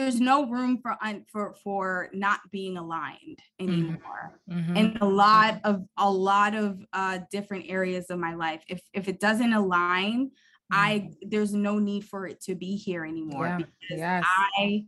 there's 0.00 0.20
no 0.20 0.46
room 0.46 0.78
for 0.80 0.96
un, 1.02 1.24
for 1.30 1.54
for 1.62 2.08
not 2.12 2.40
being 2.50 2.78
aligned 2.78 3.38
mm-hmm. 3.60 3.68
anymore 3.68 4.40
mm-hmm. 4.50 4.76
in 4.76 4.96
a 5.00 5.06
lot 5.06 5.60
of 5.64 5.84
a 5.98 6.10
lot 6.10 6.54
of 6.54 6.78
uh 6.92 7.18
different 7.30 7.66
areas 7.68 8.06
of 8.08 8.18
my 8.18 8.34
life 8.34 8.62
if 8.68 8.80
if 8.94 9.08
it 9.08 9.20
doesn't 9.20 9.52
align 9.52 10.26
mm-hmm. 10.26 10.76
i 10.76 11.10
there's 11.22 11.52
no 11.52 11.78
need 11.78 12.02
for 12.04 12.26
it 12.26 12.40
to 12.40 12.54
be 12.54 12.76
here 12.76 13.04
anymore 13.04 13.46
yeah. 13.46 13.56
because 13.58 13.98
yes. 13.98 14.24
i 14.58 14.84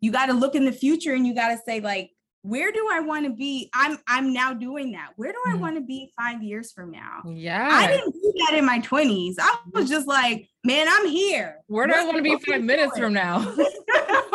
you 0.00 0.10
got 0.10 0.26
to 0.26 0.32
look 0.32 0.54
in 0.54 0.64
the 0.64 0.72
future 0.72 1.14
and 1.14 1.26
you 1.26 1.34
got 1.34 1.48
to 1.48 1.58
say 1.64 1.80
like 1.80 2.10
where 2.42 2.70
do 2.70 2.88
I 2.92 3.00
want 3.00 3.24
to 3.24 3.32
be? 3.32 3.68
I'm 3.74 3.98
I'm 4.06 4.32
now 4.32 4.54
doing 4.54 4.92
that. 4.92 5.10
Where 5.16 5.32
do 5.32 5.38
I 5.48 5.54
mm. 5.54 5.60
want 5.60 5.74
to 5.74 5.80
be 5.80 6.12
five 6.16 6.44
years 6.44 6.70
from 6.70 6.92
now? 6.92 7.22
Yeah. 7.26 7.68
I 7.72 7.88
didn't 7.88 8.12
do 8.12 8.32
that 8.46 8.56
in 8.56 8.64
my 8.64 8.78
20s. 8.78 9.34
I 9.40 9.56
was 9.72 9.88
just 9.88 10.06
like, 10.06 10.48
man, 10.62 10.86
I'm 10.88 11.08
here. 11.08 11.56
Where 11.66 11.88
do 11.88 11.94
I 11.94 12.04
want 12.04 12.18
to 12.18 12.22
be 12.22 12.36
five 12.46 12.62
minutes 12.62 12.96
from 12.96 13.14
now? 13.14 13.40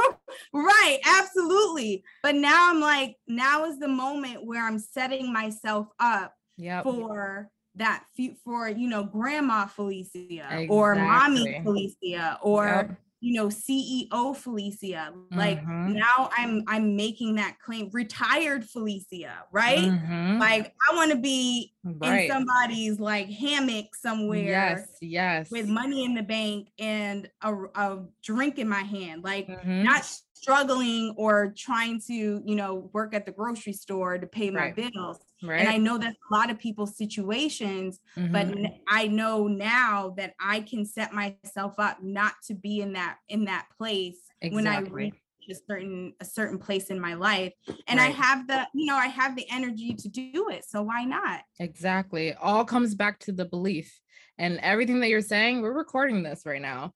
right, 0.53 0.99
absolutely. 1.05 2.03
But 2.23 2.35
now 2.35 2.71
I'm 2.71 2.79
like, 2.79 3.15
now 3.27 3.65
is 3.65 3.79
the 3.79 3.87
moment 3.87 4.45
where 4.45 4.65
I'm 4.65 4.79
setting 4.79 5.31
myself 5.31 5.87
up 5.99 6.33
yep. 6.57 6.83
for 6.83 7.49
that 7.75 8.03
for 8.43 8.67
you 8.67 8.89
know 8.89 9.01
grandma 9.01 9.65
Felicia 9.65 10.09
exactly. 10.13 10.67
or 10.67 10.93
mommy 10.95 11.61
Felicia 11.63 12.37
or 12.41 12.65
yep 12.65 12.97
you 13.21 13.33
know 13.33 13.47
ceo 13.47 14.35
felicia 14.35 15.13
like 15.31 15.61
mm-hmm. 15.61 15.93
now 15.93 16.29
i'm 16.35 16.63
i'm 16.67 16.95
making 16.95 17.35
that 17.35 17.55
claim 17.63 17.87
retired 17.93 18.65
felicia 18.65 19.43
right 19.51 19.77
mm-hmm. 19.77 20.39
like 20.39 20.73
i 20.89 20.95
want 20.95 21.11
to 21.11 21.17
be 21.17 21.71
right. 21.83 22.23
in 22.23 22.31
somebody's 22.31 22.99
like 22.99 23.29
hammock 23.29 23.95
somewhere 23.95 24.43
yes 24.43 24.87
yes 25.01 25.51
with 25.51 25.67
money 25.67 26.03
in 26.03 26.15
the 26.15 26.23
bank 26.23 26.69
and 26.79 27.29
a, 27.43 27.53
a 27.75 28.03
drink 28.23 28.57
in 28.57 28.67
my 28.67 28.81
hand 28.81 29.23
like 29.23 29.47
mm-hmm. 29.47 29.83
not 29.83 30.03
struggling 30.41 31.13
or 31.17 31.53
trying 31.55 32.01
to 32.07 32.41
you 32.43 32.55
know 32.55 32.89
work 32.93 33.13
at 33.13 33.25
the 33.25 33.31
grocery 33.31 33.73
store 33.73 34.17
to 34.17 34.27
pay 34.27 34.49
my 34.49 34.59
right. 34.59 34.75
bills 34.75 35.19
Right. 35.43 35.61
And 35.61 35.69
I 35.69 35.77
know 35.77 35.97
that's 35.97 36.17
a 36.29 36.33
lot 36.33 36.51
of 36.51 36.59
people's 36.59 36.97
situations, 36.97 37.99
mm-hmm. 38.15 38.31
but 38.31 38.47
I 38.87 39.07
know 39.07 39.47
now 39.47 40.13
that 40.17 40.33
I 40.39 40.61
can 40.61 40.85
set 40.85 41.13
myself 41.13 41.79
up 41.79 41.97
not 42.03 42.33
to 42.47 42.53
be 42.53 42.81
in 42.81 42.93
that 42.93 43.17
in 43.27 43.45
that 43.45 43.67
place 43.77 44.19
exactly. 44.41 44.55
when 44.55 44.67
I 44.67 44.79
reach 44.81 45.15
a 45.49 45.55
certain 45.67 46.13
a 46.19 46.25
certain 46.25 46.59
place 46.59 46.87
in 46.91 46.99
my 46.99 47.15
life. 47.15 47.53
And 47.87 47.99
right. 47.99 48.09
I 48.09 48.11
have 48.11 48.47
the, 48.47 48.67
you 48.75 48.85
know, 48.85 48.95
I 48.95 49.07
have 49.07 49.35
the 49.35 49.49
energy 49.49 49.95
to 49.95 50.07
do 50.07 50.49
it. 50.49 50.63
So 50.65 50.83
why 50.83 51.05
not? 51.05 51.41
Exactly. 51.59 52.29
It 52.29 52.37
all 52.39 52.63
comes 52.63 52.93
back 52.93 53.19
to 53.21 53.31
the 53.31 53.45
belief. 53.45 53.99
And 54.37 54.59
everything 54.59 54.99
that 55.01 55.09
you're 55.09 55.21
saying, 55.21 55.61
we're 55.61 55.73
recording 55.73 56.23
this 56.23 56.43
right 56.45 56.61
now 56.61 56.93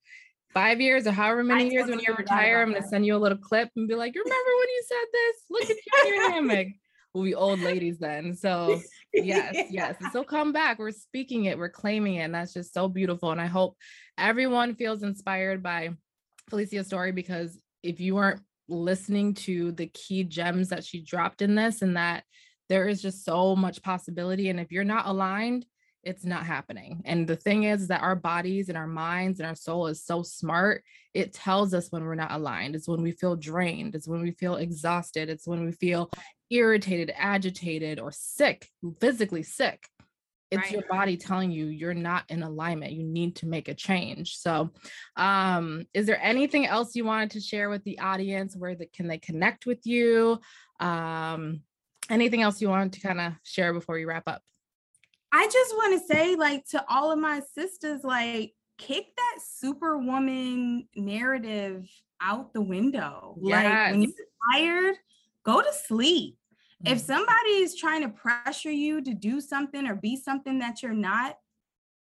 five 0.55 0.81
years 0.81 1.05
or 1.05 1.11
however 1.11 1.43
many 1.43 1.65
I 1.65 1.69
years 1.69 1.87
when 1.87 1.99
you 1.99 2.15
retire, 2.15 2.63
I'm 2.63 2.73
gonna 2.73 2.87
send 2.87 3.05
you 3.05 3.15
a 3.15 3.19
little 3.19 3.37
clip 3.37 3.69
and 3.75 3.87
be 3.87 3.93
like, 3.93 4.15
remember 4.15 4.51
when 4.57 4.69
you 4.69 4.83
said 4.87 5.05
this? 5.13 5.35
Look 5.51 5.63
at 5.63 5.69
you 5.69 6.07
in 6.07 6.13
your 6.15 6.31
hammock 6.31 6.67
we'll 7.15 7.23
be 7.23 7.33
old 7.33 7.61
ladies 7.61 7.97
then. 7.97 8.35
So 8.35 8.81
yes, 9.13 9.53
yeah. 9.55 9.67
yes. 9.69 9.95
And 10.01 10.11
so 10.11 10.23
come 10.23 10.51
back. 10.51 10.77
We're 10.77 10.91
speaking 10.91 11.45
it, 11.45 11.57
we're 11.57 11.69
claiming 11.69 12.15
it. 12.15 12.23
And 12.23 12.35
that's 12.35 12.53
just 12.53 12.73
so 12.73 12.89
beautiful. 12.89 13.31
And 13.31 13.39
I 13.39 13.47
hope 13.47 13.77
everyone 14.17 14.75
feels 14.75 15.01
inspired 15.01 15.63
by 15.63 15.91
Felicia's 16.49 16.87
story 16.87 17.13
because 17.13 17.57
if 17.81 18.01
you 18.01 18.15
weren't 18.15 18.41
listening 18.67 19.33
to 19.33 19.71
the 19.71 19.87
key 19.87 20.23
gems 20.23 20.69
that 20.69 20.83
she 20.83 21.01
dropped 21.01 21.41
in 21.41 21.55
this 21.55 21.81
and 21.81 21.95
that 21.95 22.23
there 22.67 22.87
is 22.87 23.01
just 23.01 23.23
so 23.23 23.55
much 23.55 23.81
possibility. 23.81 24.49
And 24.49 24.59
if 24.59 24.71
you're 24.71 24.83
not 24.83 25.07
aligned, 25.07 25.65
it's 26.05 26.23
not 26.23 26.45
happening. 26.45 27.01
And 27.03 27.27
the 27.27 27.35
thing 27.35 27.63
is 27.63 27.87
that 27.87 28.03
our 28.03 28.15
bodies 28.15 28.69
and 28.69 28.77
our 28.77 28.87
minds 28.87 29.39
and 29.39 29.49
our 29.49 29.55
soul 29.55 29.87
is 29.87 30.03
so 30.03 30.21
smart. 30.21 30.83
It 31.15 31.33
tells 31.33 31.73
us 31.73 31.91
when 31.91 32.03
we're 32.03 32.13
not 32.13 32.31
aligned. 32.31 32.75
It's 32.75 32.87
when 32.87 33.01
we 33.01 33.11
feel 33.11 33.35
drained. 33.35 33.95
It's 33.95 34.07
when 34.07 34.21
we 34.21 34.31
feel 34.31 34.55
exhausted. 34.55 35.29
It's 35.29 35.47
when 35.47 35.65
we 35.65 35.71
feel 35.71 36.11
irritated, 36.51 37.11
agitated, 37.17 37.99
or 37.99 38.11
sick, 38.11 38.69
physically 39.01 39.41
sick. 39.41 39.87
It's 40.51 40.61
Right. 40.61 40.71
your 40.73 40.83
body 40.87 41.17
telling 41.17 41.49
you 41.51 41.65
you're 41.65 41.95
not 41.95 42.23
in 42.29 42.43
alignment. 42.43 42.93
You 42.93 43.03
need 43.03 43.37
to 43.37 43.47
make 43.47 43.67
a 43.67 43.73
change. 43.73 44.37
So, 44.37 44.69
um, 45.15 45.87
is 45.95 46.05
there 46.05 46.21
anything 46.21 46.67
else 46.67 46.95
you 46.95 47.03
wanted 47.03 47.31
to 47.31 47.41
share 47.41 47.67
with 47.67 47.83
the 47.83 47.97
audience? 47.97 48.55
Where 48.55 48.75
the, 48.75 48.85
can 48.85 49.07
they 49.07 49.17
connect 49.17 49.65
with 49.65 49.87
you? 49.87 50.39
Um, 50.79 51.61
anything 52.11 52.43
else 52.43 52.61
you 52.61 52.69
wanted 52.69 52.93
to 52.93 52.99
kind 52.99 53.19
of 53.19 53.33
share 53.41 53.73
before 53.73 53.95
we 53.95 54.05
wrap 54.05 54.27
up? 54.27 54.43
I 55.37 55.47
just 55.51 55.75
want 55.75 55.99
to 55.99 56.07
say, 56.07 56.35
like, 56.35 56.65
to 56.69 56.85
all 56.87 57.11
of 57.11 57.19
my 57.19 57.41
sisters, 57.53 58.03
like, 58.03 58.53
kick 58.77 59.07
that 59.15 59.39
superwoman 59.45 60.87
narrative 60.95 61.89
out 62.21 62.53
the 62.53 62.61
window. 62.61 63.35
Like, 63.41 63.91
when 63.91 64.01
you're 64.03 64.11
tired, 64.53 64.95
go 65.43 65.61
to 65.61 65.73
sleep. 65.73 66.37
If 66.85 66.99
Mm. 66.99 67.05
somebody 67.05 67.49
is 67.65 67.75
trying 67.75 68.01
to 68.03 68.09
pressure 68.09 68.71
you 68.71 69.01
to 69.01 69.13
do 69.13 69.41
something 69.41 69.85
or 69.87 69.95
be 69.95 70.15
something 70.15 70.59
that 70.59 70.81
you're 70.81 70.93
not, 70.93 71.37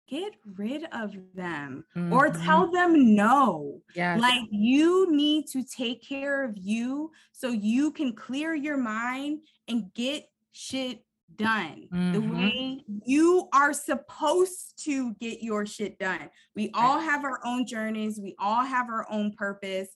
get 0.08 0.34
rid 0.46 0.84
of 0.92 1.16
them 1.34 1.86
or 2.12 2.30
Mhm. 2.30 2.46
tell 2.46 2.72
them 2.72 3.16
no. 3.16 3.82
yes. 3.96 4.20
Like 4.22 4.44
you 4.52 5.08
need 5.12 5.48
to 5.48 5.64
take 5.64 6.04
care 6.08 6.44
of 6.44 6.58
you 6.58 7.12
so 7.32 7.48
you 7.50 7.92
can 7.92 8.14
clear 8.14 8.54
your 8.54 8.78
mind 8.78 9.48
and 9.68 9.92
get 9.94 10.30
shit 10.52 11.04
done 11.38 11.88
the 11.92 12.20
Mhm. 12.20 12.32
way 12.32 12.86
you 13.06 13.50
are 13.54 13.74
supposed 13.74 14.84
to 14.86 15.14
get 15.16 15.42
your 15.42 15.66
shit 15.66 15.98
done. 16.00 16.30
We 16.56 16.70
all 16.74 17.00
have 17.00 17.24
our 17.24 17.40
own 17.46 17.66
journeys, 17.66 18.20
we 18.20 18.36
all 18.40 18.64
have 18.64 18.90
our 18.90 19.06
own 19.10 19.34
purpose. 19.34 19.90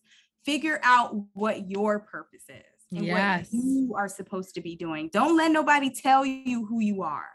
Figure 0.46 0.80
out 0.84 1.14
what 1.34 1.70
your 1.70 2.00
purpose 2.00 2.46
is 2.50 2.64
and 2.96 3.06
Yes. 3.06 3.52
what 3.52 3.60
you 3.64 3.96
are 3.96 4.08
supposed 4.08 4.56
to 4.56 4.62
be 4.62 4.76
doing. 4.76 5.10
Don't 5.10 5.36
let 5.36 5.52
nobody 5.52 5.90
tell 5.90 6.26
you 6.26 6.66
who 6.66 6.80
you 6.80 7.02
are. 7.04 7.30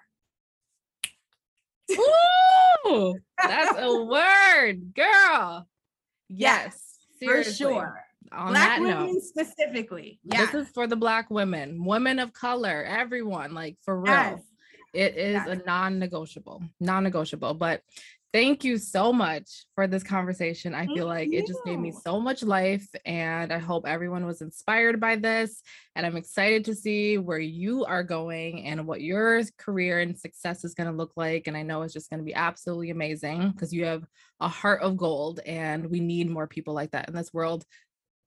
Ooh, 2.87 3.15
that's 3.37 3.77
a 3.79 4.05
word, 4.05 4.95
girl. 4.95 5.69
Yes, 6.29 6.99
for 7.23 7.43
sure. 7.45 8.05
On 8.35 8.49
Black 8.49 8.79
that 8.79 8.81
women 8.81 9.15
note, 9.15 9.23
specifically. 9.23 10.19
Yeah. 10.25 10.47
this 10.47 10.55
is 10.55 10.69
for 10.73 10.87
the 10.87 10.97
black 10.97 11.31
women, 11.31 11.85
women 11.85 12.19
of 12.19 12.33
color, 12.33 12.85
everyone. 12.85 13.55
Like 13.55 13.77
for 13.85 14.01
real, 14.01 14.13
Yes. 14.13 14.41
it 14.95 15.17
is 15.17 15.47
a 15.47 15.57
non-negotiable, 15.67 16.63
non-negotiable. 16.81 17.55
But 17.55 17.83
thank 18.33 18.65
you 18.65 18.79
so 18.79 19.13
much 19.13 19.67
for 19.75 19.87
this 19.87 20.03
conversation. 20.03 20.75
I 20.75 20.87
feel 20.87 21.09
Thank 21.11 21.33
like 21.33 21.33
it 21.33 21.47
just 21.47 21.63
gave 21.67 21.79
me 21.79 21.93
so 21.93 22.19
much 22.19 22.43
life, 22.43 22.89
and 23.05 23.53
I 23.53 23.59
hope 23.59 23.87
everyone 23.87 24.25
was 24.25 24.41
inspired 24.41 24.99
by 24.99 25.17
this. 25.17 25.63
And 25.95 26.07
I'm 26.07 26.17
excited 26.17 26.65
to 26.65 26.75
see 26.75 27.19
where 27.19 27.39
you 27.39 27.85
are 27.85 28.03
going 28.03 28.65
and 28.65 28.87
what 28.87 29.03
your 29.03 29.43
career 29.59 30.01
and 30.01 30.19
success 30.19 30.65
is 30.65 30.73
going 30.73 30.91
to 30.91 30.97
look 30.97 31.13
like. 31.17 31.47
And 31.47 31.57
I 31.57 31.63
know 31.63 31.83
it's 31.83 31.93
just 31.93 32.09
going 32.09 32.21
to 32.21 32.25
be 32.25 32.35
absolutely 32.35 32.89
amazing 32.89 33.51
because 33.51 33.75
you 33.75 33.85
have 33.85 34.05
a 34.41 34.49
heart 34.49 34.81
of 34.81 34.97
gold, 34.97 35.41
and 35.45 35.87
we 35.87 36.01
need 36.01 36.31
more 36.31 36.47
people 36.47 36.73
like 36.73 36.93
that 36.93 37.09
in 37.09 37.15
this 37.15 37.35
world, 37.35 37.67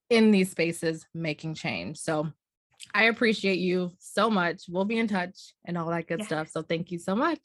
in 0.10 0.32
these 0.32 0.52
spaces, 0.52 1.06
making 1.14 1.56
change. 1.56 1.98
So 1.98 2.32
I 2.94 3.06
appreciate 3.06 3.60
you 3.60 3.92
so 4.00 4.30
much. 4.30 4.64
We'll 4.70 4.86
be 4.86 4.98
in 5.00 5.08
touch 5.08 5.54
and 5.66 5.78
all 5.78 5.90
that 5.90 6.08
good 6.08 6.20
Yes. 6.20 6.28
stuff. 6.28 6.50
So 6.50 6.62
thank 6.62 6.92
you 6.92 7.00
so 7.00 7.16
much. 7.16 7.40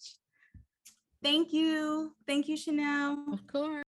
Thank 1.23 1.53
you. 1.53 2.15
Thank 2.27 2.49
you, 2.49 2.57
Chanel. 2.57 3.27
Of 3.33 3.47
course. 3.47 3.85